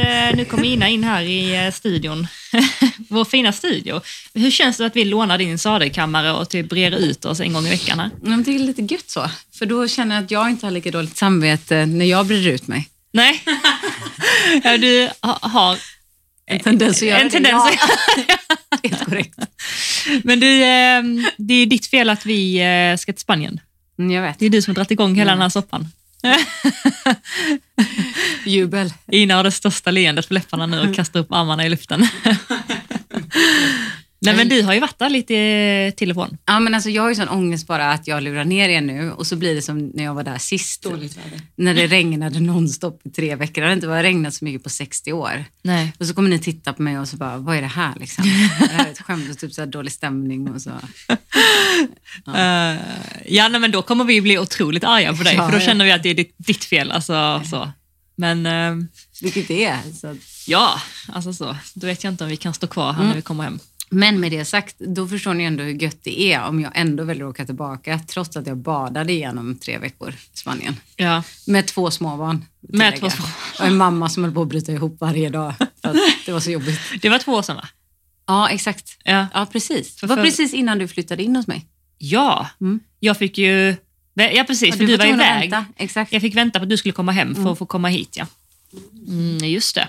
Eh, 0.00 0.36
nu 0.36 0.44
kom 0.44 0.64
Ina 0.64 0.88
in 0.88 1.04
här 1.04 1.22
i 1.22 1.64
eh, 1.66 1.72
studion. 1.72 2.26
Vår 3.08 3.24
fina 3.24 3.52
studio. 3.52 4.00
Hur 4.34 4.50
känns 4.50 4.76
det 4.76 4.86
att 4.86 4.96
vi 4.96 5.04
lånar 5.04 5.38
din 5.38 5.58
sadelkammare 5.58 6.32
och 6.32 6.48
typ 6.50 6.68
brer 6.68 6.90
ut 6.90 7.24
oss 7.24 7.40
en 7.40 7.52
gång 7.52 7.66
i 7.66 7.70
veckan? 7.70 8.00
Här? 8.00 8.10
Men 8.22 8.42
det 8.42 8.54
är 8.54 8.58
lite 8.58 8.82
gött 8.82 9.10
så, 9.10 9.30
för 9.58 9.66
då 9.66 9.88
känner 9.88 10.14
jag 10.14 10.24
att 10.24 10.30
jag 10.30 10.50
inte 10.50 10.66
har 10.66 10.70
lika 10.70 10.90
dåligt 10.90 11.16
samvete 11.16 11.86
när 11.86 12.04
jag 12.04 12.26
brer 12.26 12.48
ut 12.48 12.66
mig. 12.66 12.88
Nej? 13.12 13.42
ja, 14.64 14.78
du 14.78 15.08
ha- 15.22 15.38
har 15.42 15.78
En 16.46 16.60
tendens 16.60 17.02
att 17.02 17.08
göra 17.08 17.18
en 17.18 17.24
det. 17.26 17.30
tendens 17.30 17.54
Ja, 17.54 17.86
att 18.70 18.80
helt 18.90 19.04
korrekt. 19.04 19.38
Men 20.24 20.40
du, 20.40 20.62
eh, 20.62 21.02
det 21.36 21.54
är 21.54 21.66
ditt 21.66 21.86
fel 21.86 22.10
att 22.10 22.26
vi 22.26 22.60
ska 22.98 23.12
till 23.12 23.20
Spanien. 23.20 23.60
Mm, 23.98 24.10
Jag 24.10 24.22
vet. 24.22 24.38
Det 24.38 24.46
är 24.46 24.50
du 24.50 24.62
som 24.62 24.70
har 24.70 24.74
dragit 24.74 24.90
igång 24.90 25.14
hela 25.14 25.32
den 25.32 25.42
här 25.42 25.48
soppan. 25.48 25.86
Jubel. 28.44 28.92
Ina 29.12 29.34
har 29.34 29.44
det 29.44 29.50
största 29.50 29.90
leendet 29.90 30.28
på 30.28 30.34
läpparna 30.34 30.66
nu 30.66 30.80
och 30.80 30.94
kastar 30.94 31.20
upp 31.20 31.32
armarna 31.32 31.66
i 31.66 31.68
luften. 31.68 32.08
Nej, 34.24 34.36
men 34.36 34.48
du 34.48 34.62
har 34.62 34.74
ju 34.74 34.80
varit 34.80 34.98
där 34.98 35.10
lite 35.10 35.36
eh, 35.36 35.94
till 35.94 36.10
och 36.10 36.16
från. 36.16 36.38
Ja, 36.46 36.60
men 36.60 36.74
alltså, 36.74 36.90
jag 36.90 37.02
har 37.02 37.08
ju 37.08 37.14
sån 37.14 37.28
ångest 37.28 37.66
bara 37.66 37.92
att 37.92 38.06
jag 38.06 38.22
lurar 38.22 38.44
ner 38.44 38.68
er 38.68 38.80
nu 38.80 39.12
och 39.12 39.26
så 39.26 39.36
blir 39.36 39.54
det 39.54 39.62
som 39.62 39.78
när 39.94 40.04
jag 40.04 40.14
var 40.14 40.22
där 40.22 40.38
sist. 40.38 40.82
Dåligt 40.82 41.16
väder. 41.16 41.40
När 41.56 41.74
det 41.74 41.86
regnade 41.86 42.40
nonstop 42.40 43.00
i 43.04 43.10
tre 43.10 43.36
veckor. 43.36 43.62
Det 43.62 43.68
har 43.68 43.74
inte 43.74 43.86
varit 43.86 44.04
regnat 44.04 44.34
så 44.34 44.44
mycket 44.44 44.62
på 44.62 44.70
60 44.70 45.12
år. 45.12 45.44
Nej. 45.62 45.92
Och 45.98 46.06
så 46.06 46.14
kommer 46.14 46.30
ni 46.30 46.38
titta 46.38 46.72
på 46.72 46.82
mig 46.82 46.98
och 46.98 47.08
så 47.08 47.16
bara, 47.16 47.36
vad 47.36 47.56
är 47.56 47.60
det 47.60 47.66
här 47.66 47.94
liksom? 48.00 48.24
Det 48.60 48.66
här 48.66 48.86
är 48.86 48.90
ett 48.90 49.00
skämt 49.00 49.30
och 49.30 49.38
typ 49.38 49.52
så 49.52 49.60
här 49.60 49.66
dålig 49.66 49.92
stämning 49.92 50.50
och 50.50 50.62
så. 50.62 50.70
Eh, 52.26 52.76
ja, 53.26 53.48
nej, 53.48 53.60
men 53.60 53.70
då 53.70 53.82
kommer 53.82 54.04
vi 54.04 54.20
bli 54.20 54.38
otroligt 54.38 54.84
arga 54.84 55.12
på 55.14 55.22
dig, 55.22 55.34
Ja, 55.34 55.44
för 55.44 55.52
då 55.52 55.58
ja. 55.58 55.66
känner 55.66 55.84
vi 55.84 55.92
att 55.92 56.02
det 56.02 56.08
är 56.08 56.14
ditt, 56.14 56.34
ditt 56.36 56.64
fel. 56.64 56.90
Alltså, 56.90 57.42
så. 57.50 57.72
Men 58.16 58.46
eh, 58.46 58.86
Vilket 59.22 59.48
det 59.48 59.64
är. 59.64 59.78
Så. 60.00 60.16
ja, 60.46 60.80
alltså 61.08 61.32
så. 61.32 61.56
Då 61.74 61.86
vet 61.86 62.04
jag 62.04 62.12
inte 62.12 62.24
om 62.24 62.30
vi 62.30 62.36
kan 62.36 62.54
stå 62.54 62.66
kvar 62.66 62.92
här 62.92 63.04
när 63.04 63.14
vi 63.14 63.22
kommer 63.22 63.44
hem. 63.44 63.58
Men 63.94 64.20
med 64.20 64.32
det 64.32 64.44
sagt, 64.44 64.76
då 64.78 65.08
förstår 65.08 65.34
ni 65.34 65.44
ändå 65.44 65.62
hur 65.62 65.82
gött 65.82 65.98
det 66.02 66.20
är 66.32 66.42
om 66.42 66.60
jag 66.60 66.72
ändå 66.74 67.04
väljer 67.04 67.24
att 67.24 67.30
åka 67.30 67.46
tillbaka 67.46 68.00
trots 68.08 68.36
att 68.36 68.46
jag 68.46 68.56
badade 68.56 69.12
igenom 69.12 69.56
tre 69.58 69.78
veckor 69.78 70.10
i 70.34 70.36
Spanien. 70.38 70.76
Ja. 70.96 71.22
Med 71.46 71.66
två 71.66 71.90
småbarn. 71.90 72.44
Med 72.60 72.96
två 73.00 73.10
små- 73.10 73.24
Och 73.58 73.66
en 73.66 73.76
mamma 73.76 74.08
som 74.08 74.24
höll 74.24 74.32
på 74.34 74.42
att 74.42 74.48
bryta 74.48 74.72
ihop 74.72 74.96
varje 75.00 75.30
dag 75.30 75.54
för 75.58 75.88
att 75.88 75.96
det 76.26 76.32
var 76.32 76.40
så 76.40 76.50
jobbigt. 76.50 76.80
Det 77.02 77.08
var 77.08 77.18
två 77.18 77.32
år 77.32 77.42
sedan 77.42 77.56
va? 77.56 77.68
Ja, 78.26 78.48
exakt. 78.48 78.98
Ja. 79.04 79.26
Ja, 79.34 79.46
precis. 79.52 79.96
Det 79.96 80.06
var 80.06 80.16
för- 80.16 80.22
precis 80.22 80.54
innan 80.54 80.78
du 80.78 80.88
flyttade 80.88 81.22
in 81.22 81.36
hos 81.36 81.46
mig. 81.46 81.66
Ja, 81.98 82.48
Mm. 82.60 82.80
jag 83.00 83.16
fick 83.18 83.38
ju... 83.38 83.76
Ja 84.14 84.44
precis, 84.46 84.68
Ja, 84.68 84.72
för 84.76 84.84
du 84.86 84.96
var 84.96 85.04
tvungen 85.04 85.20
att 85.20 85.26
iväg. 85.26 85.50
vänta. 85.50 85.64
Exakt. 85.76 86.12
Jag 86.12 86.22
fick 86.22 86.34
vänta 86.36 86.58
på 86.58 86.62
att 86.62 86.68
du 86.70 86.76
skulle 86.76 86.92
komma 86.92 87.12
hem 87.12 87.34
för 87.34 87.52
att 87.52 87.58
få 87.58 87.66
komma 87.66 87.88
hit. 87.88 88.16
Ja. 88.16 88.26
Mm, 89.08 89.38
just 89.50 89.74
det. 89.74 89.88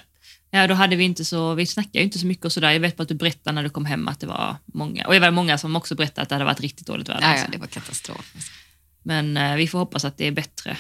Ja, 0.55 0.67
då 0.67 0.73
hade 0.73 0.95
vi 0.95 1.03
inte 1.03 1.25
så, 1.25 1.53
vi 1.53 1.65
snackade 1.65 1.99
ju 1.99 2.03
inte 2.03 2.19
så 2.19 2.25
mycket 2.25 2.45
och 2.45 2.51
sådär. 2.51 2.71
Jag 2.71 2.79
vet 2.79 2.97
bara 2.97 3.03
att 3.03 3.09
du 3.09 3.15
berättade 3.15 3.55
när 3.55 3.63
du 3.63 3.69
kom 3.69 3.85
hem 3.85 4.07
att 4.07 4.19
det 4.19 4.27
var 4.27 4.57
många, 4.65 5.07
och 5.07 5.13
det 5.13 5.19
var 5.19 5.31
många 5.31 5.57
som 5.57 5.75
också 5.75 5.95
berättade 5.95 6.21
att 6.21 6.29
det 6.29 6.35
hade 6.35 6.45
varit 6.45 6.59
riktigt 6.59 6.87
dåligt 6.87 7.09
väder. 7.09 7.21
Ja, 7.21 7.27
ja, 7.27 7.33
alltså. 7.33 7.51
det 7.51 7.57
var 7.57 7.67
katastrof. 7.67 8.33
Men 9.03 9.37
eh, 9.37 9.55
vi 9.55 9.67
får 9.67 9.79
hoppas 9.79 10.05
att 10.05 10.17
det 10.17 10.27
är 10.27 10.31
bättre. 10.31 10.77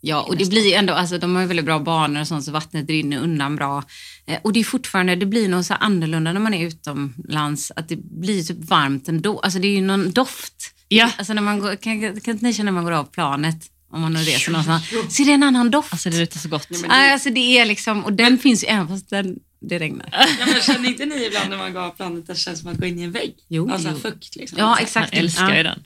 Ja, 0.00 0.22
och 0.22 0.36
det 0.36 0.50
blir 0.50 0.74
ändå, 0.74 0.92
alltså 0.92 1.18
de 1.18 1.34
har 1.34 1.42
ju 1.42 1.48
väldigt 1.48 1.66
bra 1.66 1.78
banor 1.78 2.20
och 2.20 2.28
sånt 2.28 2.44
så 2.44 2.52
vattnet 2.52 2.88
rinner 2.88 3.18
undan 3.18 3.56
bra. 3.56 3.84
Eh, 4.26 4.38
och 4.42 4.52
det 4.52 4.60
är 4.60 4.64
fortfarande, 4.64 5.16
det 5.16 5.26
blir 5.26 5.48
något 5.48 5.66
så 5.66 5.74
annorlunda 5.74 6.32
när 6.32 6.40
man 6.40 6.54
är 6.54 6.66
utomlands, 6.66 7.72
att 7.76 7.88
det 7.88 7.96
blir 7.96 8.42
typ 8.42 8.64
varmt 8.64 9.08
ändå. 9.08 9.40
Alltså 9.40 9.58
det 9.58 9.68
är 9.68 9.74
ju 9.74 9.80
någon 9.80 10.10
doft. 10.10 10.74
Ja. 10.88 11.10
Alltså 11.18 11.32
när 11.32 11.42
man 11.42 11.58
går, 11.58 11.76
kan, 11.76 12.20
kan 12.20 12.38
ni 12.40 12.54
känna 12.54 12.70
när 12.70 12.72
man 12.72 12.84
går 12.84 12.92
av 12.92 13.04
planet, 13.04 13.66
om 13.90 14.00
man 14.00 14.12
nu 14.12 14.18
reser 14.20 14.52
någonstans, 14.52 14.88
så 15.16 15.22
är 15.22 15.26
det 15.26 15.32
en 15.32 15.42
annan 15.42 15.70
doft. 15.70 15.92
Alltså 15.92 16.10
det 16.10 16.18
luktar 16.18 16.40
så 16.40 16.48
gott. 16.48 16.68
Nej, 16.88 17.12
alltså 17.12 17.30
det 17.30 17.58
är 17.58 17.64
liksom, 17.64 18.04
och 18.04 18.12
den 18.12 18.38
finns 18.38 18.64
ju 18.64 18.68
även 18.68 18.88
fast 18.88 19.10
den, 19.10 19.38
det 19.60 19.78
regnar. 19.78 20.08
Ja, 20.12 20.46
men 20.46 20.62
känner 20.62 20.88
inte 20.88 21.04
ni 21.04 21.26
ibland 21.26 21.50
när 21.50 21.56
man 21.56 21.72
går 21.72 21.80
av 21.80 21.90
planet 21.90 22.18
att 22.18 22.26
det 22.26 22.36
känns 22.36 22.60
som 22.60 22.72
att 22.72 22.78
gå 22.78 22.86
in 22.86 22.98
i 22.98 23.02
en 23.02 23.12
vägg? 23.12 23.34
Jo, 23.48 23.70
alltså 23.70 23.88
jo. 23.88 23.98
fukt 23.98 24.36
liksom. 24.36 24.58
Ja, 24.58 24.78
exakt. 24.78 25.14
älskar 25.14 25.50
ju 25.50 25.56
ja. 25.56 25.62
den. 25.62 25.82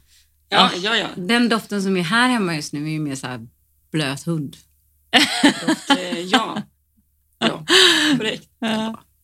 Ja, 0.48 0.70
ja, 0.82 0.96
ja. 0.96 1.06
Den 1.16 1.48
doften 1.48 1.82
som 1.82 1.96
är 1.96 2.02
här 2.02 2.28
hemma 2.28 2.56
just 2.56 2.72
nu 2.72 2.86
är 2.86 2.90
ju 2.90 3.00
mer 3.00 3.14
så 3.14 3.26
här 3.26 3.46
blöt 3.92 4.26
hund. 4.26 4.56
Doft, 5.66 5.90
eh, 5.90 6.20
ja. 6.20 6.62
Ja, 7.38 7.64
korrekt. 8.18 8.48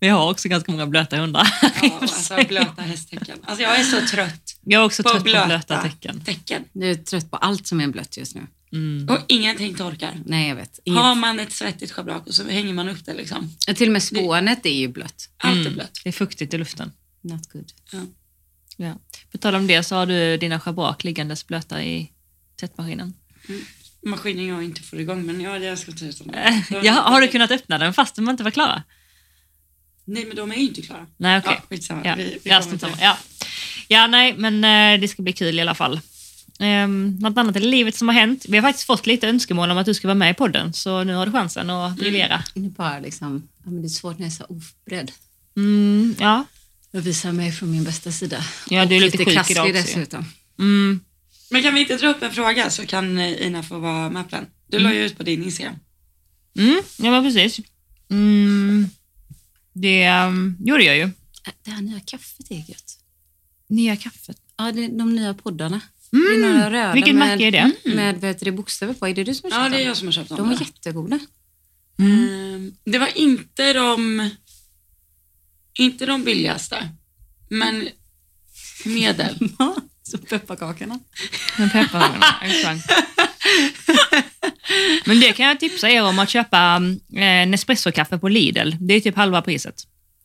Vi 0.01 0.09
har 0.09 0.31
också 0.31 0.49
ganska 0.49 0.73
många 0.73 0.87
blöta 0.87 1.17
hundar. 1.17 1.49
Ja, 1.83 1.99
alltså 2.01 2.35
blöta 2.49 2.83
hästtecken. 2.83 3.39
Alltså 3.45 3.63
jag 3.63 3.81
är 3.81 3.85
så 3.85 4.07
trött 4.07 4.57
Jag 4.65 4.81
är 4.81 4.87
också 4.87 5.03
på 5.03 5.09
trött 5.09 5.19
på 5.19 5.25
blöta, 5.25 5.47
blöta 5.47 5.83
tecken. 5.83 6.21
tecken. 6.25 6.65
Jag 6.73 6.91
är 6.91 6.95
trött 6.95 7.31
på 7.31 7.37
allt 7.37 7.67
som 7.67 7.81
är 7.81 7.89
blött 7.89 8.17
just 8.17 8.35
nu. 8.35 8.47
Mm. 8.73 9.09
Och 9.09 9.19
ingenting 9.29 9.75
torkar. 9.75 10.21
Nej, 10.25 10.49
jag 10.49 10.57
vet. 10.57 10.81
Inget. 10.85 11.01
Har 11.03 11.15
man 11.15 11.41
ett 11.41 11.53
svettigt 11.53 11.93
schabrak 11.93 12.27
och 12.27 12.35
så 12.35 12.49
hänger 12.49 12.75
man 12.75 12.89
upp 12.89 13.05
det 13.05 13.15
liksom. 13.15 13.57
Till 13.77 13.89
och 13.89 13.93
med 13.93 14.03
spånet 14.03 14.67
är 14.67 14.71
ju 14.75 14.89
blött. 14.89 15.29
Allt 15.37 15.57
är 15.57 15.61
Mm. 15.61 15.75
blött. 15.75 16.01
Det 16.05 16.09
är 16.09 16.13
fuktigt 16.13 16.55
i 16.55 16.59
luften. 16.59 16.93
Not 17.21 17.53
good. 17.53 17.73
Ja. 18.77 18.99
På 19.33 19.39
tal 19.39 19.55
om 19.55 19.67
det 19.67 19.83
så 19.83 19.95
har 19.97 20.07
du 20.07 20.37
dina 20.37 20.61
schabrak 20.61 21.05
liggandes 21.05 21.47
blöta 21.47 21.83
i 21.85 22.11
tvättmaskinen. 22.61 23.15
Maskinen 24.07 24.47
jag 24.47 24.65
inte 24.65 24.83
får 24.83 25.01
igång 25.01 25.27
men 25.27 25.41
ja, 25.41 25.59
jag 25.59 25.79
ska 25.79 25.93
ta 25.93 26.05
ut 26.05 26.19
dem. 26.19 26.31
Eh, 26.31 26.63
Ja, 26.85 26.93
har 26.93 27.21
du 27.21 27.29
kunnat 27.29 27.51
öppna 27.51 27.79
den 27.79 27.95
fast 27.95 28.15
de 28.17 28.31
inte 28.31 28.43
var 28.45 28.51
klara? 28.51 28.83
Nej 30.05 30.25
men 30.27 30.37
de 30.37 30.53
är 30.53 30.57
ju 30.57 30.63
inte 30.63 30.83
klara. 30.83 31.07
Nej, 31.17 31.39
okej. 31.39 31.53
Ja, 31.57 31.63
skitsamma. 31.69 32.03
Ja, 32.05 32.15
Vi, 32.15 32.39
vi 32.45 32.51
ja, 32.51 32.63
ja. 33.01 33.19
ja, 33.89 34.07
nej, 34.07 34.35
men 34.39 34.65
eh, 34.65 35.01
det 35.01 35.09
ska 35.09 35.23
bli 35.23 35.33
kul 35.33 35.59
i 35.59 35.61
alla 35.63 35.75
fall. 35.75 36.01
Um, 36.61 37.17
något 37.21 37.39
annat 37.39 37.57
i 37.57 37.61
livet 37.61 37.97
som 37.97 38.09
har 38.09 38.15
hänt. 38.15 38.47
Vi 38.49 38.57
har 38.57 38.63
faktiskt 38.63 38.87
fått 38.87 39.07
lite 39.07 39.29
önskemål 39.29 39.71
om 39.71 39.79
att 39.79 39.87
du 39.87 39.95
ska 39.95 40.09
vara 40.09 40.15
med 40.15 40.31
i 40.31 40.35
podden, 40.35 40.73
så 40.73 41.05
nu 41.05 41.15
har 41.15 41.27
du 41.27 41.33
chansen 41.33 41.71
att 41.71 41.97
briljera. 41.97 42.45
Det 42.55 42.61
är 42.61 42.69
bara 42.71 42.99
liksom, 42.99 43.49
ja, 43.65 43.71
men 43.71 43.83
det 43.83 43.87
är 43.87 43.89
svårt 43.89 44.19
när 44.19 44.27
jag 44.27 44.33
är 44.33 44.37
så 44.37 44.45
oförberedd. 44.45 45.13
Mm, 45.57 46.15
ja. 46.19 46.45
Jag 46.91 47.01
visar 47.01 47.33
mig 47.33 47.53
från 47.53 47.71
min 47.71 47.85
bästa 47.85 48.13
sida. 48.13 48.45
Ja, 48.71 48.87
du 48.87 48.95
är 48.95 48.99
Och 48.99 49.05
lite 49.05 49.25
sjuk 49.25 49.51
idag 49.51 49.67
också, 49.67 49.73
dessutom. 49.73 50.25
Mm. 50.59 51.01
Men 51.51 51.63
kan 51.63 51.75
vi 51.75 51.81
inte 51.81 51.97
dra 51.97 52.09
upp 52.09 52.23
en 52.23 52.31
fråga 52.31 52.71
så 52.71 52.87
kan 52.87 53.19
eh, 53.19 53.47
Ina 53.47 53.63
få 53.63 53.79
vara 53.79 54.11
med 54.11 54.31
på 54.31 54.37
den? 54.37 54.47
Du 54.67 54.79
la 54.79 54.95
ju 54.95 55.05
ut 55.05 55.17
på 55.17 55.23
din 55.23 55.45
Instagram. 55.45 55.75
Mm, 56.59 56.83
ja, 56.97 57.11
men 57.11 57.25
precis. 57.25 57.61
Mm. 58.11 58.89
Det 59.73 60.11
um, 60.11 60.57
gjorde 60.61 60.85
jag 60.85 60.97
ju. 60.97 61.03
Äh, 61.03 61.53
Det 61.65 61.71
här 61.71 61.83
nya 61.83 62.01
kaffet 62.01 62.51
är 62.51 62.57
gött. 62.57 62.99
Nya 63.67 63.97
kaffet. 63.97 64.37
Ja, 64.57 64.73
det 64.73 64.85
är 64.85 64.89
de 64.89 65.15
nya 65.17 65.35
poddarna. 65.35 65.81
Mm. 66.13 66.27
Det 66.43 66.47
är 66.49 66.53
några 66.53 66.71
röda 66.71 66.93
Vilket 66.93 67.15
med, 67.15 67.29
märke 67.29 67.45
är 67.45 67.51
det? 67.51 67.73
Med 67.95 68.15
vad 68.21 68.25
heter 68.31 68.45
det, 68.45 68.53
bokstäver 68.53 68.95
på. 68.95 69.09
Är 69.09 69.15
det 69.15 69.25
du 69.25 69.35
som 69.35 69.51
har 69.53 69.59
köpt 69.59 69.65
Ja, 69.65 69.69
det 69.69 69.77
är 69.77 69.79
dem? 69.79 69.89
jag 69.89 69.97
som 69.97 70.09
har 70.09 70.13
köpt 70.13 70.29
dem. 70.29 70.39
De 70.39 70.49
var 70.49 70.61
jättegoda. 70.61 71.19
Ehm, 71.99 72.73
Det 72.85 72.99
var 72.99 73.19
inte 73.19 73.73
de, 73.73 74.31
inte 75.79 76.07
de 76.07 76.25
billigaste, 76.25 76.89
men 77.49 77.89
medel. 78.85 79.39
Så 80.03 80.19
pepparkakorna. 80.19 80.99
Med 81.59 81.73
pepparkakorna, 81.73 82.27
exakt. 82.43 82.87
Men 85.07 85.21
det 85.21 85.33
kan 85.33 85.47
jag 85.47 85.61
tipsa 85.61 85.91
er 85.91 86.03
om 86.03 86.19
att 86.19 86.31
köpa 86.31 86.77
eh, 87.13 87.47
Nespresso-kaffe 87.49 88.19
på 88.19 88.29
Lidl. 88.29 88.73
Det 88.81 88.95
är 88.95 89.01
typ 89.01 89.17
halva 89.17 89.43
priset. 89.43 89.83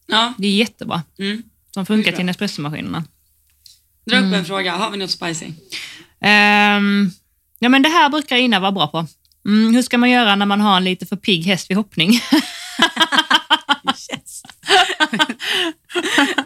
Ja, 0.08 0.34
Det 0.38 0.48
är 0.48 0.52
jättebra. 0.56 1.04
mm. 1.20 1.44
Som 1.74 1.86
funkar 1.86 2.12
till 2.12 2.26
Nespresso-maskinerna. 2.26 3.04
Dra 4.06 4.18
upp 4.18 4.34
en 4.34 4.46
fråga. 4.46 4.76
Har 4.76 4.92
vi 4.92 4.98
något 4.98 5.12
spicy? 5.12 5.46
Ehm, 6.22 7.12
ja, 7.60 7.70
men 7.70 7.82
det 7.82 7.90
här 7.90 8.10
brukar 8.10 8.38
Ina 8.38 8.60
vara 8.60 8.72
bra 8.72 8.88
på. 8.88 9.08
Mm, 9.48 9.76
hur 9.76 9.82
ska 9.82 9.98
man 9.98 10.10
göra 10.10 10.36
när 10.36 10.46
man 10.46 10.62
har 10.62 10.78
en 10.78 10.84
lite 10.84 11.06
för 11.06 11.16
pigg 11.16 11.46
häst 11.46 11.70
vid 11.70 11.78
hoppning? 11.78 12.20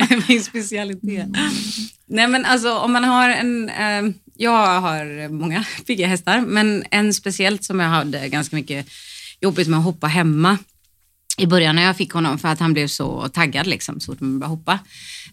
Min 0.27 0.43
specialitet. 0.43 1.27
Nej 2.05 2.27
men 2.27 2.45
alltså 2.45 2.73
om 2.73 2.93
man 2.93 3.03
har 3.03 3.29
en, 3.29 3.69
eh, 3.69 4.03
jag 4.37 4.81
har 4.81 5.29
många 5.29 5.65
pigga 5.87 6.07
hästar, 6.07 6.41
men 6.41 6.83
en 6.91 7.13
speciellt 7.13 7.63
som 7.63 7.79
jag 7.79 7.89
hade 7.89 8.29
ganska 8.29 8.55
mycket 8.55 8.87
jobbigt 9.41 9.67
med 9.67 9.79
att 9.79 9.85
hoppa 9.85 10.07
hemma 10.07 10.57
i 11.39 11.47
början 11.47 11.75
när 11.75 11.83
jag 11.83 11.97
fick 11.97 12.11
honom 12.11 12.39
för 12.39 12.47
att 12.47 12.59
han 12.59 12.73
blev 12.73 12.87
så 12.87 13.27
taggad 13.27 13.67
liksom, 13.67 13.99
så 13.99 14.11
fort 14.11 14.19
man 14.19 14.39
började 14.39 14.55
hoppa. 14.55 14.79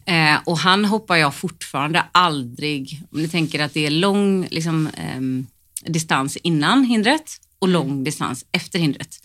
Eh, 0.07 0.39
och 0.45 0.59
han 0.59 0.85
hoppar 0.85 1.17
jag 1.17 1.35
fortfarande 1.35 2.05
aldrig, 2.13 3.03
om 3.13 3.23
ni 3.23 3.29
tänker 3.29 3.61
att 3.61 3.75
det 3.75 3.87
är 3.87 3.91
lång 3.91 4.47
liksom, 4.51 4.89
ehm, 4.97 5.47
distans 5.85 6.37
innan 6.37 6.85
hindret 6.85 7.41
och 7.59 7.69
lång 7.69 8.05
distans 8.05 8.45
efter 8.53 8.79
hindret. 8.79 9.21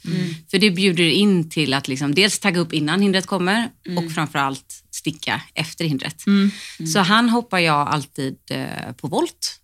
För 0.52 0.58
det 0.58 0.72
bjuder 0.72 1.04
in 1.04 1.50
till 1.50 1.74
att 1.74 1.88
liksom 1.88 2.16
dels 2.16 2.40
tagga 2.40 2.60
upp 2.60 2.74
innan 2.74 3.02
hindret 3.02 3.26
kommer 3.26 3.70
och 3.98 4.12
framförallt 4.12 4.84
sticka 4.92 5.42
efter 5.54 5.86
hindret. 5.86 6.24
Så 6.94 7.00
han 7.00 7.30
hoppar 7.30 7.60
jag 7.60 7.88
alltid 7.88 8.38
eh, 8.50 8.94
på 8.98 9.08
volt 9.08 9.61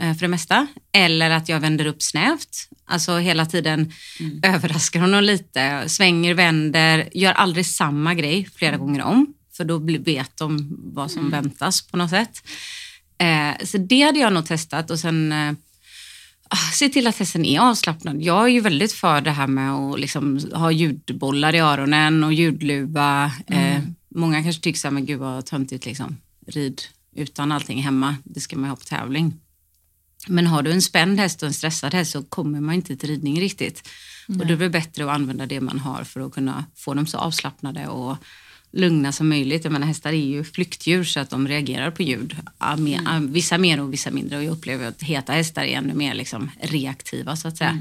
eh, 0.00 0.14
för 0.14 0.20
det 0.20 0.28
mesta. 0.28 0.66
Eller 0.92 1.30
att 1.30 1.48
jag 1.48 1.60
vänder 1.60 1.86
upp 1.86 2.02
snävt. 2.02 2.68
Alltså 2.84 3.16
hela 3.16 3.46
tiden 3.46 3.92
överraskar 4.42 5.00
honom 5.00 5.24
lite, 5.24 5.84
svänger, 5.86 6.34
vänder, 6.34 7.08
gör 7.12 7.32
aldrig 7.32 7.66
samma 7.66 8.14
grej 8.14 8.48
flera 8.54 8.76
gånger 8.76 9.02
om. 9.02 9.34
För 9.52 9.64
då 9.64 9.78
vet 9.98 10.36
de 10.36 10.76
vad 10.94 11.10
som 11.10 11.30
väntas 11.30 11.82
på 11.82 11.96
något 11.96 12.10
sätt. 12.10 12.42
Eh, 13.18 13.64
så 13.64 13.78
det 13.78 14.02
hade 14.02 14.18
jag 14.18 14.32
nog 14.32 14.46
testat 14.46 14.90
och 14.90 14.98
sen 14.98 15.32
eh, 15.32 15.52
ah, 16.48 16.72
se 16.72 16.88
till 16.88 17.06
att 17.06 17.18
hästen 17.18 17.44
är 17.44 17.60
avslappnad. 17.60 18.22
Jag 18.22 18.44
är 18.44 18.48
ju 18.48 18.60
väldigt 18.60 18.92
för 18.92 19.20
det 19.20 19.30
här 19.30 19.46
med 19.46 19.72
att 19.72 20.00
liksom 20.00 20.40
ha 20.52 20.70
ljudbollar 20.72 21.54
i 21.54 21.58
öronen 21.58 22.24
och 22.24 22.32
ljudluva. 22.32 23.32
Eh, 23.46 23.80
många 24.08 24.42
kanske 24.42 24.62
tycker 24.62 24.78
så 24.78 24.86
här, 24.88 24.92
men 24.92 25.06
gud 25.06 25.18
vad 25.18 25.46
töntigt 25.46 25.86
liksom. 25.86 26.16
Rid 26.46 26.82
utan 27.16 27.52
allting 27.52 27.82
hemma, 27.82 28.16
det 28.24 28.40
ska 28.40 28.56
man 28.56 28.64
ju 28.64 28.70
ha 28.70 28.76
på 28.76 28.84
tävling. 28.84 29.34
Men 30.26 30.46
har 30.46 30.62
du 30.62 30.72
en 30.72 30.82
spänd 30.82 31.20
häst 31.20 31.42
och 31.42 31.46
en 31.46 31.54
stressad 31.54 31.94
häst 31.94 32.10
så 32.10 32.22
kommer 32.22 32.60
man 32.60 32.74
inte 32.74 32.96
till 32.96 33.08
ridning 33.08 33.40
riktigt. 33.40 33.88
Och 34.28 34.46
då 34.46 34.54
är 34.54 34.58
det 34.58 34.70
bättre 34.70 35.04
att 35.04 35.10
använda 35.10 35.46
det 35.46 35.60
man 35.60 35.78
har 35.78 36.04
för 36.04 36.20
att 36.20 36.32
kunna 36.32 36.64
få 36.76 36.94
dem 36.94 37.06
så 37.06 37.18
avslappnade 37.18 37.86
och 37.86 38.16
lugna 38.72 39.12
som 39.12 39.28
möjligt. 39.28 39.64
Jag 39.64 39.72
menar, 39.72 39.86
hästar 39.86 40.10
är 40.10 40.26
ju 40.26 40.44
flyktdjur 40.44 41.04
så 41.04 41.20
att 41.20 41.30
de 41.30 41.48
reagerar 41.48 41.90
på 41.90 42.02
ljud. 42.02 42.36
Ja, 42.58 42.76
mer, 42.76 43.00
ja, 43.04 43.20
Vissa 43.22 43.58
mer 43.58 43.80
och 43.80 43.92
vissa 43.92 44.10
mindre. 44.10 44.36
Och 44.36 44.44
jag 44.44 44.52
upplever 44.52 44.88
att 44.88 45.02
heta 45.02 45.32
hästar 45.32 45.62
är 45.62 45.76
ännu 45.78 45.94
mer 45.94 46.14
liksom, 46.14 46.50
reaktiva 46.60 47.36
så 47.36 47.48
att 47.48 47.56
säga. 47.56 47.78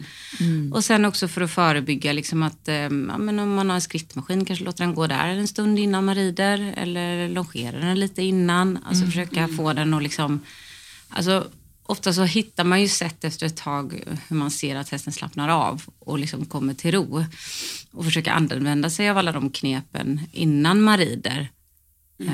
Och 0.74 0.84
sen 0.84 1.06
också 1.06 1.28
för 1.28 1.42
att 1.42 1.52
förebygga 1.52 2.14
liksom 2.14 2.44
att 2.44 2.68
eh, 2.68 2.76
ja, 2.76 2.90
men 2.90 3.40
om 3.40 3.56
man 3.56 3.70
har 3.70 3.76
en 3.76 3.82
skrittmaskin 3.82 4.46
kanske 4.46 4.66
låter 4.66 4.84
den 4.84 4.96
gå 4.96 5.08
där 5.08 5.28
en 5.28 5.48
stund 5.48 5.80
innan 5.80 6.06
man 6.06 6.16
rider 6.16 6.74
eller 6.78 7.30
longerar 7.30 7.80
den 7.80 8.00
lite 8.00 8.24
innan. 8.24 8.80
Alltså 8.86 9.06
försöka 9.06 9.48
få 9.48 9.74
den 9.74 9.94
att 9.94 10.04
liksom 10.04 10.40
Alltså, 11.10 11.48
ofta 11.88 12.14
så 12.14 12.24
hittar 12.24 12.64
man 12.64 12.82
ju 12.82 12.88
sätt 12.88 13.24
efter 13.24 13.46
ett 13.46 13.58
tag 13.58 14.02
hur 14.28 14.36
man 14.36 14.52
ser 14.52 14.76
att 14.76 14.90
hästen 14.90 15.14
slappnar 15.14 15.50
av 15.50 15.82
och 16.00 16.20
liksom 16.20 16.46
kommer 16.46 16.74
till 16.74 16.92
ro. 16.92 17.26
Och 17.92 18.06
försöka 18.06 18.32
använda 18.34 18.90
sig 18.90 19.10
av 19.10 19.18
alla 19.18 19.32
de 19.32 19.50
knepen 19.50 20.22
innan 20.32 20.82
man 20.82 20.98
rider. 20.98 21.50
Eh, 22.20 22.28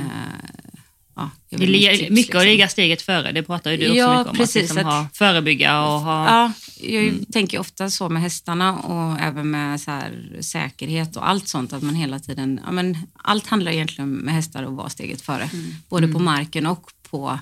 ja, 1.15 1.29
det 1.49 1.55
är 1.55 1.59
Det 1.59 1.87
är 1.87 1.97
tips, 1.97 2.09
mycket 2.09 2.35
att 2.35 2.41
liksom. 2.41 2.45
ligga 2.45 2.67
steget 2.69 3.01
före, 3.01 3.31
det 3.31 3.43
pratar 3.43 3.71
ju 3.71 3.77
du 3.77 3.85
också 3.85 3.97
Ja, 3.97 4.17
mycket 4.17 4.31
om. 4.31 4.37
precis, 4.37 4.55
att, 4.55 4.61
liksom 4.75 4.77
att- 4.77 4.93
ha, 4.93 5.07
förebygga 5.13 5.81
och 5.83 5.99
ha... 5.99 6.25
Ja, 6.27 6.51
jag 6.89 7.13
tänker 7.33 7.59
ofta 7.59 7.89
så 7.89 8.09
med 8.09 8.21
hästarna 8.21 8.77
och 8.79 9.19
även 9.19 9.51
med 9.51 9.81
så 9.81 9.91
här 9.91 10.37
säkerhet 10.41 11.15
och 11.15 11.29
allt 11.29 11.47
sånt. 11.47 11.73
Att 11.73 11.81
man 11.83 11.95
hela 11.95 12.19
tiden, 12.19 12.59
ja, 12.65 12.71
men 12.71 12.97
allt 13.13 13.47
handlar 13.47 13.71
egentligen 13.71 14.09
med 14.11 14.33
hästar 14.33 14.63
att 14.63 14.73
vara 14.73 14.89
steget 14.89 15.21
före. 15.21 15.49
Både 15.89 16.07
på 16.07 16.19
marken 16.19 16.65
och 16.65 16.91
på, 17.09 17.39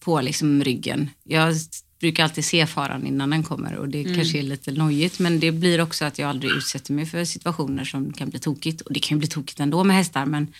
på 0.00 0.20
liksom 0.20 0.64
ryggen. 0.64 1.10
Jag 1.24 1.54
brukar 2.00 2.24
alltid 2.24 2.44
se 2.44 2.66
faran 2.66 3.06
innan 3.06 3.30
den 3.30 3.42
kommer 3.42 3.74
och 3.74 3.88
det 3.88 4.04
kanske 4.04 4.38
är 4.38 4.42
lite 4.42 4.72
nojigt 4.72 5.18
men 5.18 5.40
det 5.40 5.52
blir 5.52 5.80
också 5.80 6.04
att 6.04 6.18
jag 6.18 6.30
aldrig 6.30 6.52
utsätter 6.52 6.92
mig 6.92 7.06
för 7.06 7.24
situationer 7.24 7.84
som 7.84 8.12
kan 8.12 8.30
bli 8.30 8.38
tokigt. 8.38 8.80
Och 8.80 8.92
det 8.92 9.00
kan 9.00 9.16
ju 9.16 9.18
bli 9.18 9.28
tokigt 9.28 9.60
ändå 9.60 9.84
med 9.84 9.96
hästar 9.96 10.26
men 10.26 10.52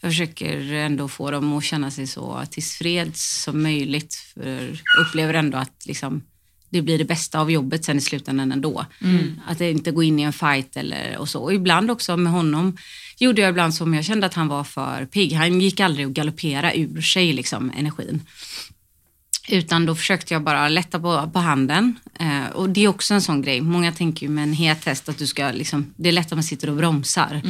jag 0.00 0.10
försöker 0.10 0.72
ändå 0.72 1.08
få 1.08 1.30
dem 1.30 1.52
att 1.52 1.64
känna 1.64 1.90
sig 1.90 2.06
så 2.06 2.42
tillfreds 2.50 3.42
som 3.42 3.62
möjligt. 3.62 4.14
För 4.14 4.78
jag 4.96 5.06
upplever 5.06 5.34
ändå 5.34 5.58
att 5.58 5.86
liksom, 5.86 6.22
det 6.70 6.82
blir 6.82 6.98
det 6.98 7.04
bästa 7.04 7.40
av 7.40 7.50
jobbet 7.50 7.84
sen 7.84 7.98
i 7.98 8.00
slutändan 8.00 8.52
ändå. 8.52 8.86
Att 9.46 9.58
det 9.58 9.70
inte 9.70 9.90
gå 9.90 10.02
in 10.02 10.18
i 10.18 10.22
en 10.22 10.32
fight 10.32 10.76
eller 10.76 11.18
och 11.18 11.28
så. 11.28 11.42
Och 11.42 11.54
ibland 11.54 11.90
också 11.90 12.16
med 12.16 12.32
honom 12.32 12.76
gjorde 13.18 13.40
jag 13.40 13.50
ibland 13.50 13.74
som 13.74 13.94
jag 13.94 14.04
kände 14.04 14.26
att 14.26 14.34
han 14.34 14.48
var 14.48 14.64
för 14.64 15.06
pigg. 15.06 15.32
Han 15.32 15.60
gick 15.60 15.80
aldrig 15.80 16.06
att 16.06 16.12
galoppera 16.12 16.74
ur 16.74 17.00
sig 17.00 17.32
liksom, 17.32 17.72
energin. 17.76 18.22
Utan 19.48 19.86
då 19.86 19.94
försökte 19.94 20.34
jag 20.34 20.42
bara 20.42 20.68
lätta 20.68 21.00
på, 21.00 21.30
på 21.32 21.38
handen. 21.38 21.98
Eh, 22.20 22.50
och 22.54 22.70
det 22.70 22.84
är 22.84 22.88
också 22.88 23.14
en 23.14 23.22
sån 23.22 23.42
grej. 23.42 23.60
Många 23.60 23.92
tänker 23.92 24.26
ju 24.26 24.32
med 24.32 24.42
en 24.42 24.52
het 24.52 24.84
häst 24.84 25.08
att 25.08 25.18
du 25.18 25.26
ska 25.26 25.50
liksom, 25.50 25.94
det 25.96 26.08
är 26.08 26.12
lätt 26.12 26.26
att 26.26 26.32
man 26.32 26.42
sitter 26.42 26.70
och 26.70 26.76
bromsar. 26.76 27.40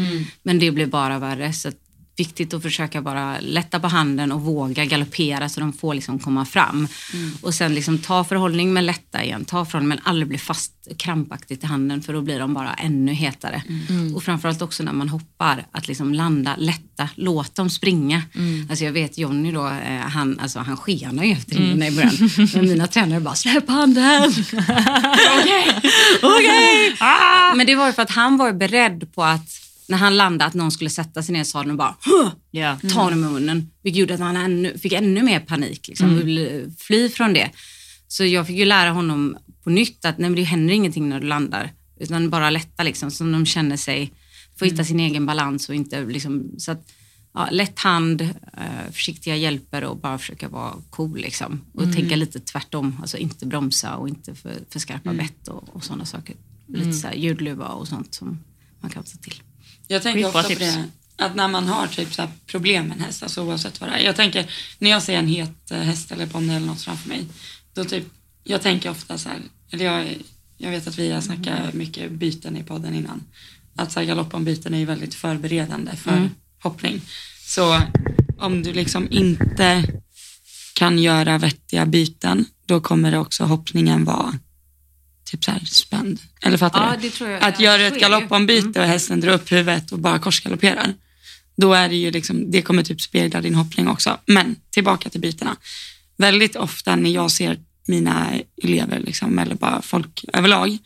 Men 0.43 0.59
det 0.59 0.71
blir 0.71 0.87
bara 0.87 1.19
värre. 1.19 1.53
Så 1.53 1.71
viktigt 2.17 2.55
att 2.55 2.63
försöka 2.63 3.03
bara 3.03 3.41
lätta 3.41 3.81
på 3.81 3.89
handen 3.89 4.33
och 4.33 4.41
våga 4.41 4.85
galoppera 4.85 5.49
så 5.49 5.61
de 5.61 5.73
får 5.73 5.95
liksom 5.95 6.19
komma 6.19 6.45
fram. 6.45 6.89
Och 7.41 7.55
sen 7.55 7.75
liksom 7.75 7.99
ta 7.99 8.25
förhållning 8.25 8.73
men 8.73 8.87
lätta 8.87 9.25
igen. 9.25 9.45
Ta 9.45 9.65
förhållning 9.65 9.89
men 9.89 10.01
aldrig 10.05 10.29
bli 10.29 10.39
fast 10.39 10.73
krampaktigt 10.99 11.65
i 11.65 11.67
handen 11.67 12.03
för 12.03 12.13
då 12.13 12.23
blir 12.23 12.39
de 12.39 12.55
bara 12.55 12.75
ännu 12.75 13.13
hetare. 13.13 13.63
Och 14.15 14.23
framförallt 14.23 14.63
också 14.63 14.83
när 14.83 14.93
man 14.93 15.09
hoppar, 15.09 15.67
att 15.73 15.89
liksom 15.89 16.15
landa, 16.15 16.57
lätta, 16.59 17.09
låt 17.15 17.55
dem 17.55 17.71
springa. 17.71 18.23
Alltså 18.71 18.85
jag 18.85 18.93
vet 18.93 19.19
Jonny 19.19 19.53
då, 19.53 19.67
eh, 19.67 20.01
han, 20.01 20.39
alltså 20.39 20.59
han 20.59 20.77
skenar 20.77 21.25
ju 21.25 21.33
efter 21.33 21.57
hindren 21.57 21.93
i 21.93 21.97
början. 21.97 22.31
Men 22.55 22.65
mina 22.69 22.87
tränare 22.87 23.21
bara, 23.21 23.35
släpp 23.35 23.69
handen! 23.69 24.23
Okej, 25.41 25.81
okej! 26.23 26.97
Men 27.57 27.67
det 27.67 27.75
var 27.75 27.87
ju 27.87 27.93
för 27.93 28.03
att 28.03 28.11
han 28.11 28.37
var 28.37 28.53
beredd 28.53 29.15
på 29.15 29.25
att 29.25 29.64
när 29.89 29.99
han 29.99 30.17
landade 30.17 30.45
att 30.45 30.55
någon 30.55 30.71
skulle 30.71 30.91
sätta 30.91 31.23
sig 31.23 31.33
ner 31.33 31.41
i 31.41 31.45
sadeln 31.45 31.71
och 31.71 31.77
bara! 31.77 31.97
Ja. 32.51 32.79
ta 32.93 33.03
honom 33.03 33.25
i 33.25 33.29
munnen. 33.29 33.71
Vilket 33.83 34.01
gjorde 34.01 34.15
att 34.15 34.21
han 34.21 34.37
ännu, 34.37 34.79
fick 34.79 34.93
ännu 34.93 35.23
mer 35.23 35.41
panik 35.41 35.89
liksom, 35.89 36.19
och 36.19 36.29
ville 36.29 36.71
fly 36.79 37.09
från 37.09 37.33
det. 37.33 37.51
Så 38.09 38.25
jag 38.25 38.47
fick 38.47 38.57
ju 38.57 38.65
lära 38.65 38.91
honom 38.91 39.37
på 39.65 39.71
nytt 39.71 40.05
att 40.05 40.19
nej, 40.19 40.31
men 40.31 40.37
det 40.37 40.43
händer 40.43 40.75
ingenting 40.75 41.09
när 41.09 41.21
du 41.21 41.27
landar. 41.27 41.73
Utan 42.01 42.31
bara 42.31 42.51
lätta 42.51 42.83
liksom, 42.83 43.11
så 43.11 43.25
de 43.25 43.47
känner 43.47 43.77
sig, 43.77 44.13
får 44.59 44.67
hitta 44.67 44.85
sin 44.85 45.01
egen 45.01 45.27
balans 45.27 45.69
och 45.69 45.75
inte 45.75 46.05
liksom, 46.05 46.55
så 46.59 46.73
att 46.73 46.93
ja, 47.35 47.49
lätt 47.51 47.79
hand, 47.79 48.21
eh, 48.21 48.93
försiktiga 48.93 49.37
hjälper 49.37 49.85
och 49.85 49.97
bara 49.97 50.19
försöka 50.19 50.49
vara 50.49 50.75
cool 50.91 51.19
liksom. 51.19 51.61
Och 51.73 51.93
tänka 51.93 52.17
lite 52.17 52.41
tvärtom, 52.41 52.97
alltså 53.01 53.17
inte 53.17 53.47
bromsa 53.47 53.97
och 53.97 54.09
inte 54.09 54.35
för, 54.35 54.55
för 54.71 54.79
skarpa 54.79 55.13
bett 55.13 55.49
och, 55.49 55.77
och 55.77 55.85
sådana 55.85 56.05
saker. 56.05 56.37
Lite 56.67 56.93
så 56.93 57.07
här 57.07 57.15
ljudluva 57.15 57.69
och 57.69 57.89
sånt 57.89 58.15
som 58.15 58.39
man 58.81 58.91
kan 58.91 59.03
ta 59.03 59.19
till. 59.23 59.43
Jag 59.89 60.03
tänker 60.03 60.27
ofta 60.27 60.43
på 60.43 60.49
tips. 60.49 60.61
det, 60.61 60.89
att 61.17 61.35
när 61.35 61.49
man 61.49 61.67
har 61.67 61.87
typ 61.87 62.15
så 62.15 62.29
problem 62.47 62.87
med 62.87 62.97
en 62.97 63.05
häst, 63.05 63.23
alltså 63.23 63.43
oavsett 63.43 63.81
vad 63.81 63.91
det 63.91 63.97
är. 63.97 64.05
Jag 64.05 64.17
tänker, 64.17 64.51
när 64.79 64.91
jag 64.91 65.03
ser 65.03 65.15
en 65.15 65.29
het 65.29 65.71
eh, 65.71 65.79
häst 65.79 66.13
eller 66.13 66.27
ponny 66.27 66.55
eller 66.55 66.67
något 66.67 66.83
framför 66.83 67.09
mig, 67.09 67.27
då 67.75 67.85
typ, 67.85 68.05
jag 68.45 68.63
tänker 68.63 68.91
ofta 68.91 69.19
så 69.19 69.29
här, 69.29 69.39
eller 69.71 69.85
jag, 69.85 70.17
jag 70.59 70.71
vet 70.71 70.87
att 70.87 70.99
vi 70.99 71.13
har 71.13 71.21
snackat 71.21 71.75
mycket 71.75 72.11
byten 72.11 72.57
i 72.57 72.63
podden 72.63 72.95
innan. 72.95 73.23
Att 73.77 73.93
så 73.93 74.01
här, 74.01 74.07
galoppombyten 74.07 74.75
är 74.75 74.79
ju 74.79 74.85
väldigt 74.85 75.15
förberedande 75.15 75.97
för 75.97 76.31
hoppning. 76.63 77.01
Så 77.47 77.81
om 78.39 78.63
du 78.63 78.73
liksom 78.73 79.09
inte 79.11 79.85
kan 80.75 80.99
göra 80.99 81.39
vettiga 81.39 81.87
byten, 81.87 82.47
då 82.67 82.81
kommer 82.81 83.11
det 83.11 83.19
också 83.19 83.45
hoppningen 83.45 84.05
vara 84.05 84.39
typ 85.25 85.45
så 85.45 85.51
här 85.51 85.61
spänd. 85.65 86.21
Eller 86.43 86.57
fattar 86.57 86.87
Ja, 86.87 86.97
du? 86.97 87.09
det 87.09 87.11
tror 87.15 87.31
jag. 87.31 87.43
Att 87.43 87.61
Ja, 87.61 87.65
göra 87.79 87.83
ett 87.87 88.01
galoppombyte 88.01 88.81
och 88.81 88.87
hästen 88.87 89.21
drar 89.21 89.33
upp 89.33 89.53
huvudet 89.53 89.93
och 89.93 89.99
bara 89.99 90.19
korsgalopperar. 90.19 90.95
Då 91.57 91.73
är 91.75 91.89
det 91.89 91.97
ju 91.97 92.11
liksom, 92.11 92.51
det 92.51 92.63
kommer 92.63 92.83
typ 92.83 93.01
spegla 93.01 93.41
din 93.41 93.55
hoppning 93.55 93.89
också. 93.89 94.19
Men 94.27 94.57
tillbaka 94.71 95.11
till 95.11 95.21
bytena. 95.21 95.57
Väldigt 96.17 96.57
ofta 96.57 96.97
när 96.97 97.11
jag 97.11 97.31
ser 97.31 97.59
mina 97.87 98.31
elever, 98.63 99.01
liksom, 99.01 99.39
eller 99.39 99.55
bara 99.55 99.83
folk 99.83 100.25
överlag, 100.33 100.79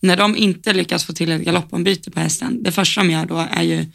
när 0.00 0.16
de 0.16 0.36
inte 0.36 0.72
lyckas 0.72 1.04
få 1.04 1.12
till 1.12 1.32
ett 1.32 1.42
galoppombyte 1.42 2.10
på 2.10 2.20
hästen, 2.20 2.62
det 2.62 2.72
första 2.72 3.00
de 3.02 3.10
gör 3.10 3.26
då 3.26 3.48
är 3.50 3.62
ju 3.62 3.86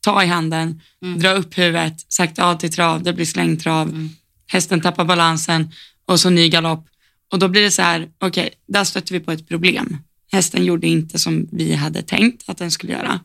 ta 0.00 0.22
i 0.22 0.26
handen, 0.26 0.80
dra 1.18 1.32
upp 1.32 1.58
huvudet, 1.58 1.94
sakta 2.08 2.44
av 2.44 2.56
till 2.56 2.72
trav, 2.72 3.02
det 3.02 3.12
blir 3.12 3.24
slängtrav, 3.26 4.08
hästen 4.46 4.80
tappar 4.80 5.04
balansen 5.04 5.72
och 6.06 6.20
så 6.20 6.30
ny 6.30 6.48
galopp. 6.48 6.86
Och 7.32 7.38
då 7.38 7.48
blir 7.48 7.62
det 7.62 7.70
så 7.70 7.82
här, 7.82 8.08
okej, 8.18 8.50
där 8.66 8.84
stötte 8.84 9.12
vi 9.12 9.20
på 9.20 9.32
ett 9.32 9.48
problem. 9.48 9.96
Hästen 10.32 10.64
gjorde 10.64 10.86
inte 10.86 11.18
som 11.18 11.48
vi 11.52 11.74
hade 11.74 12.02
tänkt 12.02 12.48
att 12.48 12.58
den 12.58 12.70
skulle 12.70 12.92
göra. 12.92 13.20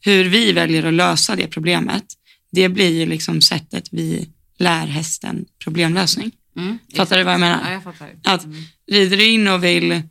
Hur 0.00 0.24
vi 0.24 0.52
väljer 0.52 0.86
att 0.86 0.94
lösa 0.94 1.36
det 1.36 1.46
problemet, 1.46 2.04
det 2.52 2.68
blir 2.68 2.90
ju 3.00 3.06
liksom 3.06 3.40
sättet 3.40 3.88
vi 3.90 4.28
lär 4.58 4.86
hästen 4.86 5.44
problemlösning. 5.64 6.30
Mm, 6.56 6.78
Fattar 6.96 7.18
du 7.18 7.24
vad 7.24 7.32
jag 7.32 7.40
menar? 7.40 7.60
Ja, 7.66 7.72
jag 7.72 7.82
fattar. 7.84 8.08
Att 8.24 8.46
rider 8.90 9.16
du 9.16 9.24
in 9.24 9.48
och 9.48 9.64
vill, 9.64 10.02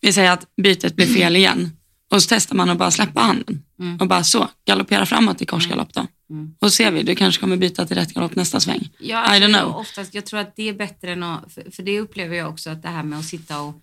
vi 0.00 0.12
säger 0.12 0.30
att 0.30 0.46
bytet 0.62 0.96
blir 0.96 1.06
fel 1.06 1.36
igen 1.36 1.70
och 2.10 2.22
så 2.22 2.28
testar 2.28 2.56
man 2.56 2.70
att 2.70 2.78
bara 2.78 2.90
släppa 2.90 3.20
handen 3.20 3.62
Mm. 3.80 3.96
och 3.96 4.06
bara 4.08 4.24
så, 4.24 4.48
galoppera 4.64 5.06
framåt 5.06 5.42
i 5.42 5.46
korsgalopp 5.46 5.92
då. 5.94 6.06
Mm. 6.34 6.54
Och 6.60 6.72
ser 6.72 6.90
vi, 6.90 7.02
du 7.02 7.14
kanske 7.14 7.40
kommer 7.40 7.56
byta 7.56 7.86
till 7.86 7.96
rätt 7.96 8.14
galopp 8.14 8.34
nästa 8.36 8.60
sväng. 8.60 8.88
Ja, 8.98 9.36
I 9.36 9.40
don't 9.40 9.50
jag, 9.50 9.62
know. 9.62 9.76
oftast, 9.76 10.14
jag 10.14 10.26
tror 10.26 10.40
att 10.40 10.56
det 10.56 10.68
är 10.68 10.74
bättre 10.74 11.12
än 11.12 11.22
att, 11.22 11.52
för, 11.52 11.70
för 11.70 11.82
det 11.82 12.00
upplever 12.00 12.36
jag 12.36 12.48
också 12.50 12.70
att 12.70 12.82
det 12.82 12.88
här 12.88 13.02
med 13.02 13.18
att 13.18 13.24
sitta 13.24 13.60
och, 13.60 13.74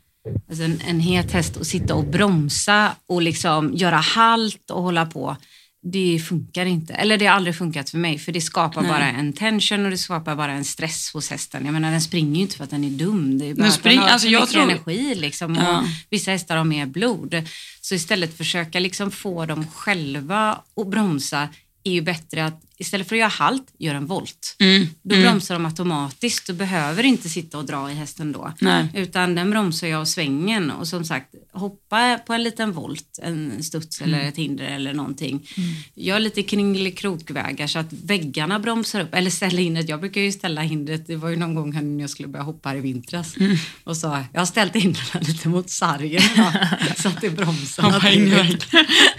alltså 0.50 0.64
en, 0.64 0.82
en 0.88 1.00
het 1.00 1.32
häst 1.32 1.58
och 1.58 1.68
sitta 1.68 1.96
och 1.96 2.06
bromsa 2.06 2.96
och 3.08 3.22
liksom 3.22 3.74
göra 3.76 3.96
halt 3.98 4.70
och 4.72 4.84
hålla 4.84 5.06
på. 5.06 5.38
Det 5.84 6.20
funkar 6.20 6.66
inte. 6.66 6.94
Eller 6.94 7.18
det 7.18 7.26
har 7.26 7.36
aldrig 7.36 7.56
funkat 7.58 7.90
för 7.90 7.98
mig 7.98 8.18
för 8.20 8.32
det 8.32 8.42
skapar 8.42 8.82
Nej. 8.82 8.92
bara 8.92 9.12
en 9.12 9.34
tension 9.34 9.86
och 9.86 9.92
det 9.92 9.98
skapar 9.98 10.36
bara 10.36 10.52
en 10.52 10.66
stress 10.66 11.12
hos 11.14 11.30
hästen. 11.30 11.66
Jag 11.66 11.74
menar 11.74 11.92
den 11.92 12.02
springer 12.02 12.36
ju 12.36 12.42
inte 12.42 12.58
för 12.58 12.64
att 12.64 12.70
den 12.70 12.84
är 12.84 12.90
dum. 12.90 13.38
Det 13.40 13.46
är 13.46 13.54
bara 13.54 13.62
Den 13.62 13.68
att 13.68 13.74
spring- 13.74 13.96
den 13.96 14.04
har 14.04 14.10
alltså, 14.10 14.28
jag 14.28 14.50
tror- 14.50 14.62
energi 14.62 15.16
liksom. 15.16 15.56
Ja. 15.56 15.84
Vissa 16.10 16.32
hästar 16.32 16.58
har 16.58 16.64
mer 16.64 16.86
blod. 16.86 17.36
Så 17.82 17.96
istället 17.96 18.38
försöka 18.38 18.80
liksom 18.80 19.12
få 19.12 19.46
dem 19.46 19.68
själva 19.68 20.62
att 20.76 20.88
bromsa 20.88 21.48
är 21.84 21.92
ju 21.92 22.02
bättre 22.02 22.46
att 22.46 22.62
istället 22.82 23.08
för 23.08 23.16
att 23.16 23.20
göra 23.20 23.30
halt, 23.30 23.74
gör 23.80 23.96
en 23.96 24.06
volt. 24.06 24.56
Mm. 24.60 24.88
Då 25.04 25.16
bromsar 25.16 25.56
de 25.56 25.66
automatiskt. 25.66 26.48
Du 26.48 26.54
behöver 26.54 27.04
inte 27.04 27.30
sitta 27.30 27.58
och 27.58 27.66
dra 27.66 27.92
i 27.92 27.94
hästen 27.94 28.32
då. 28.32 28.54
Nej. 28.62 28.88
Utan 28.94 29.36
den 29.36 29.50
bromsar 29.52 29.88
jag 29.88 30.02
av 30.02 30.06
svängen 30.06 30.72
och 30.72 30.88
som 30.88 31.06
sagt 31.06 31.28
hoppa 31.54 32.18
på 32.18 32.34
en 32.34 32.44
liten 32.44 32.72
volt, 32.72 33.20
en 33.22 33.64
studs 33.64 34.02
eller 34.02 34.20
ett 34.20 34.38
hinder 34.38 34.66
eller 34.66 34.94
någonting. 34.94 35.48
Gör 35.96 36.20
lite 36.20 36.44
kringelikrokvägar 36.44 37.68
så 37.68 37.80
att 37.80 37.94
väggarna 37.94 38.60
bromsar 38.60 39.02
upp. 39.02 39.14
Eller 39.14 39.30
ställa 39.30 39.60
hindret. 39.62 39.90
Jag 39.90 40.00
brukar 40.00 40.22
ju 40.22 40.32
ställa 40.32 40.62
hindret. 40.62 41.08
Det 41.08 41.16
var 41.16 41.30
ju 41.30 41.36
någon 41.36 41.56
gång 41.56 41.96
när 41.98 42.02
jag 42.02 42.10
skulle 42.10 42.28
börja 42.28 42.44
hoppa 42.44 42.70
här 42.70 42.76
i 42.76 42.82
vintras. 42.82 43.36
Och 43.84 43.98
sa 43.98 44.24
jag 44.34 44.42
har 44.42 44.46
ställt 44.46 44.76
hindren 44.76 45.24
lite 45.24 45.50
mot 45.50 45.70
sargen 45.70 46.22
så 46.98 47.08
att 47.08 47.22
det 47.22 47.30
bromsar. 47.30 47.84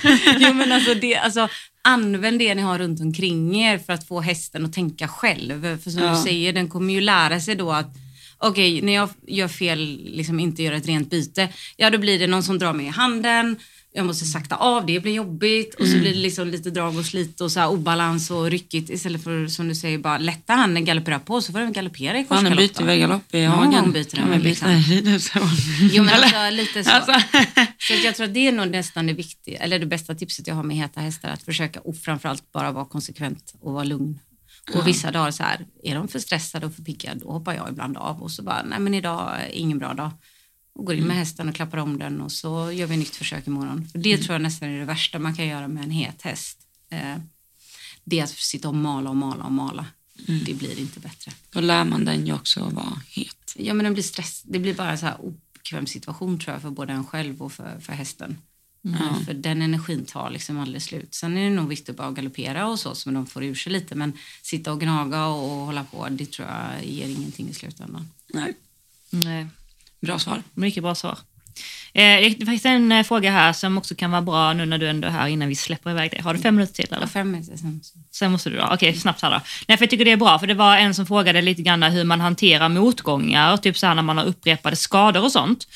Jo, 0.39 0.53
men 0.55 0.73
alltså 0.73 0.95
det, 0.95 1.17
alltså, 1.17 1.49
använd 1.83 2.39
det 2.39 2.55
ni 2.55 2.63
har 2.63 2.79
runt 2.79 3.01
omkring 3.01 3.52
er 3.55 3.79
för 3.79 3.93
att 3.93 4.09
få 4.09 4.21
hästen 4.21 4.65
att 4.65 4.73
tänka 4.73 5.09
själv. 5.09 5.79
För 5.79 5.91
som 5.91 6.03
Ja. 6.03 6.11
du 6.11 6.23
säger, 6.23 6.53
den 6.53 6.69
kommer 6.69 6.95
ju 6.95 7.01
lära 7.01 7.41
sig 7.41 7.55
då 7.55 7.73
att 7.73 7.97
Okej, 8.45 8.83
när 8.83 8.93
jag 8.93 9.09
gör 9.27 9.49
fel, 9.49 10.01
liksom 10.05 10.41
inte 10.41 10.63
gör 10.63 10.73
ett 10.73 10.87
rent 10.87 11.11
byte, 11.11 11.49
ja 11.77 11.91
då 11.91 11.99
blir 11.99 12.19
det 12.19 12.27
någon 12.27 12.43
som 12.43 12.59
drar 12.59 12.73
mig 12.73 12.87
i 12.87 12.89
handen, 12.89 13.57
jag 13.95 14.07
måste 14.07 14.25
sakta 14.25 14.57
av, 14.57 14.87
det 14.87 15.01
blir 15.01 15.13
jobbigt 15.13 15.75
och 15.75 15.87
så 15.87 15.99
blir 15.99 16.15
det 16.15 16.19
liksom 16.21 16.49
lite 16.49 16.71
drag 16.71 16.97
och 16.99 17.05
slit 17.07 17.41
och 17.41 17.53
så 17.53 17.61
här 17.61 17.69
obalans 17.71 18.31
och 18.31 18.51
ryckigt 18.51 18.91
istället 18.91 19.25
för 19.25 19.47
som 19.47 19.69
du 19.69 19.75
säger 19.75 19.99
bara 19.99 20.19
lätta 20.19 20.53
handen, 20.53 20.85
galoppera 20.85 21.19
på 21.19 21.41
så 21.41 21.53
får 21.53 21.59
den 21.59 21.73
galoppera 21.73 22.19
i 22.19 22.25
korsgalopp. 22.25 22.59
byter 22.59 22.85
väl 22.85 22.99
galopp 22.99 23.35
i 23.35 23.43
Någon 23.47 23.59
hagen. 23.59 23.71
gång 23.83 23.93
byter 23.93 24.17
den 24.17 24.43
byta 24.43 24.67
liksom. 24.67 25.41
Jo 25.93 26.05
men 26.05 26.15
alltså 26.15 26.51
lite 26.51 26.85
så. 26.85 26.91
Alltså, 26.91 27.13
Så 27.79 27.93
jag 28.05 28.15
tror 28.17 28.27
att 28.27 28.35
det 28.35 28.49
är 28.49 28.53
nog 28.53 28.71
nästan 28.71 29.07
det 29.07 29.13
viktiga, 29.13 29.59
eller 29.59 29.79
det 29.79 29.87
bästa 29.87 30.15
tipset 30.15 30.47
jag 30.47 30.55
har 30.55 30.63
med 30.63 30.77
heta 30.77 31.01
hästar, 31.01 31.29
att 31.29 31.43
försöka 31.43 31.81
och 31.81 31.97
framförallt 31.97 32.53
bara 32.53 32.73
vara 32.73 32.85
konsekvent 32.85 33.55
och 33.61 33.73
vara 33.73 33.85
lugn. 33.85 34.19
Och 34.75 34.87
vissa 34.89 35.11
dagar 35.11 35.31
så 35.31 35.43
här, 35.43 35.67
är 35.83 35.95
de 35.95 36.09
för 36.09 36.19
stressade 36.19 36.67
och 36.67 36.75
för 36.75 36.83
pigga, 36.83 37.15
då 37.15 37.31
hoppar 37.33 37.55
jag 37.55 37.69
ibland 37.69 37.97
av 37.97 38.23
och 38.23 38.31
så 38.31 38.43
bara, 38.43 38.63
nej 38.63 38.79
men 38.79 38.95
idag 38.95 39.31
är 39.41 39.49
ingen 39.53 39.79
bra 39.79 39.95
dag. 39.95 40.11
Och 40.75 40.87
går 40.87 40.95
in 40.95 41.05
med 41.05 41.17
hästen 41.17 41.49
och 41.49 41.55
klappar 41.55 41.79
om 41.79 41.99
den 41.99 42.21
och 42.21 42.33
så 42.33 42.73
gör 42.73 42.87
vi 42.87 42.97
nytt 42.97 43.17
försök 43.17 43.47
imorgon. 43.47 43.89
För 43.89 43.99
det 43.99 44.19
tror 44.19 44.35
jag 44.35 44.43
nästan 44.43 44.69
är 44.69 44.79
det 44.79 44.85
värsta 44.85 45.19
man 45.19 45.35
kan 45.35 45.47
göra 45.47 45.69
med 45.69 45.85
en 45.85 45.91
het 45.91 46.23
häst. 46.23 46.59
Eh, 46.91 47.17
det 48.05 48.21
är 48.21 48.25
att 48.25 48.31
sitta 48.31 48.69
och 48.69 48.75
mala 48.75 49.11
och 49.11 49.17
mala 49.17 49.45
och 49.45 49.53
mala. 49.53 49.87
Det 50.47 50.55
blir 50.55 50.79
inte 50.79 51.01
bättre. 51.01 51.33
då 51.51 51.61
lär 51.61 51.85
man 51.85 52.05
den 52.05 52.27
ju 52.27 52.33
också 52.33 52.65
att 52.65 52.73
vara 52.73 53.03
het. 53.09 53.55
Ja 53.57 53.75
men 53.75 53.85
den 53.85 53.93
blir 53.93 54.05
stress, 54.05 54.43
det 54.43 54.59
blir 54.59 54.75
bara 54.75 54.91
en 54.91 54.99
så 54.99 55.07
här 55.07 55.21
obekväm 55.21 55.87
situation 55.87 56.39
tror 56.39 56.53
jag 56.55 56.63
för 56.63 56.71
både 56.71 56.93
en 56.93 57.07
själv 57.07 57.43
och 57.43 57.53
för, 57.53 57.81
för 57.81 57.93
hästen. 57.93 58.37
Ja. 58.83 59.21
För 59.27 59.35
den 59.35 59.63
energin 59.63 60.05
tar 60.05 60.31
liksom 60.31 60.59
aldrig 60.59 60.83
slut. 60.83 61.15
Sen 61.15 61.37
är 61.37 61.45
det 61.51 61.57
nog 61.57 61.69
viktigt 61.69 61.89
att 61.89 61.97
bara 61.97 62.11
galoppera 62.11 62.69
och 62.69 62.79
så, 62.79 62.95
så 62.95 63.11
de 63.11 63.27
får 63.27 63.45
ur 63.45 63.55
sig 63.55 63.73
lite. 63.73 63.95
Men 63.95 64.13
sitta 64.43 64.73
och 64.73 64.81
gnaga 64.81 65.27
och 65.27 65.67
hålla 65.67 65.85
på, 65.85 66.09
det 66.11 66.27
tror 66.27 66.49
jag 66.49 66.85
ger 66.85 67.09
ingenting 67.09 67.49
i 67.49 67.55
slutändan. 67.55 68.09
Nej, 68.27 68.55
Nej. 69.11 69.47
Bra 70.03 70.19
svar. 70.19 70.43
Mycket 70.55 70.83
bra 70.83 70.95
svar. 70.95 71.19
Eh, 71.95 72.33
det 72.39 72.47
faktiskt 72.47 72.67
en 72.67 72.93
eh, 72.93 73.03
fråga 73.03 73.31
här 73.31 73.53
som 73.53 73.79
också 73.79 73.95
kan 73.95 74.11
vara 74.11 74.23
bra 74.23 74.53
nu 74.53 74.67
när 74.67 74.79
du 74.79 74.89
ändå 74.89 75.09
är 75.09 75.13
här 75.13 75.29
innan 75.29 75.49
vi 75.49 75.55
släpper 75.55 75.91
iväg 75.91 76.11
dig. 76.11 76.21
Har 76.21 76.35
du 76.35 76.41
fem 76.41 76.55
minuter 76.55 76.75
till? 76.75 76.95
Eller? 76.95 77.07
Fem 77.07 77.31
minuter 77.31 77.57
sen. 77.57 77.81
Sen 78.11 78.33
måste 78.33 78.51
du 78.51 78.57
då. 78.57 78.69
Okej, 78.73 78.95
snabbt 78.95 79.23
här 79.23 79.31
då. 79.31 79.41
Nej, 79.69 79.79
för 79.79 79.85
jag 79.85 79.91
tycker 79.91 80.05
det 80.05 80.13
är 80.13 80.17
bra, 80.17 80.39
för 80.39 80.47
det 80.47 80.55
var 80.55 80.77
en 80.77 80.95
som 80.95 81.07
frågade 81.07 81.43
lite 81.43 81.63
grann 81.63 81.83
hur 81.83 82.05
man 82.05 82.21
hanterar 82.21 82.69
motgångar, 82.69 83.57
typ 83.57 83.79
så 83.79 83.87
här 83.87 83.95
när 83.95 84.03
man 84.03 84.19
har 84.19 84.25
upprepade 84.25 84.77
skador 84.77 85.25
och 85.25 85.33
sånt. 85.33 85.67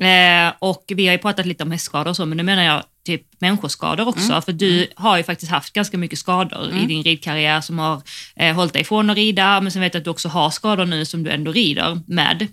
Eh, 0.00 0.52
och 0.58 0.84
vi 0.88 1.06
har 1.06 1.12
ju 1.12 1.18
pratat 1.18 1.46
lite 1.46 1.64
om 1.64 1.70
hästskador 1.70 2.10
och 2.10 2.16
så, 2.16 2.26
men 2.26 2.36
nu 2.36 2.42
menar 2.42 2.62
jag 2.62 2.82
typ 3.06 3.22
människoskador 3.38 4.08
också, 4.08 4.40
för 4.40 4.52
du 4.52 4.86
har 4.96 5.16
ju 5.16 5.22
faktiskt 5.22 5.50
haft 5.50 5.72
ganska 5.72 5.98
mycket 5.98 6.18
skador 6.18 6.70
i 6.82 6.86
din 6.86 7.02
ridkarriär 7.02 7.60
som 7.60 7.78
har 7.78 8.02
eh, 8.36 8.54
hållit 8.54 8.72
dig 8.72 8.82
ifrån 8.82 9.10
att 9.10 9.16
rida, 9.16 9.60
men 9.60 9.72
sen 9.72 9.82
vet 9.82 9.94
jag 9.94 10.00
att 10.00 10.04
du 10.04 10.10
också 10.10 10.28
har 10.28 10.50
skador 10.50 10.84
nu 10.84 11.04
som 11.04 11.22
du 11.22 11.30
ändå 11.30 11.52
rider 11.52 12.00
med. 12.06 12.48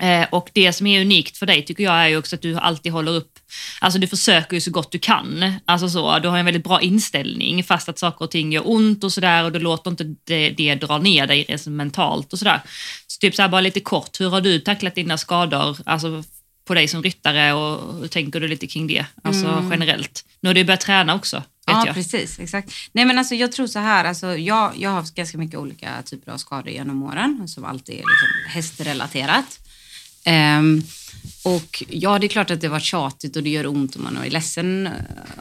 Eh, 0.00 0.26
och 0.30 0.50
det 0.52 0.72
som 0.72 0.86
är 0.86 1.00
unikt 1.00 1.36
för 1.36 1.46
dig 1.46 1.64
tycker 1.64 1.84
jag 1.84 1.94
är 1.94 2.08
ju 2.08 2.16
också 2.16 2.36
att 2.36 2.42
du 2.42 2.56
alltid 2.56 2.92
håller 2.92 3.12
upp, 3.12 3.38
alltså 3.80 3.98
du 3.98 4.06
försöker 4.06 4.54
ju 4.54 4.60
så 4.60 4.70
gott 4.70 4.92
du 4.92 4.98
kan. 4.98 5.54
Alltså 5.64 5.88
så, 5.88 6.18
du 6.18 6.28
har 6.28 6.38
en 6.38 6.44
väldigt 6.44 6.64
bra 6.64 6.80
inställning 6.80 7.64
fast 7.64 7.88
att 7.88 7.98
saker 7.98 8.24
och 8.24 8.30
ting 8.30 8.52
gör 8.52 8.68
ont 8.70 9.04
och 9.04 9.12
sådär 9.12 9.44
och 9.44 9.52
du 9.52 9.58
låter 9.58 9.90
inte 9.90 10.04
det, 10.24 10.50
det 10.50 10.74
dra 10.74 10.98
ner 10.98 11.26
dig 11.26 11.58
mentalt 11.66 12.32
och 12.32 12.38
sådär. 12.38 12.62
Så 13.06 13.18
typ 13.18 13.34
så 13.34 13.42
här 13.42 13.48
bara 13.48 13.60
lite 13.60 13.80
kort, 13.80 14.20
hur 14.20 14.30
har 14.30 14.40
du 14.40 14.58
tacklat 14.58 14.94
dina 14.94 15.18
skador, 15.18 15.76
alltså 15.84 16.24
på 16.66 16.74
dig 16.74 16.88
som 16.88 17.02
ryttare 17.02 17.52
och 17.52 17.94
hur 18.00 18.08
tänker 18.08 18.40
du 18.40 18.48
lite 18.48 18.66
kring 18.66 18.86
det, 18.86 19.06
alltså 19.22 19.64
generellt? 19.70 20.24
Nu 20.40 20.48
har 20.48 20.54
du 20.54 20.64
börjat 20.64 20.80
träna 20.80 21.14
också, 21.14 21.42
Ja, 21.66 21.86
jag. 21.86 21.94
precis. 21.94 22.38
Exakt. 22.38 22.70
Nej, 22.92 23.04
men 23.04 23.18
alltså, 23.18 23.34
jag 23.34 23.52
tror 23.52 23.66
så 23.66 23.78
här, 23.78 24.04
alltså, 24.04 24.36
jag, 24.36 24.72
jag 24.76 24.90
har 24.90 24.96
haft 24.96 25.14
ganska 25.14 25.38
mycket 25.38 25.58
olika 25.58 26.02
typer 26.04 26.32
av 26.32 26.38
skador 26.38 26.68
genom 26.68 27.02
åren 27.02 27.48
som 27.48 27.64
alltid 27.64 27.94
är 27.94 27.98
liksom 27.98 28.54
hästrelaterat. 28.54 29.60
Ehm, 30.24 30.82
och 31.44 31.84
ja, 31.88 32.18
det 32.18 32.26
är 32.26 32.28
klart 32.28 32.50
att 32.50 32.60
det 32.60 32.68
var 32.68 32.80
tjatigt 32.80 33.36
och 33.36 33.42
det 33.42 33.50
gör 33.50 33.66
ont 33.66 33.94
och 33.94 34.00
man 34.00 34.16
är 34.16 34.30
ledsen 34.30 34.86
eh, 34.86 34.92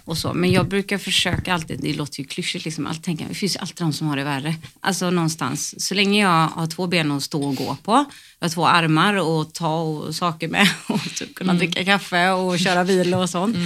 och 0.06 0.18
så. 0.18 0.34
Men 0.34 0.52
jag 0.52 0.68
brukar 0.68 0.98
försöka 0.98 1.54
alltid, 1.54 1.80
det 1.82 1.94
låter 1.94 2.20
ju 2.20 2.26
klyschigt, 2.26 2.66
liksom, 2.66 2.88
alltid 2.88 3.04
tänka, 3.04 3.26
det 3.30 3.34
finns 3.34 3.56
ju 3.56 3.60
alltid 3.60 3.78
de 3.78 3.94
som 3.94 4.08
har 4.08 4.18
det 4.18 4.24
värre. 4.24 4.56
Alltså 4.80 5.10
någonstans, 5.10 5.86
så 5.88 5.94
länge 5.94 6.22
jag 6.22 6.48
har 6.48 6.68
två 6.68 6.88
ben 6.88 7.12
att 7.12 7.24
stå 7.24 7.44
och 7.44 7.56
gå 7.56 7.78
på, 7.84 8.06
jag 8.40 8.46
har 8.48 8.50
två 8.50 8.68
armar 8.68 9.14
och 9.14 9.54
ta 9.54 9.82
och 9.82 10.16
saker 10.16 10.48
med 10.48 10.68
och 10.88 11.16
typ 11.16 11.36
kunna 11.36 11.54
dricka 11.54 11.86
kaffe 11.86 12.30
och 12.32 12.60
köra 12.60 12.84
bil 12.86 13.14
och 13.14 13.30
sånt. 13.30 13.58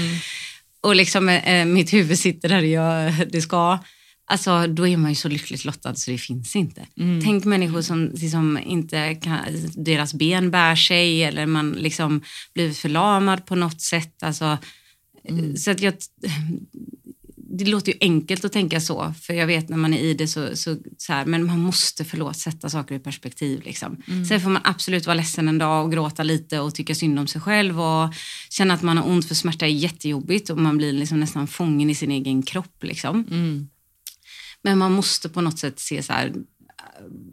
Och 0.81 0.95
liksom 0.95 1.29
eh, 1.29 1.65
mitt 1.65 1.93
huvud 1.93 2.19
sitter 2.19 2.49
där 2.49 2.61
jag, 2.61 3.13
det 3.31 3.41
ska. 3.41 3.79
Alltså 4.29 4.67
då 4.67 4.87
är 4.87 4.97
man 4.97 5.11
ju 5.11 5.15
så 5.15 5.29
lyckligt 5.29 5.65
lottad 5.65 5.95
så 5.95 6.11
det 6.11 6.17
finns 6.17 6.55
inte. 6.55 6.85
Tänk 7.23 7.45
människor 7.45 7.81
som 7.81 8.11
liksom 8.13 8.59
inte 8.65 9.15
kan, 9.15 9.39
deras 9.75 10.13
ben 10.13 10.51
bär 10.51 10.75
sig 10.75 11.23
eller 11.23 11.45
man 11.45 11.71
liksom 11.71 12.21
blivit 12.53 12.77
förlamad 12.77 13.45
på 13.45 13.55
något 13.55 13.81
sätt. 13.81 14.23
Alltså, 14.23 14.57
eh, 15.23 15.53
Så 15.55 15.71
att 15.71 15.81
jag, 15.81 15.93
det 17.35 17.65
låter 17.65 17.91
ju 17.91 17.97
enkelt 18.01 18.45
att 18.45 18.53
tänka 18.53 18.81
så, 18.81 19.13
för 19.21 19.33
jag 19.33 19.47
vet 19.47 19.69
när 19.69 19.77
man 19.77 19.93
är 19.93 19.99
i 19.99 20.13
det 20.13 20.27
så, 20.27 20.55
så, 20.55 20.77
så 20.97 21.13
här, 21.13 21.25
men 21.25 21.45
man 21.45 21.59
måste 21.59 22.05
förlåt 22.05 22.37
sätta 22.37 22.69
saker 22.69 22.95
i 22.95 22.99
perspektiv. 22.99 23.61
Liksom. 23.65 23.97
Sen 24.29 24.41
får 24.41 24.49
man 24.49 24.61
absolut 24.65 25.05
vara 25.05 25.15
ledsen 25.15 25.47
en 25.47 25.57
dag 25.57 25.85
och 25.85 25.91
gråta 25.91 26.23
lite 26.23 26.59
och 26.59 26.75
tycka 26.75 26.95
synd 26.95 27.19
om 27.19 27.27
sig 27.27 27.41
själv 27.41 27.81
och 27.81 28.13
känna 28.49 28.73
att 28.73 28.81
man 28.81 28.97
har 28.97 29.09
ont 29.09 29.25
för 29.25 29.35
smärta 29.35 29.65
är 29.65 29.69
jättejobbigt 29.69 30.49
och 30.49 30.57
man 30.57 30.77
blir 30.77 30.93
liksom 30.93 31.19
nästan 31.19 31.47
fången 31.47 31.89
i 31.89 31.95
sin 31.95 32.11
egen 32.11 32.43
kropp. 32.43 32.83
Liksom. 32.83 33.25
Mm. 33.31 33.67
Men 34.69 34.77
man 34.77 34.91
måste 34.91 35.29
på 35.29 35.41
något 35.41 35.59
sätt 35.59 35.79
se 35.79 36.03
så 36.03 36.13
här, 36.13 36.33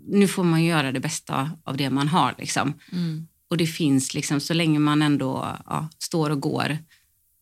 nu 0.09 0.29
får 0.29 0.45
man 0.45 0.65
göra 0.65 0.93
det 0.93 1.01
bästa 1.01 1.51
av 1.65 1.77
det 1.77 1.91
man 1.91 2.09
har. 2.09 2.35
Liksom. 2.39 2.73
Mm. 2.93 3.27
Och 3.51 3.57
det 3.57 3.67
finns, 3.67 4.15
liksom, 4.15 4.41
så 4.41 4.55
länge 4.55 4.79
man 4.79 5.03
ändå 5.03 5.59
ja, 5.67 5.89
står 5.99 6.31
och 6.31 6.41
går 6.41 6.79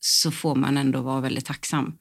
så 0.01 0.30
får 0.30 0.55
man 0.55 0.76
ändå 0.76 1.01
vara 1.01 1.20
väldigt 1.20 1.47
tacksam. 1.47 1.99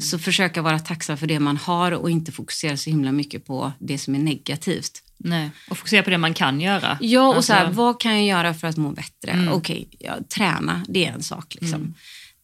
Så 0.00 0.18
försöka 0.18 0.62
vara 0.62 0.78
tacksam 0.78 1.16
för 1.16 1.26
det 1.26 1.40
man 1.40 1.56
har 1.56 1.92
och 1.92 2.10
inte 2.10 2.32
fokusera 2.32 2.76
så 2.76 2.90
himla 2.90 3.12
mycket 3.12 3.46
på 3.46 3.72
det 3.78 3.98
som 3.98 4.14
är 4.14 4.18
negativt. 4.18 5.02
Nej. 5.16 5.50
Och 5.70 5.78
fokusera 5.78 6.02
på 6.02 6.10
det 6.10 6.18
man 6.18 6.34
kan 6.34 6.60
göra. 6.60 6.98
Ja, 7.00 7.28
och 7.28 7.36
Alltså- 7.36 7.52
så 7.52 7.58
här, 7.58 7.70
vad 7.70 8.00
kan 8.00 8.12
jag 8.12 8.24
göra 8.26 8.54
för 8.54 8.68
att 8.68 8.76
må 8.76 8.90
bättre? 8.90 9.30
Mm. 9.30 9.52
Okej, 9.52 9.88
ja, 9.98 10.14
träna, 10.28 10.84
det 10.88 11.06
är 11.06 11.12
en 11.12 11.22
sak. 11.22 11.56
Liksom. 11.60 11.94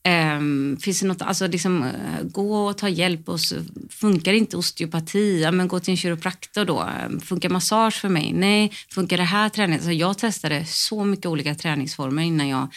Ehm, 0.07 0.76
finns 0.80 1.00
det 1.00 1.07
något, 1.07 1.22
alltså 1.22 1.46
liksom, 1.46 1.82
eh, 1.82 2.22
gå 2.22 2.66
och 2.66 2.78
ta 2.78 2.88
hjälp. 2.88 3.28
Och 3.28 3.40
så, 3.40 3.57
funkar 3.90 4.32
inte 4.32 4.57
osteopati, 4.57 5.40
ja, 5.42 5.50
men 5.50 5.68
gå 5.68 5.80
till 5.80 5.90
en 5.90 5.96
kiropraktor 5.96 6.64
då. 6.64 6.80
Ehm, 6.80 7.20
funkar 7.20 7.48
massage 7.48 7.94
för 7.94 8.09
mig? 8.09 8.32
Nej. 8.32 8.72
Funkar 8.88 9.16
det 9.16 9.22
här 9.22 9.48
träningen? 9.48 9.80
Alltså, 9.80 9.92
jag 9.92 10.18
testade 10.18 10.64
så 10.64 11.05
mycket 11.05 11.26
olika 11.26 11.55
träningsformer 11.55 12.22
innan 12.22 12.48
jag 12.48 12.68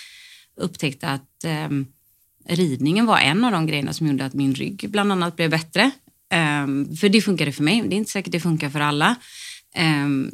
upptäckte 0.57 1.07
att 1.07 1.43
ehm, 1.43 1.85
ridningen 2.45 3.05
var 3.05 3.19
en 3.19 3.43
av 3.43 3.51
de 3.51 3.67
grejerna 3.67 3.93
som 3.93 4.07
gjorde 4.07 4.25
att 4.25 4.33
min 4.33 4.55
rygg 4.55 4.85
bland 4.89 5.11
annat 5.11 5.35
blev 5.35 5.49
bättre. 5.49 5.91
Ehm, 6.31 6.95
för 6.95 7.09
det 7.09 7.21
funkade 7.21 7.51
för 7.51 7.63
mig, 7.63 7.83
det 7.87 7.95
är 7.95 7.97
inte 7.97 8.11
säkert 8.11 8.31
det 8.31 8.39
funkar 8.39 8.69
för 8.69 8.79
alla. 8.79 9.15
Ehm, 9.75 10.31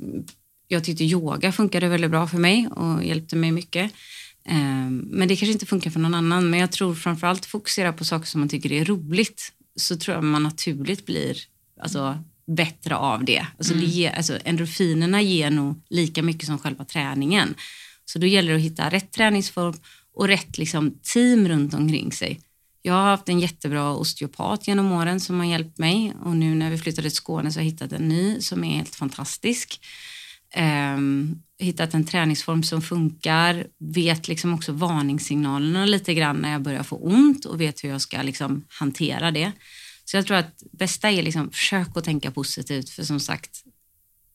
jag 0.68 0.84
tyckte 0.84 1.04
yoga 1.04 1.52
funkade 1.52 1.88
väldigt 1.88 2.12
bra 2.12 2.28
för 2.28 2.38
mig 2.38 2.68
och 2.68 3.04
hjälpte 3.04 3.36
mig 3.36 3.52
mycket. 3.52 3.92
Ehm, 4.46 4.98
men 4.98 5.28
det 5.28 5.36
kanske 5.36 5.54
inte 5.54 5.66
funkar 5.66 5.90
för 5.90 6.00
någon 6.00 6.14
annan. 6.14 6.50
Men 6.50 6.60
jag 6.60 6.72
tror 6.72 6.96
framförallt 6.96 7.46
fokusera 7.46 7.94
på 7.94 8.06
saker 8.06 8.26
som 8.26 8.42
man 8.42 8.50
tycker 8.50 8.72
är 8.72 8.86
roligt. 8.86 9.52
Så 9.76 9.98
tror 9.98 10.16
jag 10.16 10.24
man 10.24 10.44
naturligt 10.44 11.06
blir 11.06 11.38
alltså, 11.82 12.24
bättre 12.48 12.96
av 12.96 13.26
det. 13.26 13.46
Alltså, 13.58 13.74
det 13.74 13.86
ger, 13.86 14.12
alltså, 14.12 14.40
endorfinerna 14.46 15.22
ger 15.22 15.50
nog 15.50 15.82
lika 15.90 16.24
mycket 16.24 16.46
som 16.46 16.60
själva 16.60 16.86
träningen. 16.86 17.56
Så 18.06 18.20
då 18.20 18.28
gäller 18.28 18.50
det 18.50 18.56
att 18.56 18.64
hitta 18.64 18.90
rätt 18.90 19.12
träningsform 19.12 19.74
och 20.14 20.28
rätt 20.28 20.58
liksom, 20.58 21.00
team 21.02 21.48
runt 21.48 21.74
omkring 21.74 22.12
sig. 22.12 22.42
Jag 22.82 22.94
har 22.94 23.04
haft 23.04 23.30
en 23.30 23.40
jättebra 23.40 23.96
osteopat 23.96 24.68
genom 24.68 24.92
åren 24.92 25.20
som 25.20 25.40
har 25.40 25.46
hjälpt 25.46 25.78
mig 25.78 26.14
och 26.24 26.36
nu 26.36 26.56
när 26.56 26.72
vi 26.72 26.78
flyttade 26.78 27.10
till 27.10 27.16
Skåne 27.16 27.52
så 27.52 27.60
har 27.60 27.64
jag 27.64 27.72
hittat 27.72 27.92
en 27.92 28.08
ny 28.10 28.42
som 28.42 28.64
är 28.64 28.76
helt 28.78 28.96
fantastisk 28.96 29.80
eh, 30.54 30.98
hittat 31.60 31.94
en 31.94 32.06
träningsform 32.06 32.64
som 32.64 32.82
funkar, 32.82 33.68
vet 33.80 34.28
liksom 34.28 34.54
också 34.54 34.72
varningssignalerna 34.72 35.86
lite 35.86 36.14
grann 36.14 36.36
när 36.36 36.52
jag 36.52 36.62
börjar 36.62 36.84
få 36.84 36.96
ont 36.96 37.46
och 37.46 37.62
vet 37.62 37.84
hur 37.84 37.90
jag 37.90 38.02
ska 38.02 38.22
liksom 38.22 38.66
hantera 38.68 39.32
det. 39.32 39.52
Så 40.06 40.18
jag 40.18 40.26
tror 40.26 40.38
att 40.38 40.64
bästa 40.72 41.12
är 41.12 41.24
liksom 41.24 41.52
försök 41.52 41.98
att 41.98 42.04
tänka 42.04 42.32
positivt 42.32 42.90
för 42.90 43.04
som 43.04 43.20
sagt, 43.20 43.64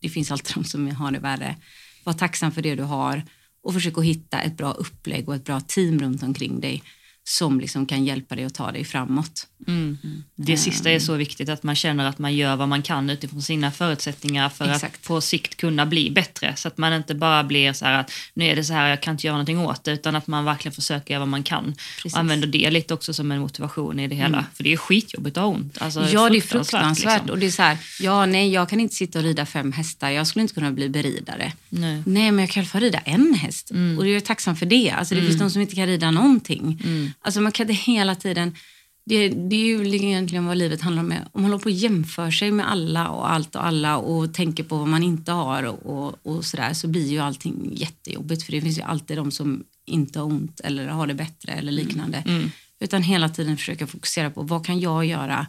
det 0.00 0.08
finns 0.08 0.30
alltid 0.30 0.54
de 0.54 0.64
som 0.64 0.90
har 0.90 1.10
det 1.10 1.18
värre. 1.18 1.56
Var 2.04 2.12
tacksam 2.12 2.52
för 2.52 2.62
det 2.62 2.74
du 2.74 2.82
har 2.82 3.22
och 3.62 3.74
försök 3.74 3.98
att 3.98 4.04
hitta 4.04 4.40
ett 4.40 4.56
bra 4.56 4.72
upplägg 4.72 5.28
och 5.28 5.34
ett 5.34 5.44
bra 5.44 5.60
team 5.60 5.98
runt 5.98 6.22
omkring 6.22 6.60
dig 6.60 6.82
som 7.28 7.60
liksom 7.60 7.86
kan 7.86 8.04
hjälpa 8.04 8.36
dig 8.36 8.44
att 8.44 8.54
ta 8.54 8.72
dig 8.72 8.84
framåt. 8.84 9.46
Mm. 9.66 9.98
Det 10.34 10.56
sista 10.56 10.90
är 10.90 10.98
så 10.98 11.14
viktigt, 11.14 11.48
att 11.48 11.62
man 11.62 11.76
känner 11.76 12.08
att 12.08 12.18
man 12.18 12.36
gör 12.36 12.56
vad 12.56 12.68
man 12.68 12.82
kan 12.82 13.10
utifrån 13.10 13.42
sina 13.42 13.70
förutsättningar 13.70 14.48
för 14.48 14.64
Exakt. 14.64 14.94
att 14.94 15.08
på 15.08 15.20
sikt 15.20 15.56
kunna 15.56 15.86
bli 15.86 16.10
bättre. 16.10 16.56
Så 16.56 16.68
att 16.68 16.78
man 16.78 16.92
inte 16.92 17.14
bara 17.14 17.44
blir 17.44 17.72
så 17.72 17.84
här 17.84 18.00
att 18.00 18.12
nu 18.34 18.44
är 18.44 18.56
det 18.56 18.64
så 18.64 18.72
här, 18.72 18.88
jag 18.88 19.02
kan 19.02 19.14
inte 19.14 19.26
göra 19.26 19.34
någonting 19.34 19.58
åt 19.58 19.84
det, 19.84 19.92
utan 19.92 20.16
att 20.16 20.26
man 20.26 20.44
verkligen 20.44 20.72
försöker 20.72 21.14
göra 21.14 21.18
vad 21.18 21.28
man 21.28 21.42
kan. 21.42 21.74
Precis. 21.96 22.12
Och 22.12 22.18
använder 22.18 22.48
det 22.48 22.70
lite 22.70 22.94
också 22.94 23.14
som 23.14 23.32
en 23.32 23.40
motivation 23.40 24.00
i 24.00 24.08
det 24.08 24.16
hela. 24.16 24.46
För 24.54 24.64
det 24.64 24.72
är 24.72 24.76
skitjobbigt 24.76 25.36
att 25.36 25.42
ha 25.42 25.50
ont. 25.50 25.78
Alltså, 25.80 26.08
ja, 26.08 26.28
det 26.28 26.36
är 26.36 26.40
fruktansvärt. 26.40 27.14
liksom. 27.14 27.30
Och 27.30 27.38
det 27.38 27.46
är 27.46 27.50
så 27.50 27.62
här, 27.62 27.78
ja, 28.00 28.26
nej, 28.26 28.52
jag 28.52 28.68
kan 28.68 28.80
inte 28.80 28.94
sitta 28.94 29.18
och 29.18 29.24
rida 29.24 29.46
fem 29.46 29.72
hästar. 29.72 30.10
Jag 30.10 30.26
skulle 30.26 30.42
inte 30.42 30.54
kunna 30.54 30.72
bli 30.72 30.88
beridare. 30.88 31.52
Nej. 31.68 32.02
Nej, 32.06 32.30
men 32.30 32.38
jag 32.38 32.50
kan 32.50 32.60
i 32.60 32.64
alla 32.64 32.70
fall 32.70 32.80
rida 32.80 32.98
en 32.98 33.34
häst. 33.34 33.70
Och 33.98 34.08
jag 34.08 34.16
är 34.16 34.20
tacksam 34.20 34.56
för 34.56 34.66
det. 34.66 34.90
Alltså, 34.90 35.14
det 35.14 35.20
finns 35.20 35.38
de 35.38 35.50
som 35.50 35.62
inte 35.62 35.74
kan 35.74 35.86
rida 35.86 36.10
någonting. 36.10 36.82
Alltså, 37.20 37.40
man 37.40 37.52
kan 37.52 37.70
inte 37.70 37.82
hela 37.82 38.14
tiden... 38.14 38.54
Det, 39.04 39.28
det 39.28 39.56
är 39.56 39.66
ju 39.66 39.94
egentligen 39.96 40.46
vad 40.46 40.56
livet 40.56 40.80
handlar 40.80 41.02
om. 41.02 41.12
Om 41.32 41.42
man 41.42 41.44
håller 41.44 41.58
på 41.58 41.64
och 41.64 41.70
jämför 41.70 42.30
sig 42.30 42.50
med 42.50 42.70
alla 42.70 43.08
och 43.08 43.30
allt 43.30 43.56
och 43.56 43.66
alla 43.66 43.96
och 43.96 44.34
tänker 44.34 44.64
på 44.64 44.76
vad 44.76 44.88
man 44.88 45.02
inte 45.02 45.32
har 45.32 45.62
och, 45.62 46.26
och, 46.26 46.44
sådär 46.44 46.72
så 46.72 46.88
blir 46.88 47.06
ju 47.06 47.18
allting 47.18 47.70
jättejobbigt. 47.72 48.42
För 48.42 48.52
det 48.52 48.60
finns 48.60 48.78
ju 48.78 48.82
alltid 48.82 49.16
de 49.16 49.30
som 49.30 49.64
inte 49.84 50.18
har 50.18 50.26
ont 50.26 50.60
eller 50.60 50.86
har 50.86 51.06
det 51.06 51.14
bättre 51.14 51.52
eller 51.52 51.72
liknande. 51.72 52.24
Utan 52.80 53.02
hela 53.02 53.28
tiden 53.28 53.56
försöka 53.56 53.86
fokusera 53.86 54.30
på 54.30 54.42
vad 54.42 54.66
kan 54.66 54.80
jag 54.80 55.04
göra 55.04 55.46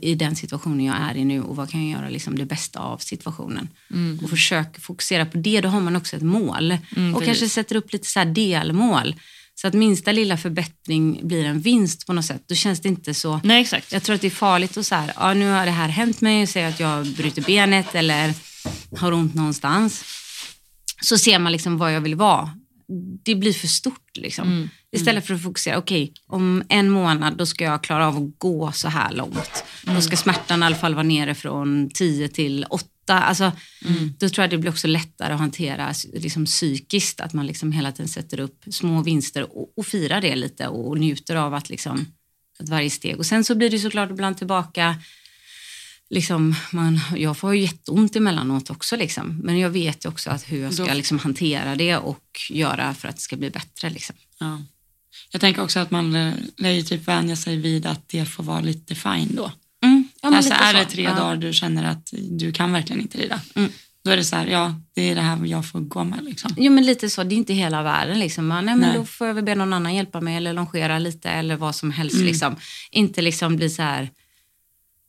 i 0.00 0.14
den 0.14 0.36
situationen 0.36 0.84
jag 0.86 0.96
är 0.96 1.16
i 1.16 1.24
nu 1.24 1.42
och 1.42 1.56
vad 1.56 1.70
kan 1.70 1.88
jag 1.88 1.98
göra 2.00 2.10
liksom 2.10 2.38
det 2.38 2.44
bästa 2.44 2.80
av 2.80 2.98
situationen. 2.98 3.68
Och 4.22 4.30
försök 4.30 4.80
fokusera 4.80 5.26
på 5.26 5.38
det, 5.38 5.60
då 5.60 5.68
har 5.68 5.80
man 5.80 5.96
också 5.96 6.16
ett 6.16 6.22
mål. 6.22 6.72
och 6.72 6.78
precis. 6.90 7.26
kanske 7.26 7.48
sätter 7.48 7.76
upp 7.76 7.92
lite 7.92 8.06
så 8.06 8.18
här 8.18 8.26
delmål. 8.26 9.14
Så 9.60 9.66
att 9.66 9.74
minsta 9.74 10.12
lilla 10.12 10.36
förbättring 10.36 11.20
blir 11.22 11.44
en 11.44 11.60
vinst 11.60 12.06
på 12.06 12.12
något 12.12 12.24
sätt. 12.24 12.42
Då 12.46 12.54
känns 12.54 12.80
det 12.80 12.88
inte 12.88 13.14
så... 13.14 13.40
Nej, 13.44 13.60
exakt. 13.60 13.92
Jag 13.92 14.02
tror 14.02 14.14
att 14.14 14.20
det 14.20 14.26
är 14.26 14.30
farligt 14.30 14.76
att 14.76 14.86
så 14.86 14.94
här, 14.94 15.12
ja, 15.16 15.34
nu 15.34 15.50
har 15.50 15.66
det 15.66 15.72
här 15.72 15.88
hänt 15.88 16.20
mig, 16.20 16.46
säg 16.46 16.64
att 16.64 16.80
jag 16.80 17.06
bryter 17.06 17.42
benet 17.42 17.94
eller 17.94 18.34
har 18.98 19.12
ont 19.12 19.34
någonstans. 19.34 20.04
Så 21.00 21.18
ser 21.18 21.38
man 21.38 21.52
liksom 21.52 21.78
vad 21.78 21.94
jag 21.94 22.00
vill 22.00 22.14
vara. 22.14 22.50
Det 23.24 23.34
blir 23.34 23.52
för 23.52 23.66
stort 23.66 24.16
liksom. 24.16 24.70
Istället 24.92 25.26
för 25.26 25.34
att 25.34 25.42
fokusera, 25.42 25.78
okej, 25.78 26.12
om 26.26 26.62
en 26.68 26.90
månad 26.90 27.36
då 27.36 27.46
ska 27.46 27.64
jag 27.64 27.82
klara 27.82 28.08
av 28.08 28.16
att 28.16 28.38
gå 28.38 28.72
så 28.72 28.88
här 28.88 29.12
långt. 29.12 29.64
Då 29.82 30.00
ska 30.00 30.16
smärtan 30.16 30.62
i 30.62 30.66
alla 30.66 30.76
fall 30.76 30.94
vara 30.94 31.02
nere 31.02 31.34
från 31.34 31.90
10 31.94 32.28
till 32.28 32.66
8. 32.70 32.86
Alltså, 33.14 33.52
Då 34.18 34.28
tror 34.28 34.42
jag 34.42 34.50
det 34.50 34.58
blir 34.58 34.70
också 34.70 34.88
lättare 34.88 35.32
att 35.32 35.40
hantera 35.40 35.94
liksom, 36.12 36.44
psykiskt. 36.44 37.20
Att 37.20 37.32
man 37.32 37.46
liksom 37.46 37.72
hela 37.72 37.92
tiden 37.92 38.08
sätter 38.08 38.40
upp 38.40 38.64
små 38.70 39.02
vinster 39.02 39.56
och, 39.56 39.78
och 39.78 39.86
firar 39.86 40.20
det 40.20 40.36
lite 40.36 40.68
och 40.68 40.98
njuter 40.98 41.36
av 41.36 41.54
att, 41.54 41.70
liksom, 41.70 42.06
att 42.58 42.68
varje 42.68 42.90
steg. 42.90 43.18
Och 43.18 43.26
sen 43.26 43.44
så 43.44 43.54
blir 43.54 43.70
det 43.70 43.78
såklart 43.78 44.10
ibland 44.10 44.38
tillbaka 44.38 44.96
Liksom, 46.10 46.54
man, 46.72 47.00
jag 47.16 47.36
får 47.36 47.54
ju 47.54 47.62
jätteont 47.62 48.16
emellanåt 48.16 48.70
också, 48.70 48.96
liksom. 48.96 49.40
men 49.42 49.58
jag 49.58 49.70
vet 49.70 50.04
också 50.04 50.30
att 50.30 50.52
hur 50.52 50.62
jag 50.62 50.74
ska 50.74 50.94
liksom, 50.94 51.18
hantera 51.18 51.74
det 51.74 51.96
och 51.96 52.40
göra 52.50 52.94
för 52.94 53.08
att 53.08 53.16
det 53.16 53.22
ska 53.22 53.36
bli 53.36 53.50
bättre. 53.50 53.90
Liksom. 53.90 54.16
Ja. 54.38 54.62
Jag 55.30 55.40
tänker 55.40 55.62
också 55.62 55.80
att 55.80 55.90
man 55.90 56.12
lär 56.12 56.34
lär 56.56 56.70
ju 56.70 56.82
typ 56.82 57.08
vänja 57.08 57.36
sig 57.36 57.56
vid 57.56 57.86
att 57.86 58.08
det 58.08 58.24
får 58.24 58.44
vara 58.44 58.60
lite 58.60 58.94
fine 58.94 59.34
då. 59.36 59.52
Ja, 60.32 60.36
alltså 60.36 60.54
är 60.54 60.74
det 60.74 60.84
tre 60.84 61.02
Ja. 61.02 61.14
dagar 61.14 61.36
du 61.36 61.52
känner 61.52 61.84
att 61.84 62.08
du 62.30 62.52
kan 62.52 62.72
verkligen 62.72 63.02
inte 63.02 63.18
rida, 63.18 63.40
Mm. 63.54 63.70
då 64.04 64.10
är 64.10 64.16
det 64.16 64.24
så 64.24 64.36
här, 64.36 64.46
ja 64.46 64.80
det 64.94 65.02
är 65.10 65.14
det 65.14 65.20
här 65.20 65.46
jag 65.46 65.68
får 65.68 65.80
gå 65.80 66.04
med 66.04 66.24
liksom. 66.24 66.54
Jo, 66.56 66.72
men 66.72 66.86
lite 66.86 67.10
så. 67.10 67.24
Det 67.24 67.34
är 67.34 67.36
inte 67.36 67.54
hela 67.54 67.82
världen. 67.82 68.18
Liksom. 68.18 68.46
Man, 68.46 68.64
nej, 68.66 68.76
men 68.76 68.88
Nej. 68.88 68.98
Då 68.98 69.04
får 69.04 69.26
jag 69.26 69.34
väl 69.34 69.44
be 69.44 69.54
någon 69.54 69.72
annan 69.72 69.94
hjälpa 69.94 70.20
mig 70.20 70.36
eller 70.36 70.52
longera 70.52 70.98
lite 70.98 71.30
eller 71.30 71.56
vad 71.56 71.74
som 71.74 71.90
helst. 71.90 72.14
Mm. 72.14 72.26
Liksom. 72.26 72.56
Inte 72.90 73.22
liksom 73.22 73.56
bli 73.56 73.70
så 73.70 73.82
här... 73.82 74.10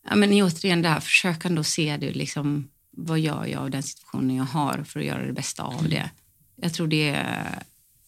Ja, 0.09 0.15
men 0.15 0.30
återigen 0.41 0.82
det 0.82 0.89
här, 0.89 0.99
försök 0.99 1.45
ändå 1.45 1.63
se 1.63 1.97
det. 1.97 2.11
Liksom, 2.11 2.68
vad 2.91 3.20
gör 3.20 3.45
jag 3.45 3.61
av 3.61 3.70
den 3.70 3.84
situationen 3.84 4.36
jag 4.36 4.43
har 4.43 4.84
för 4.88 4.99
att 4.99 5.05
göra 5.05 5.26
det 5.28 5.34
bästa 5.34 5.63
av 5.63 5.89
det. 5.89 6.09
Jag 6.61 6.74
tror 6.74 6.88
det 6.88 7.09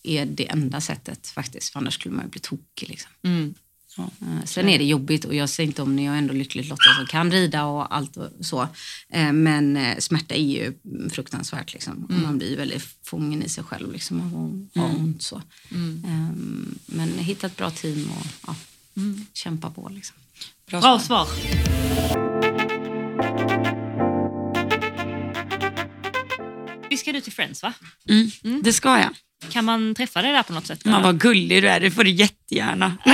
är 0.03 0.25
det 0.25 0.49
enda 0.49 0.81
sättet 0.81 1.27
faktiskt, 1.27 1.69
för 1.73 1.79
annars 1.79 1.93
skulle 1.93 2.15
man 2.15 2.25
ju 2.25 2.31
bli 2.31 2.39
tokig. 2.39 2.89
Liksom. 2.89 3.11
Mm. 3.23 3.53
Eh, 3.97 4.45
Sen 4.45 4.69
är 4.69 4.77
det 4.77 4.85
jobbigt 4.85 5.25
och 5.25 5.35
jag 5.35 5.49
säger 5.49 5.67
inte 5.67 5.81
om 5.81 5.95
ni 5.95 6.05
är 6.05 6.13
ändå 6.15 6.33
lyckligt 6.33 6.67
lottade 6.69 6.95
som 6.95 7.05
kan 7.05 7.31
rida 7.31 7.65
och 7.65 7.95
allt 7.95 8.17
och 8.17 8.29
så. 8.41 8.61
Eh, 9.09 9.33
Men 9.33 9.77
eh, 9.77 9.97
smärta 9.97 10.35
är 10.35 10.43
ju 10.43 10.73
fruktansvärt. 11.11 11.73
Liksom. 11.73 12.03
Och 12.05 12.11
Man 12.11 12.37
blir 12.37 12.57
väldigt 12.57 12.83
fången 13.03 13.43
i 13.43 13.49
sig 13.49 13.63
själv 13.63 13.91
liksom, 13.93 14.19
av 14.21 14.67
att 14.73 14.81
ha 14.91 14.97
ont. 14.99 15.21
Så. 15.21 15.41
Ehm, 15.71 16.79
Men 16.85 17.09
hitta 17.09 17.47
ett 17.47 17.57
bra 17.57 17.71
team 17.71 18.09
och 18.19 18.25
ja, 18.47 18.55
kämpa 19.33 19.69
på. 19.69 19.89
Liksom. 19.89 20.15
Bra, 20.69 20.81
Bra 20.81 20.99
svar. 20.99 21.27
Vi 26.89 26.97
ska 26.97 27.11
du 27.11 27.21
till 27.21 27.33
Friends 27.33 27.63
va? 27.63 27.73
Mm. 28.43 28.61
Det 28.63 28.73
ska 28.73 28.99
jag. 28.99 29.09
Kan 29.49 29.65
man 29.65 29.95
träffa 29.95 30.21
dig 30.21 30.31
där 30.31 30.43
på 30.43 30.53
något 30.53 30.67
sätt? 30.67 30.85
Man 30.85 31.03
vad 31.03 31.19
gullig 31.19 31.63
du 31.63 31.69
är, 31.69 31.79
det 31.79 31.91
får 31.91 32.03
du 32.03 32.09
jättegärna. 32.09 32.97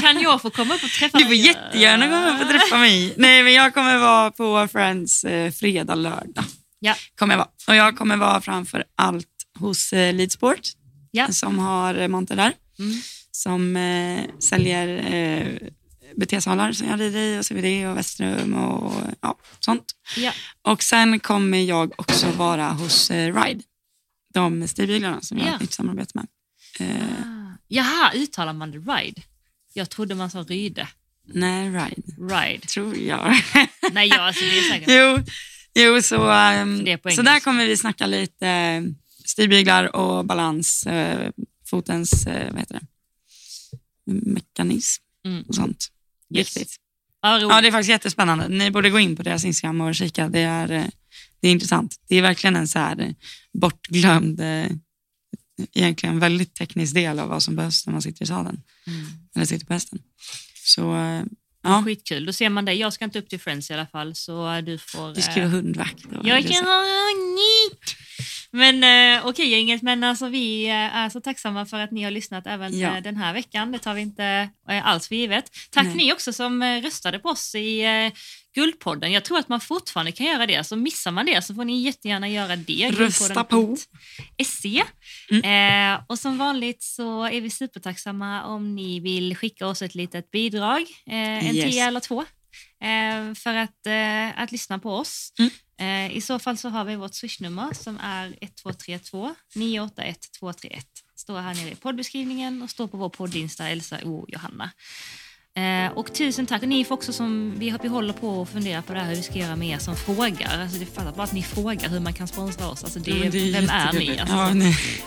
Kan 0.00 0.20
jag 0.20 0.42
få 0.42 0.50
komma 0.50 0.74
upp 0.74 0.82
och 0.84 0.90
träffa 0.90 1.18
Du 1.18 1.24
får 1.24 1.30
dig? 1.30 1.46
jättegärna 1.46 2.04
komma 2.06 2.34
upp 2.36 2.42
och 2.42 2.48
träffa 2.50 2.78
mig. 2.78 3.14
Nej 3.16 3.42
men 3.42 3.52
jag 3.52 3.74
kommer 3.74 3.98
vara 3.98 4.30
på 4.30 4.68
Friends 4.72 5.24
eh, 5.24 5.50
fredag, 5.52 5.94
lördag. 5.94 6.44
Ja. 6.78 6.94
Kommer 7.18 7.34
jag 7.34 7.38
vara. 7.38 7.48
Och 7.68 7.76
jag 7.76 7.96
kommer 7.98 8.16
vara 8.16 8.40
framför 8.40 8.84
allt 8.96 9.26
hos 9.58 9.92
eh, 9.92 10.14
Leadsport 10.14 10.60
Ja. 11.10 11.28
som 11.32 11.58
har 11.58 11.94
eh, 11.94 12.08
monter 12.08 12.36
där. 12.36 12.52
Mm. 12.78 13.00
Som 13.30 13.76
eh, 13.76 14.20
säljer 14.40 15.14
eh, 15.14 15.46
BT-salar 16.16 16.72
som 16.72 16.88
jag 16.88 17.00
rider 17.00 17.20
i 17.20 17.38
och 17.40 17.44
CVD 17.48 17.88
och 17.90 17.96
Västrum 17.96 18.54
och 18.54 18.92
ja, 19.20 19.38
sånt. 19.60 19.84
Ja. 20.16 20.32
Och 20.62 20.82
sen 20.82 21.20
kommer 21.20 21.58
jag 21.58 21.92
också 22.00 22.26
vara 22.30 22.68
hos 22.68 23.10
eh, 23.10 23.34
Ride. 23.42 23.62
De 24.36 24.68
stigbyglarna 24.68 25.20
som 25.20 25.38
jag 25.38 25.44
har 25.44 25.50
Ja. 25.50 25.54
ett 25.56 25.60
nytt 25.60 25.72
samarbete 25.72 26.10
med. 26.14 26.26
Eh, 26.80 27.06
Jaha, 27.68 28.12
uttalar 28.14 28.52
man 28.52 28.70
det 28.70 28.78
ride? 28.78 29.22
Jag 29.72 29.90
trodde 29.90 30.14
man 30.14 30.30
sa 30.30 30.38
ryde. 30.42 30.88
nej, 31.24 31.68
Ride 31.68 32.02
Ride. 32.34 32.66
tror 32.66 32.96
jag. 32.96 33.34
Nej, 33.92 34.08
ja, 34.08 34.20
alltså 34.20 34.44
det 34.44 34.58
är 34.58 34.62
säkert. 34.62 34.88
jo, 34.88 35.32
jo 35.94 36.02
så, 36.02 36.30
ehm, 36.30 36.98
på 37.02 37.10
så 37.10 37.22
där 37.22 37.40
kommer 37.40 37.66
vi 37.66 37.76
snacka 37.76 38.06
lite 38.06 38.48
eh, 38.48 38.82
stigbyglar 39.24 39.96
och 39.96 40.24
balans, 40.26 40.86
eh, 40.86 41.30
fotens 41.70 42.26
eh, 42.26 42.50
vad 42.50 42.60
heter 42.60 42.74
det? 42.74 42.86
mekanism 44.32 45.02
Mm. 45.26 45.42
och 45.48 45.54
sånt. 45.54 45.88
Yes. 46.34 46.54
Ja, 47.22 47.60
det 47.60 47.68
är 47.68 47.72
faktiskt 47.72 47.90
jättespännande. 47.90 48.48
Ni 48.48 48.70
borde 48.70 48.90
gå 48.90 48.98
in 48.98 49.16
på 49.16 49.22
deras 49.22 49.44
Instagram 49.44 49.80
och 49.80 49.94
kika. 49.94 50.28
Det 50.28 50.40
är, 50.40 50.68
det 51.40 51.48
är 51.48 51.52
intressant. 51.52 51.96
Det 52.08 52.16
är 52.16 52.22
verkligen 52.22 52.56
en 52.56 52.68
så 52.68 52.78
här 52.78 53.14
bortglömd, 53.60 54.40
eh, 54.40 54.66
egentligen 55.74 56.18
väldigt 56.18 56.54
teknisk 56.54 56.94
del 56.94 57.18
av 57.18 57.28
vad 57.28 57.42
som 57.42 57.56
behövs 57.56 57.86
när 57.86 57.92
man 57.92 58.02
sitter 58.02 58.22
i 58.22 58.26
sadeln. 58.26 58.62
Mm. 58.86 59.06
Eller 59.34 59.44
sitter 59.46 59.66
på 59.66 59.72
hästen. 59.72 59.98
Så 60.64 60.96
eh, 60.96 61.22
ja, 61.62 61.82
Skitkul. 61.84 62.26
Då 62.26 62.32
ser 62.32 62.48
man 62.48 62.64
dig. 62.64 62.76
Jag 62.76 62.92
ska 62.92 63.04
inte 63.04 63.18
upp 63.18 63.28
till 63.28 63.40
Friends 63.40 63.70
i 63.70 63.74
alla 63.74 63.86
fall, 63.86 64.14
så 64.14 64.60
du 64.60 64.78
får... 64.78 65.14
du 65.14 65.22
ska 65.22 65.32
eh, 65.32 65.38
vara 65.38 65.48
hundvakt. 65.48 66.04
och- 66.04 66.26
Jag 66.28 66.42
kan 66.46 66.64
ha 66.64 66.80
hunnit. 66.80 67.96
Men 68.56 68.84
eh, 69.18 69.26
okej 69.26 69.48
gänget, 69.48 69.82
men 69.82 70.04
alltså, 70.04 70.28
vi 70.28 70.66
eh, 70.68 70.74
är 70.96 71.08
så 71.08 71.20
tacksamma 71.20 71.66
för 71.66 71.80
att 71.80 71.90
ni 71.90 72.02
har 72.02 72.10
lyssnat 72.10 72.46
även 72.46 72.78
Ja. 72.78 72.96
eh, 72.96 73.02
den 73.02 73.16
här 73.16 73.32
veckan. 73.32 73.72
Det 73.72 73.78
tar 73.78 73.94
vi 73.94 74.00
inte 74.00 74.48
eh, 74.70 74.86
alls 74.86 75.08
för 75.08 75.14
givet. 75.14 75.50
Tack 75.70 75.84
Nej. 75.86 75.94
ni 75.96 76.12
också 76.12 76.32
som 76.32 76.62
röstade 76.82 77.18
på 77.18 77.28
oss 77.28 77.54
i 77.54 77.80
eh, 77.84 78.12
Guldpodden. 78.54 79.12
Jag 79.12 79.24
tror 79.24 79.38
att 79.38 79.48
man 79.48 79.60
fortfarande 79.60 80.12
kan 80.12 80.26
göra 80.26 80.46
det, 80.46 80.64
så 80.64 80.76
missar 80.76 81.10
man 81.10 81.26
det 81.26 81.42
så 81.44 81.54
får 81.54 81.64
ni 81.64 81.80
jättegärna 81.82 82.28
göra 82.28 82.56
det. 82.56 82.90
Rösta 82.90 83.44
på. 83.44 83.76
SE. 84.46 84.82
Eh, 85.48 86.00
och 86.08 86.18
som 86.18 86.38
vanligt 86.38 86.82
så 86.82 87.24
är 87.24 87.40
vi 87.40 87.50
supertacksamma 87.50 88.44
om 88.44 88.74
ni 88.74 89.00
vill 89.00 89.36
skicka 89.36 89.66
oss 89.66 89.82
ett 89.82 89.94
litet 89.94 90.30
bidrag, 90.30 90.80
eh, 91.06 91.48
en 91.48 91.56
Yes. 91.56 91.70
tia 91.74 91.86
eller 91.86 92.00
två, 92.00 92.20
eh, 92.82 93.34
för 93.34 93.54
att, 93.54 93.86
att 94.36 94.52
lyssna 94.52 94.78
på 94.78 94.90
oss. 94.96 95.32
Mm. 95.38 95.50
Eh, 95.78 96.16
I 96.16 96.20
så 96.20 96.38
fall 96.38 96.58
så 96.58 96.68
har 96.68 96.84
vi 96.84 96.96
vårt 96.96 97.14
swishnummer 97.14 97.74
som 97.74 97.98
är 98.02 98.26
1232 98.26 99.34
981 99.54 100.18
231. 100.38 100.86
Står 101.16 101.40
här 101.40 101.54
nere 101.54 101.70
i 101.70 101.74
poddbeskrivningen 101.74 102.62
och 102.62 102.70
står 102.70 102.86
på 102.86 102.96
vår 102.96 103.08
poddinsta 103.08 103.68
Elsa 103.68 103.98
O 104.04 104.24
Johanna. 104.28 104.70
Eh, 105.56 105.92
och 105.92 106.14
tusen 106.14 106.46
tack. 106.46 106.62
Och 106.62 106.68
ni 106.68 106.84
får 106.84 106.94
också 106.94 107.12
som, 107.12 107.54
vi, 107.58 107.88
håller 107.88 108.12
på 108.12 108.42
att 108.42 108.48
fundera 108.48 108.82
på 108.82 108.92
det 108.92 109.00
här 109.00 109.08
hur 109.08 109.16
vi 109.16 109.22
ska 109.22 109.34
göra 109.34 109.56
med 109.56 109.68
er 109.68 109.78
som 109.78 109.96
frågar. 109.96 110.60
Alltså 110.62 110.78
det 110.78 110.86
fattar 110.86 111.12
bara 111.12 111.22
att 111.22 111.32
ni 111.32 111.42
frågar 111.42 111.88
hur 111.88 112.00
man 112.00 112.12
kan 112.12 112.28
sponsra 112.28 112.68
oss. 112.68 112.84
Alltså 112.84 112.98
det, 112.98 113.10
Ja, 113.10 113.30
det 113.30 113.38
är 113.38 113.52
vem 113.52 113.70
är 113.70 113.92
ni? 113.92 114.18
Alltså, 114.18 114.36
Ja, 114.36 114.54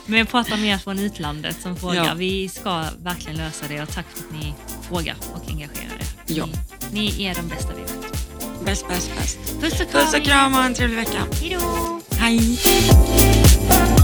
men 0.06 0.20
jag 0.20 0.30
pratar 0.30 0.58
mer 0.58 0.78
från 0.78 1.00
utlandet 1.00 1.62
som 1.62 1.76
frågar. 1.76 2.06
Ja. 2.06 2.14
Vi 2.14 2.50
ska 2.50 2.86
verkligen 2.98 3.38
lösa 3.38 3.68
det 3.68 3.82
och 3.82 3.90
tack 3.90 4.06
för 4.10 4.24
att 4.24 4.32
ni 4.42 4.54
frågar 4.82 5.16
och 5.34 5.50
engagerar 5.50 5.96
er. 6.00 6.06
Ja. 6.28 6.46
Ni, 6.92 7.14
ni 7.18 7.24
är 7.24 7.36
de 7.36 7.48
bästa 7.48 7.74
vi 7.76 7.82
vet. 7.82 8.09
Bäst, 8.70 8.88
bäst, 8.88 9.12
bäst. 9.18 9.40
Puss 9.62 9.82
och 9.82 9.92
kram! 9.92 10.06
Puss 10.06 10.14
och 10.14 10.24
kram 10.24 10.54
och 10.54 10.64
en 10.64 10.74
trevlig 10.74 10.98
vecka. 10.98 11.28
Hej 11.42 11.58
då! 11.60 12.02
Hej. 12.18 13.99